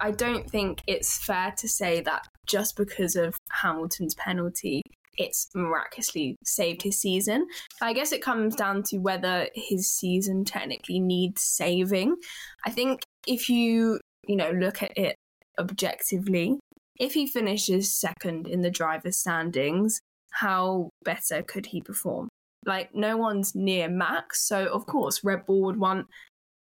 I 0.01 0.11
don't 0.11 0.51
think 0.51 0.83
it's 0.87 1.25
fair 1.25 1.55
to 1.59 1.69
say 1.69 2.01
that 2.03 2.27
just 2.47 2.77
because 2.77 3.17
of 3.17 3.35
Hamilton's 3.51 4.15
penalty, 4.15 4.83
it's 5.17 5.49
miraculously 5.55 6.37
saved 6.45 6.83
his 6.83 7.01
season. 7.01 7.47
I 7.81 7.93
guess 7.93 8.13
it 8.13 8.23
comes 8.23 8.55
down 8.55 8.83
to 8.85 8.99
whether 8.99 9.49
his 9.55 9.91
season 9.91 10.45
technically 10.45 11.01
needs 11.01 11.43
saving. 11.43 12.17
I 12.65 12.71
think 12.71 13.03
if 13.27 13.49
you, 13.49 14.01
you 14.27 14.37
know, 14.37 14.51
look 14.51 14.83
at 14.83 14.97
it 14.97 15.17
objectively, 15.59 16.59
if 16.97 17.15
he 17.15 17.27
finishes 17.27 17.95
second 17.95 18.47
in 18.47 18.63
the 18.63 18.71
driver's 18.71 19.19
standings, 19.19 20.01
how 20.33 20.91
better 21.05 21.43
could 21.43 21.67
he 21.67 21.81
perform? 21.81 22.29
Like, 22.67 22.95
no 22.95 23.17
one's 23.17 23.55
near 23.55 23.89
Max, 23.89 24.47
so 24.49 24.67
of 24.67 24.87
course, 24.87 25.23
Red 25.23 25.45
Bull 25.47 25.63
would 25.63 25.79
want 25.79 26.07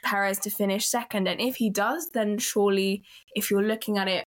Perez 0.04 0.40
to 0.40 0.50
finish 0.50 0.88
second. 0.88 1.28
And 1.28 1.42
if 1.42 1.58
he 1.58 1.70
does, 1.70 2.10
then 2.14 2.38
surely, 2.38 3.04
if 3.36 3.52
you're 3.52 3.64
looking 3.64 3.98
at 3.98 4.08
it 4.08 4.24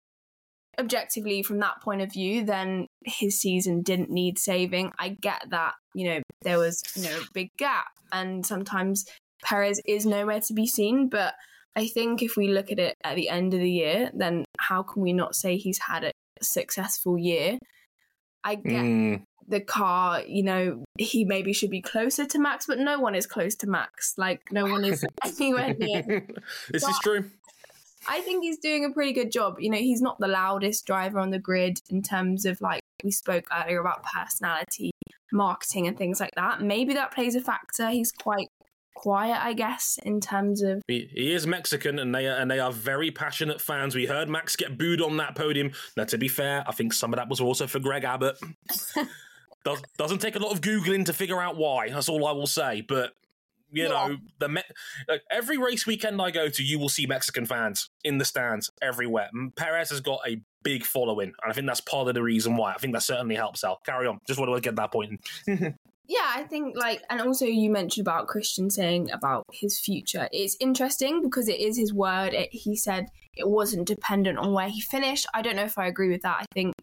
objectively 0.79 1.43
from 1.43 1.59
that 1.61 1.81
point 1.83 2.03
of 2.03 2.12
view, 2.12 2.45
then 2.45 2.87
his 3.05 3.41
season 3.41 3.83
didn't 3.83 4.11
need 4.11 4.39
saving. 4.39 4.93
I 4.99 5.11
get 5.11 5.51
that, 5.51 5.75
you 5.95 6.09
know, 6.09 6.23
there 6.43 6.59
was, 6.59 6.83
you 6.97 7.05
know, 7.05 7.18
a 7.18 7.33
big 7.33 7.51
gap, 7.59 7.87
and 8.12 8.45
sometimes 8.45 9.05
Perez 9.45 9.81
is 9.87 10.07
nowhere 10.07 10.41
to 10.41 10.55
be 10.55 10.66
seen, 10.66 11.09
but 11.09 11.35
I 11.75 11.87
think 11.87 12.23
if 12.23 12.37
we 12.37 12.49
look 12.49 12.70
at 12.70 12.79
it 12.79 12.97
at 13.03 13.16
the 13.16 13.29
end 13.29 13.55
of 13.55 13.61
the 13.61 13.70
year, 13.70 14.11
then 14.14 14.45
how 14.59 14.83
can 14.83 15.03
we 15.03 15.12
not 15.12 15.35
say 15.35 15.57
he's 15.57 15.79
had 15.79 16.05
a 16.05 16.12
successful 16.43 17.18
year? 17.18 17.59
I 18.45 18.57
get 18.57 18.85
Mm, 18.85 19.23
the 19.49 19.61
car, 19.61 20.23
you 20.27 20.43
know, 20.43 20.85
he 20.99 21.25
maybe 21.25 21.53
should 21.53 21.70
be 21.70 21.81
closer 21.81 22.25
to 22.27 22.39
Max, 22.39 22.66
but 22.66 22.79
no 22.79 22.99
one 22.99 23.14
is 23.14 23.27
close 23.27 23.55
to 23.57 23.66
Max. 23.68 24.14
Like, 24.16 24.41
no 24.51 24.64
one 24.64 24.85
is 24.85 25.05
anywhere 25.25 25.75
near. 25.75 26.27
this 26.70 26.83
is 26.83 26.99
true. 27.03 27.31
I 28.09 28.20
think 28.20 28.42
he's 28.42 28.59
doing 28.59 28.84
a 28.84 28.90
pretty 28.90 29.12
good 29.12 29.30
job. 29.30 29.57
You 29.59 29.70
know, 29.70 29.78
he's 29.78 30.03
not 30.03 30.18
the 30.18 30.28
loudest 30.28 30.86
driver 30.86 31.18
on 31.18 31.30
the 31.30 31.38
grid 31.38 31.80
in 31.88 32.03
terms 32.03 32.44
of, 32.44 32.61
like, 32.61 32.82
we 33.05 33.11
spoke 33.11 33.46
earlier 33.53 33.80
about 33.80 34.05
personality, 34.05 34.92
marketing, 35.32 35.86
and 35.86 35.96
things 35.96 36.20
like 36.20 36.34
that. 36.36 36.61
Maybe 36.61 36.94
that 36.94 37.12
plays 37.12 37.34
a 37.34 37.40
factor. 37.40 37.90
He's 37.90 38.12
quite 38.12 38.48
quiet, 38.94 39.44
I 39.44 39.53
guess, 39.53 39.98
in 40.03 40.20
terms 40.20 40.62
of. 40.62 40.82
He, 40.88 41.09
he 41.12 41.32
is 41.32 41.46
Mexican, 41.46 41.98
and 41.98 42.14
they 42.14 42.26
are, 42.26 42.36
and 42.36 42.50
they 42.50 42.61
are 42.61 42.72
very 42.72 43.11
passionate 43.11 43.61
fans. 43.61 43.94
We 43.94 44.07
heard 44.07 44.28
Max 44.28 44.57
get 44.57 44.78
booed 44.78 45.00
on 45.00 45.16
that 45.18 45.34
podium. 45.34 45.72
Now, 45.96 46.05
to 46.05 46.18
be 46.18 46.28
fair, 46.28 46.64
I 46.66 46.72
think 46.72 46.92
some 46.92 47.12
of 47.12 47.16
that 47.16 47.28
was 47.28 47.40
also 47.40 47.66
for 47.66 47.78
Greg 47.78 48.05
Abbott. 48.05 48.38
Does, 49.64 49.80
doesn't 49.96 50.18
take 50.18 50.34
a 50.34 50.40
lot 50.40 50.50
of 50.50 50.61
googling 50.61 51.07
to 51.07 51.12
figure 51.12 51.40
out 51.40 51.57
why. 51.57 51.88
That's 51.88 52.09
all 52.09 52.26
I 52.26 52.32
will 52.32 52.48
say. 52.48 52.80
But 52.80 53.12
you 53.73 53.85
Yeah. 53.85 53.89
know, 53.89 54.16
the 54.39 54.49
Me- 54.49 54.62
like, 55.09 55.23
every 55.31 55.59
race 55.59 55.87
weekend 55.87 56.20
I 56.20 56.31
go 56.31 56.49
to, 56.49 56.62
you 56.62 56.79
will 56.79 56.89
see 56.89 57.07
Mexican 57.07 57.47
fans 57.47 57.89
in 58.05 58.18
the 58.18 58.25
stands 58.25 58.70
everywhere. 58.81 59.31
Perez 59.57 59.91
has 59.91 60.01
got 60.01 60.20
a 60.27 60.41
big 60.62 60.85
following, 60.85 61.29
and 61.43 61.51
I 61.51 61.53
think 61.53 61.66
that's 61.66 61.81
part 61.81 62.09
of 62.09 62.14
the 62.14 62.23
reason 62.23 62.57
why. 62.57 62.73
I 62.73 62.79
think 62.79 62.93
that 62.95 63.03
certainly 63.03 63.35
helps 63.35 63.64
out. 63.64 63.85
Carry 63.85 64.07
on. 64.07 64.18
Just 64.27 64.39
want 64.39 64.55
to 64.55 64.61
get 64.61 64.77
that 64.77 64.93
point. 64.93 65.20
in. 65.47 65.77
Yeah, 66.09 66.31
I 66.35 66.43
think 66.43 66.77
like, 66.77 67.01
and 67.09 67.23
also 67.23 67.47
you 67.47 67.70
mentioned 67.70 68.07
about 68.07 68.27
Christian 68.27 68.68
saying 68.68 69.11
about 69.12 69.45
his 69.53 69.79
future. 69.79 70.29
It's 70.33 70.57
interesting 70.61 71.23
because 71.23 71.49
it 71.49 71.59
is 71.61 71.79
his 71.79 71.95
word. 71.95 72.35
It, 72.35 72.51
he 72.53 72.77
said 72.77 73.07
it 73.35 73.49
wasn't 73.49 73.87
dependent 73.87 74.37
on 74.37 74.53
where 74.53 74.68
he 74.68 74.81
finished. 74.81 75.27
I 75.33 75.41
don't 75.43 75.57
know 75.57 75.62
if 75.62 75.79
I 75.79 75.87
agree 75.87 76.11
with 76.11 76.23
that. 76.23 76.39
I 76.41 76.45
think, 76.53 76.75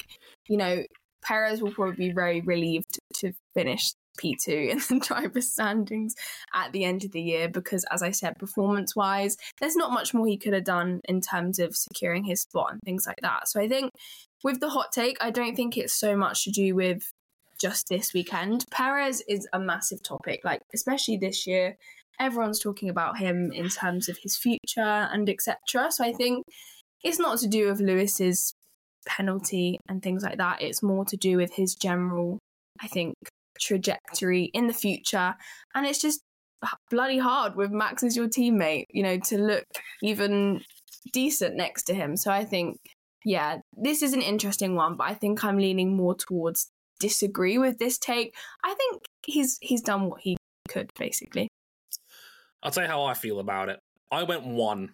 you 0.48 0.58
know, 0.58 0.84
Perez 1.22 1.62
will 1.62 1.72
probably 1.72 2.08
be 2.08 2.14
very 2.14 2.42
relieved 2.42 2.98
to 3.16 3.34
finish 3.54 3.92
P2 4.22 4.70
in 4.70 4.78
the 4.78 5.06
driver's 5.06 5.52
standings 5.52 6.16
at 6.54 6.72
the 6.72 6.84
end 6.84 7.04
of 7.04 7.12
the 7.12 7.22
year 7.22 7.50
because, 7.50 7.86
as 7.92 8.04
I 8.04 8.12
said, 8.12 8.38
performance 8.38 8.96
wise, 8.96 9.38
there's 9.60 9.76
not 9.76 9.92
much 9.92 10.14
more 10.14 10.28
he 10.28 10.38
could 10.38 10.54
have 10.54 10.64
done 10.64 11.02
in 11.06 11.22
terms 11.22 11.60
of 11.60 11.76
securing 11.76 12.24
his 12.24 12.42
spot 12.42 12.72
and 12.72 12.80
things 12.84 13.06
like 13.08 13.20
that. 13.22 13.48
So 13.48 13.60
I 13.60 13.68
think 13.68 13.92
with 14.44 14.60
the 14.60 14.70
hot 14.70 14.92
take, 14.92 15.18
I 15.22 15.32
don't 15.32 15.56
think 15.56 15.78
it's 15.78 15.94
so 15.94 16.16
much 16.16 16.44
to 16.44 16.52
do 16.52 16.76
with 16.76 17.12
just 17.60 17.88
this 17.90 18.14
weekend. 18.14 18.66
Perez 18.72 19.22
is 19.28 19.48
a 19.54 19.60
massive 19.60 20.02
topic, 20.02 20.42
like 20.44 20.62
especially 20.74 21.18
this 21.18 21.46
year. 21.46 21.78
Everyone's 22.20 22.60
talking 22.60 22.90
about 22.90 23.18
him 23.18 23.52
in 23.52 23.70
terms 23.70 24.10
of 24.10 24.18
his 24.22 24.36
future 24.36 24.82
and 24.82 25.30
etc. 25.30 25.92
So 25.92 26.04
I 26.04 26.14
think 26.14 26.46
it's 27.04 27.20
not 27.20 27.40
to 27.40 27.48
do 27.48 27.70
with 27.70 27.80
Lewis's 27.80 28.54
penalty 29.08 29.80
and 29.88 30.02
things 30.02 30.24
like 30.24 30.38
that. 30.38 30.62
It's 30.62 30.84
more 30.84 31.06
to 31.06 31.18
do 31.18 31.38
with 31.38 31.54
his 31.54 31.76
general, 31.76 32.40
I 32.82 32.88
think, 32.88 33.16
trajectory 33.60 34.46
in 34.54 34.68
the 34.68 34.74
future. 34.74 35.36
And 35.76 35.86
it's 35.86 36.02
just 36.02 36.22
bloody 36.90 37.18
hard 37.18 37.56
with 37.56 37.72
Max 37.72 38.04
as 38.04 38.16
your 38.16 38.28
teammate, 38.28 38.86
you 38.90 39.04
know, 39.04 39.18
to 39.18 39.38
look 39.38 39.66
even 40.02 40.62
decent 41.14 41.56
next 41.56 41.84
to 41.84 41.94
him. 41.94 42.18
So 42.18 42.32
I 42.32 42.46
think, 42.46 42.78
yeah, 43.24 43.60
this 43.74 44.02
is 44.02 44.14
an 44.14 44.22
interesting 44.22 44.76
one, 44.76 44.96
but 44.96 45.10
I 45.10 45.14
think 45.14 45.44
I'm 45.44 45.58
leaning 45.58 45.96
more 45.96 46.16
towards 46.16 46.70
disagree 47.00 47.58
with 47.58 47.80
this 47.80 47.98
take. 47.98 48.36
I 48.64 48.74
think 48.74 49.04
he's 49.26 49.58
he's 49.62 49.82
done 49.82 50.10
what 50.10 50.22
he 50.22 50.38
could 50.68 50.92
basically. 50.98 51.50
I'll 52.62 52.72
tell 52.72 52.84
you 52.84 52.90
how 52.90 53.04
I 53.04 53.14
feel 53.14 53.40
about 53.40 53.70
it. 53.70 53.80
I 54.12 54.24
went 54.24 54.46
one. 54.46 54.92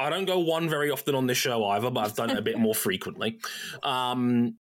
I 0.00 0.10
don't 0.10 0.24
go 0.24 0.40
one 0.40 0.68
very 0.68 0.90
often 0.90 1.14
on 1.14 1.28
this 1.28 1.38
show 1.38 1.64
either, 1.66 1.90
but 1.90 2.04
I've 2.04 2.16
done 2.16 2.30
it 2.30 2.38
a 2.38 2.42
bit 2.42 2.58
more 2.58 2.74
frequently. 2.86 3.38
Um, 3.82 4.56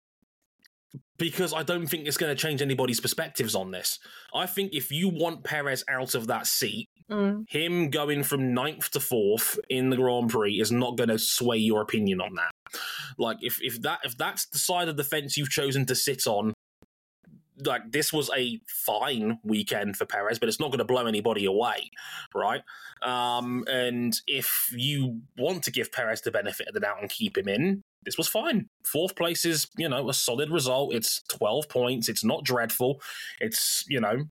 because 1.19 1.53
I 1.53 1.61
don't 1.61 1.85
think 1.85 2.07
it's 2.07 2.17
going 2.17 2.35
to 2.35 2.41
change 2.41 2.61
anybody's 2.61 2.99
perspectives 2.99 3.53
on 3.53 3.69
this. 3.71 3.99
I 4.33 4.47
think 4.47 4.73
if 4.73 4.91
you 4.91 5.09
want 5.09 5.43
Perez 5.43 5.83
out 5.87 6.15
of 6.15 6.27
that 6.27 6.47
seat, 6.47 6.87
Mm. 7.09 7.49
him 7.49 7.89
going 7.89 8.21
from 8.21 8.53
ninth 8.53 8.91
to 8.91 8.99
fourth 8.99 9.59
in 9.67 9.89
the 9.89 9.95
Grand 9.95 10.29
Prix 10.29 10.59
is 10.59 10.71
not 10.71 10.95
going 10.95 11.09
to 11.09 11.17
sway 11.17 11.57
your 11.57 11.81
opinion 11.81 12.21
on 12.21 12.35
that. 12.35 12.51
Like 13.17 13.37
if 13.41 13.59
if 13.63 13.81
that 13.81 14.01
if 14.03 14.15
that's 14.15 14.45
the 14.45 14.59
side 14.59 14.89
of 14.89 14.95
the 14.95 15.03
fence 15.03 15.35
you've 15.35 15.49
chosen 15.49 15.87
to 15.87 15.95
sit 15.95 16.27
on, 16.27 16.53
like 17.65 17.91
this 17.91 18.13
was 18.13 18.29
a 18.35 18.59
fine 18.67 19.39
weekend 19.43 19.97
for 19.97 20.05
Perez, 20.05 20.39
but 20.39 20.49
it's 20.49 20.59
not 20.59 20.67
going 20.67 20.79
to 20.79 20.85
blow 20.85 21.05
anybody 21.05 21.45
away, 21.45 21.91
right? 22.33 22.61
Um, 23.01 23.63
and 23.67 24.19
if 24.27 24.71
you 24.75 25.21
want 25.37 25.63
to 25.63 25.71
give 25.71 25.91
Perez 25.91 26.21
the 26.21 26.31
benefit 26.31 26.67
of 26.67 26.73
the 26.73 26.79
doubt 26.79 27.01
and 27.01 27.09
keep 27.09 27.37
him 27.37 27.47
in, 27.47 27.83
this 28.05 28.17
was 28.17 28.27
fine. 28.27 28.69
Fourth 28.85 29.15
place 29.15 29.45
is, 29.45 29.67
you 29.77 29.89
know, 29.89 30.09
a 30.09 30.13
solid 30.13 30.49
result. 30.49 30.93
It's 30.93 31.21
12 31.29 31.67
points. 31.69 32.09
It's 32.09 32.23
not 32.23 32.43
dreadful. 32.43 33.01
It's, 33.39 33.83
you 33.87 33.99
know, 33.99 34.25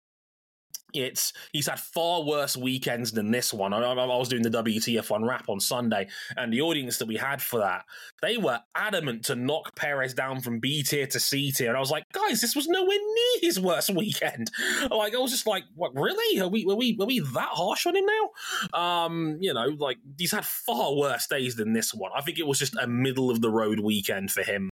it's 0.95 1.33
he's 1.53 1.69
had 1.69 1.79
far 1.79 2.23
worse 2.23 2.57
weekends 2.57 3.13
than 3.13 3.31
this 3.31 3.53
one. 3.53 3.73
I, 3.73 3.79
I, 3.79 4.07
was 4.07 4.29
doing 4.29 4.43
the 4.43 4.51
WTF1 4.51 5.27
wrap 5.29 5.49
on 5.49 5.61
Sunday, 5.61 6.09
and 6.37 6.53
the 6.53 6.63
audience 6.63 6.99
that 6.99 7.07
we 7.07 7.17
had 7.17 7.43
for 7.43 7.61
that, 7.61 7.85
they 8.23 8.37
were 8.37 8.61
adamant 8.75 9.25
to 9.27 9.37
knock 9.37 9.77
Perez 9.77 10.15
down 10.15 10.41
from 10.41 10.61
B 10.61 10.83
tier 10.83 11.07
to 11.07 11.21
C 11.21 11.53
tier, 11.53 11.69
and 11.69 11.77
I 11.77 11.81
was 11.81 11.91
like, 11.91 12.05
guys, 12.13 12.41
this 12.41 12.57
was 12.57 12.69
nowhere 12.69 12.89
near 12.89 13.41
his 13.41 13.61
worst 13.61 13.91
weekend. 13.95 14.51
Like 14.91 15.15
I 15.15 15.19
was 15.19 15.31
just 15.31 15.47
like, 15.47 15.65
what? 15.75 15.95
Really? 15.95 16.41
Are 16.41 16.49
we? 16.49 16.65
Are 16.69 16.77
we? 16.77 16.97
Are 17.01 17.07
we 17.07 17.21
that 17.21 17.49
harsh 17.53 17.87
on 17.87 17.97
him 17.97 18.05
now? 18.07 18.79
Um, 18.79 19.39
you 19.41 19.53
know, 19.53 19.77
like 19.79 19.99
he's 20.17 20.33
had 20.33 20.45
far 20.45 20.95
worse 20.95 21.27
days 21.27 21.57
than 21.57 21.73
this 21.73 21.93
one. 21.93 22.11
I 22.17 22.23
think 22.23 22.39
it 22.39 22.47
was 22.47 22.59
just 22.59 22.77
a 22.77 22.87
middle 22.87 23.31
of 23.31 23.41
the 23.41 23.51
road 23.51 23.81
weekend 23.81 24.31
for 24.31 24.43
him. 24.43 24.71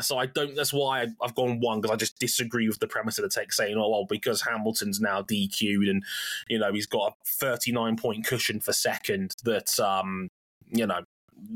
So 0.00 0.18
I 0.18 0.26
don't. 0.26 0.54
That's 0.54 0.72
why 0.72 1.06
I've 1.22 1.34
gone 1.34 1.60
one 1.60 1.80
because 1.80 1.92
I 1.92 1.96
just 1.96 2.18
disagree 2.18 2.68
with 2.68 2.78
the 2.78 2.86
premise 2.86 3.18
of 3.18 3.22
the 3.22 3.28
text 3.28 3.56
saying, 3.56 3.76
"Oh 3.76 3.88
well, 3.88 4.06
because 4.08 4.42
Hamilton's 4.42 5.00
now 5.00 5.22
DQ'd 5.22 5.88
and 5.88 6.02
you 6.48 6.58
know 6.58 6.72
he's 6.72 6.86
got 6.86 7.12
a 7.12 7.14
39 7.26 7.96
point 7.96 8.26
cushion 8.26 8.60
for 8.60 8.72
second 8.72 9.34
that 9.44 9.78
um 9.80 10.30
you 10.68 10.86
know 10.86 11.02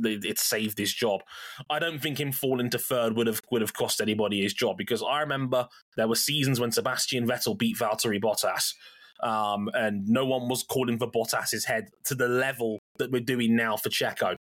it 0.04 0.38
saved 0.38 0.78
his 0.78 0.92
job. 0.92 1.22
I 1.70 1.78
don't 1.78 2.00
think 2.00 2.20
him 2.20 2.32
falling 2.32 2.70
to 2.70 2.78
third 2.78 3.16
would 3.16 3.26
have 3.26 3.40
would 3.50 3.62
have 3.62 3.74
cost 3.74 4.00
anybody 4.00 4.42
his 4.42 4.54
job 4.54 4.76
because 4.76 5.02
I 5.02 5.20
remember 5.20 5.68
there 5.96 6.08
were 6.08 6.16
seasons 6.16 6.60
when 6.60 6.72
Sebastian 6.72 7.26
Vettel 7.26 7.56
beat 7.56 7.78
Valtteri 7.78 8.20
Bottas 8.20 8.74
um, 9.22 9.70
and 9.74 10.08
no 10.08 10.24
one 10.24 10.48
was 10.48 10.62
calling 10.62 10.98
for 10.98 11.10
Bottas's 11.10 11.64
head 11.64 11.88
to 12.04 12.14
the 12.14 12.28
level 12.28 12.78
that 12.98 13.10
we're 13.10 13.20
doing 13.20 13.56
now 13.56 13.76
for 13.76 13.88
Checo. 13.88 14.36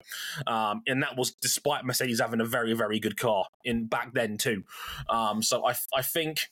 Um, 0.46 0.82
and 0.86 1.02
that 1.02 1.16
was 1.16 1.32
despite 1.40 1.84
Mercedes 1.84 2.20
having 2.20 2.40
a 2.40 2.44
very, 2.44 2.72
very 2.74 3.00
good 3.00 3.16
car 3.16 3.46
in 3.64 3.86
back 3.86 4.14
then 4.14 4.38
too. 4.38 4.64
Um, 5.08 5.42
so 5.42 5.66
I, 5.66 5.74
I 5.94 6.02
think 6.02 6.48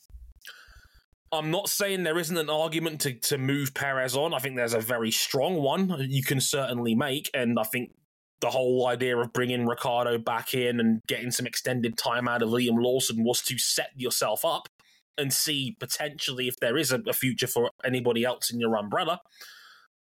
I'm 1.32 1.50
not 1.50 1.68
saying 1.68 2.02
there 2.02 2.18
isn't 2.18 2.36
an 2.36 2.50
argument 2.50 3.00
to, 3.02 3.14
to 3.14 3.38
move 3.38 3.72
Perez 3.72 4.14
on. 4.14 4.34
I 4.34 4.38
think 4.38 4.56
there's 4.56 4.74
a 4.74 4.80
very 4.80 5.10
strong 5.10 5.56
one 5.56 5.94
you 6.08 6.22
can 6.22 6.40
certainly 6.40 6.94
make. 6.94 7.30
And 7.32 7.58
I 7.58 7.62
think 7.62 7.92
the 8.40 8.50
whole 8.50 8.86
idea 8.86 9.16
of 9.16 9.32
bringing 9.32 9.66
Ricciardo 9.66 10.18
back 10.18 10.52
in 10.52 10.78
and 10.78 11.00
getting 11.06 11.30
some 11.30 11.46
extended 11.46 11.96
time 11.96 12.28
out 12.28 12.42
of 12.42 12.50
Liam 12.50 12.82
Lawson 12.82 13.24
was 13.24 13.40
to 13.42 13.56
set 13.56 13.90
yourself 13.96 14.44
up 14.44 14.68
and 15.18 15.32
see 15.32 15.76
potentially 15.78 16.48
if 16.48 16.56
there 16.60 16.76
is 16.76 16.92
a, 16.92 17.00
a 17.06 17.12
future 17.12 17.46
for 17.46 17.70
anybody 17.84 18.24
else 18.24 18.50
in 18.50 18.60
your 18.60 18.76
umbrella. 18.76 19.20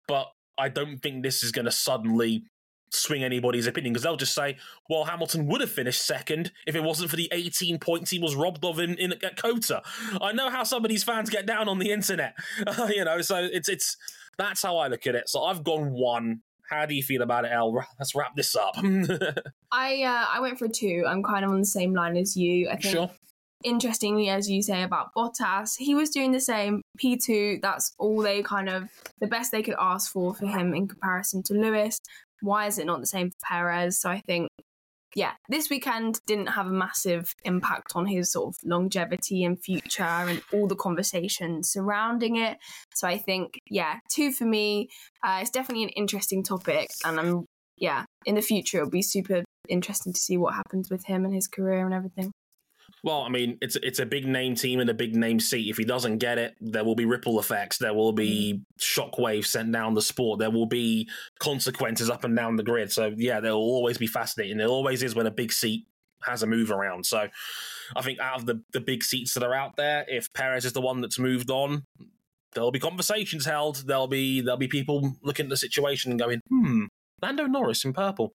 But 0.07 0.27
I 0.57 0.69
don't 0.69 0.99
think 0.99 1.23
this 1.23 1.43
is 1.43 1.51
going 1.51 1.65
to 1.65 1.71
suddenly 1.71 2.43
swing 2.91 3.23
anybody's 3.23 3.67
opinion 3.67 3.93
because 3.93 4.03
they'll 4.03 4.17
just 4.17 4.33
say, 4.33 4.57
well, 4.89 5.05
Hamilton 5.05 5.45
would 5.47 5.61
have 5.61 5.71
finished 5.71 6.05
second 6.05 6.51
if 6.65 6.75
it 6.75 6.83
wasn't 6.83 7.09
for 7.09 7.15
the 7.15 7.29
18 7.31 7.79
points 7.79 8.11
he 8.11 8.19
was 8.19 8.35
robbed 8.35 8.65
of 8.65 8.79
in, 8.79 8.95
in 8.95 9.13
at 9.13 9.37
COTA. 9.37 9.81
I 10.21 10.31
know 10.31 10.49
how 10.49 10.63
some 10.63 10.83
of 10.83 10.89
these 10.89 11.03
fans 11.03 11.29
get 11.29 11.45
down 11.45 11.69
on 11.69 11.79
the 11.79 11.91
internet, 11.91 12.35
you 12.89 13.05
know, 13.05 13.21
so 13.21 13.37
it's 13.51 13.69
it's 13.69 13.95
that's 14.37 14.63
how 14.63 14.77
I 14.77 14.87
look 14.87 15.05
at 15.05 15.15
it. 15.15 15.29
So 15.29 15.43
I've 15.43 15.63
gone 15.63 15.91
one. 15.91 16.41
How 16.69 16.85
do 16.85 16.93
you 16.93 17.01
feel 17.01 17.23
about 17.23 17.45
it, 17.45 17.51
El? 17.51 17.73
Let's 17.99 18.13
wrap 18.13 18.35
this 18.35 18.55
up. 18.55 18.75
I 19.71 20.03
uh, 20.03 20.25
I 20.31 20.39
went 20.39 20.59
for 20.59 20.67
two. 20.67 21.03
I'm 21.07 21.23
kind 21.23 21.43
of 21.43 21.51
on 21.51 21.59
the 21.59 21.65
same 21.65 21.93
line 21.93 22.15
as 22.15 22.35
you. 22.37 22.69
I 22.69 22.77
think 22.77 22.95
sure 22.95 23.09
interestingly, 23.63 24.29
as 24.29 24.49
you 24.49 24.61
say 24.61 24.83
about 24.83 25.13
Bottas, 25.15 25.77
he 25.77 25.95
was 25.95 26.09
doing 26.09 26.31
the 26.31 26.39
same. 26.39 26.81
P2, 27.03 27.61
that's 27.61 27.93
all 27.99 28.21
they 28.21 28.41
kind 28.41 28.69
of, 28.69 28.89
the 29.19 29.27
best 29.27 29.51
they 29.51 29.63
could 29.63 29.75
ask 29.79 30.11
for 30.11 30.33
for 30.33 30.45
him 30.45 30.73
in 30.73 30.87
comparison 30.87 31.43
to 31.43 31.53
Lewis. 31.53 31.99
Why 32.41 32.67
is 32.67 32.79
it 32.79 32.85
not 32.85 32.99
the 33.01 33.07
same 33.07 33.31
for 33.31 33.37
Perez? 33.43 33.99
So 33.99 34.09
I 34.09 34.21
think, 34.21 34.49
yeah, 35.15 35.33
this 35.49 35.69
weekend 35.69 36.19
didn't 36.27 36.47
have 36.47 36.67
a 36.67 36.71
massive 36.71 37.33
impact 37.43 37.93
on 37.95 38.05
his 38.05 38.31
sort 38.31 38.55
of 38.55 38.55
longevity 38.63 39.43
and 39.43 39.61
future 39.61 40.03
and 40.03 40.41
all 40.53 40.67
the 40.67 40.75
conversation 40.75 41.63
surrounding 41.63 42.37
it. 42.37 42.57
So 42.93 43.07
I 43.07 43.17
think, 43.17 43.59
yeah, 43.69 43.99
two 44.09 44.31
for 44.31 44.45
me. 44.45 44.89
Uh, 45.23 45.39
it's 45.41 45.49
definitely 45.49 45.83
an 45.83 45.89
interesting 45.89 46.43
topic. 46.43 46.89
And 47.03 47.19
I'm, 47.19 47.45
yeah, 47.75 48.05
in 48.25 48.35
the 48.35 48.41
future, 48.41 48.77
it'll 48.77 48.89
be 48.89 49.01
super 49.01 49.43
interesting 49.67 50.13
to 50.13 50.19
see 50.19 50.37
what 50.37 50.53
happens 50.53 50.89
with 50.89 51.05
him 51.05 51.25
and 51.25 51.33
his 51.33 51.47
career 51.47 51.85
and 51.85 51.93
everything. 51.93 52.31
Well, 53.03 53.21
I 53.21 53.29
mean, 53.29 53.57
it's 53.61 53.77
it's 53.77 53.99
a 53.99 54.05
big 54.05 54.25
name 54.25 54.55
team 54.55 54.79
and 54.79 54.89
a 54.89 54.93
big 54.93 55.15
name 55.15 55.39
seat. 55.39 55.69
If 55.69 55.77
he 55.77 55.85
doesn't 55.85 56.17
get 56.17 56.37
it, 56.37 56.55
there 56.59 56.83
will 56.83 56.95
be 56.95 57.05
ripple 57.05 57.39
effects. 57.39 57.77
There 57.77 57.93
will 57.93 58.11
be 58.11 58.61
shockwaves 58.79 59.45
sent 59.45 59.71
down 59.71 59.93
the 59.93 60.01
sport. 60.01 60.39
There 60.39 60.51
will 60.51 60.65
be 60.65 61.09
consequences 61.39 62.09
up 62.09 62.23
and 62.23 62.35
down 62.35 62.57
the 62.57 62.63
grid. 62.63 62.91
So 62.91 63.13
yeah, 63.15 63.39
there 63.39 63.53
will 63.53 63.61
always 63.61 63.97
be 63.97 64.07
fascinating. 64.07 64.57
There 64.57 64.67
always 64.67 65.01
is 65.01 65.15
when 65.15 65.27
a 65.27 65.31
big 65.31 65.53
seat 65.53 65.85
has 66.23 66.43
a 66.43 66.47
move 66.47 66.71
around. 66.71 67.05
So 67.05 67.27
I 67.95 68.01
think 68.01 68.19
out 68.19 68.39
of 68.39 68.45
the 68.45 68.61
the 68.73 68.81
big 68.81 69.03
seats 69.03 69.33
that 69.33 69.43
are 69.43 69.53
out 69.53 69.77
there, 69.77 70.05
if 70.07 70.31
Perez 70.33 70.65
is 70.65 70.73
the 70.73 70.81
one 70.81 70.99
that's 70.99 71.19
moved 71.19 71.49
on, 71.49 71.85
there'll 72.53 72.71
be 72.71 72.79
conversations 72.79 73.45
held. 73.45 73.87
There'll 73.87 74.07
be 74.07 74.41
there'll 74.41 74.57
be 74.57 74.67
people 74.67 75.13
looking 75.21 75.45
at 75.45 75.49
the 75.49 75.57
situation 75.57 76.11
and 76.11 76.19
going, 76.19 76.41
hmm, 76.49 76.85
Lando 77.21 77.45
Norris 77.45 77.85
in 77.85 77.93
purple. 77.93 78.33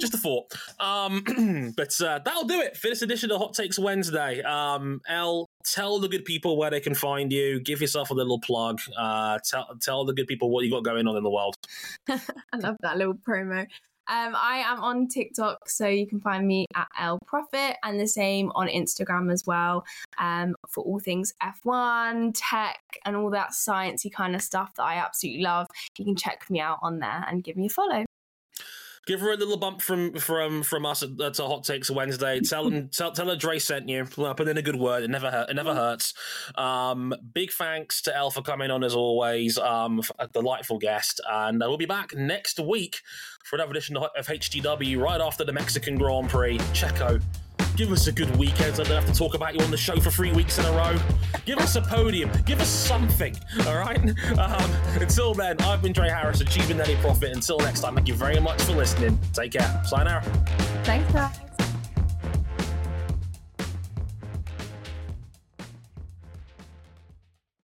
Just 0.00 0.14
a 0.14 0.18
thought. 0.18 0.52
Um, 0.80 1.72
but 1.76 2.00
uh, 2.00 2.20
that'll 2.24 2.44
do 2.44 2.60
it 2.60 2.76
for 2.76 2.88
this 2.88 3.02
edition 3.02 3.30
of 3.30 3.38
Hot 3.38 3.54
Takes 3.54 3.78
Wednesday. 3.78 4.42
Um, 4.42 5.00
El, 5.08 5.48
tell 5.64 5.98
the 5.98 6.08
good 6.08 6.24
people 6.24 6.56
where 6.56 6.70
they 6.70 6.80
can 6.80 6.94
find 6.94 7.32
you. 7.32 7.60
Give 7.60 7.80
yourself 7.80 8.10
a 8.10 8.14
little 8.14 8.40
plug. 8.40 8.80
Uh, 8.96 9.38
tell 9.44 9.76
tell 9.80 10.04
the 10.04 10.14
good 10.14 10.26
people 10.26 10.50
what 10.50 10.64
you 10.64 10.70
got 10.70 10.84
going 10.84 11.06
on 11.06 11.16
in 11.16 11.22
the 11.22 11.30
world. 11.30 11.54
I 12.08 12.56
love 12.56 12.76
that 12.80 12.96
little 12.96 13.14
promo. 13.14 13.66
Um, 14.08 14.34
I 14.34 14.64
am 14.66 14.80
on 14.80 15.06
TikTok, 15.06 15.68
so 15.68 15.86
you 15.86 16.08
can 16.08 16.20
find 16.20 16.46
me 16.46 16.66
at 16.74 16.88
Ellie 16.98 17.20
Prophet, 17.24 17.76
and 17.84 18.00
the 18.00 18.08
same 18.08 18.50
on 18.56 18.66
Instagram 18.66 19.32
as 19.32 19.44
well. 19.46 19.84
Um, 20.18 20.56
for 20.68 20.82
all 20.82 20.98
things 20.98 21.32
F1, 21.40 22.32
tech, 22.34 22.80
and 23.04 23.14
all 23.14 23.30
that 23.30 23.50
sciencey 23.50 24.12
kind 24.12 24.34
of 24.34 24.42
stuff 24.42 24.74
that 24.74 24.82
I 24.82 24.96
absolutely 24.96 25.42
love, 25.42 25.68
you 25.98 26.04
can 26.04 26.16
check 26.16 26.50
me 26.50 26.58
out 26.58 26.78
on 26.82 26.98
there 26.98 27.24
and 27.28 27.44
give 27.44 27.56
me 27.56 27.66
a 27.66 27.70
follow 27.70 28.04
give 29.06 29.20
her 29.20 29.32
a 29.32 29.36
little 29.36 29.56
bump 29.56 29.82
from 29.82 30.14
from 30.14 30.62
from 30.62 30.86
us 30.86 31.02
at, 31.02 31.20
at 31.20 31.36
Hot 31.38 31.64
Takes 31.64 31.90
Wednesday. 31.90 32.40
Tell 32.40 32.68
them 32.68 32.88
tell, 32.88 33.12
tell 33.12 33.28
her 33.28 33.36
Dre 33.36 33.58
sent 33.58 33.88
you. 33.88 34.04
Put 34.04 34.48
in 34.48 34.56
a 34.58 34.62
good 34.62 34.76
word. 34.76 35.02
It 35.02 35.10
never 35.10 35.30
hurt. 35.30 35.50
It 35.50 35.54
never 35.54 35.74
hurts. 35.74 36.14
Um, 36.56 37.14
big 37.34 37.50
thanks 37.52 38.02
to 38.02 38.16
El 38.16 38.30
for 38.30 38.42
coming 38.42 38.70
on 38.70 38.84
as 38.84 38.94
always. 38.94 39.58
Um, 39.58 40.02
a 40.18 40.28
delightful 40.28 40.78
guest, 40.78 41.20
and 41.30 41.62
uh, 41.62 41.66
we'll 41.68 41.78
be 41.78 41.86
back 41.86 42.14
next 42.14 42.60
week 42.60 43.00
for 43.44 43.56
another 43.56 43.72
edition 43.72 43.96
of 43.96 44.26
HGW 44.26 45.00
right 45.00 45.20
after 45.20 45.44
the 45.44 45.52
Mexican 45.52 45.96
Grand 45.96 46.28
Prix. 46.28 46.58
Checo 46.72 47.20
Give 47.76 47.90
us 47.90 48.06
a 48.06 48.12
good 48.12 48.34
weekend. 48.36 48.74
I 48.74 48.84
don't 48.84 48.86
have 48.88 49.06
to 49.06 49.14
talk 49.14 49.34
about 49.34 49.54
you 49.54 49.64
on 49.64 49.70
the 49.70 49.76
show 49.76 49.98
for 49.98 50.10
three 50.10 50.32
weeks 50.32 50.58
in 50.58 50.64
a 50.64 50.72
row. 50.72 50.96
Give 51.46 51.58
us 51.58 51.76
a 51.76 51.82
podium. 51.82 52.30
Give 52.44 52.60
us 52.60 52.68
something. 52.68 53.34
All 53.66 53.78
right. 53.78 53.98
Um, 54.38 54.70
until 55.00 55.34
then, 55.34 55.60
I've 55.62 55.82
been 55.82 55.92
Dre 55.92 56.08
Harris, 56.08 56.42
Chief 56.44 56.70
Ellie 56.70 56.96
Prophet. 56.96 57.32
Until 57.34 57.58
next 57.58 57.80
time, 57.80 57.94
thank 57.94 58.08
you 58.08 58.14
very 58.14 58.40
much 58.40 58.60
for 58.62 58.72
listening. 58.72 59.18
Take 59.32 59.52
care. 59.52 59.82
Sign 59.84 60.08
out. 60.08 60.24
Thanks, 60.84 61.12
guys. 61.12 61.51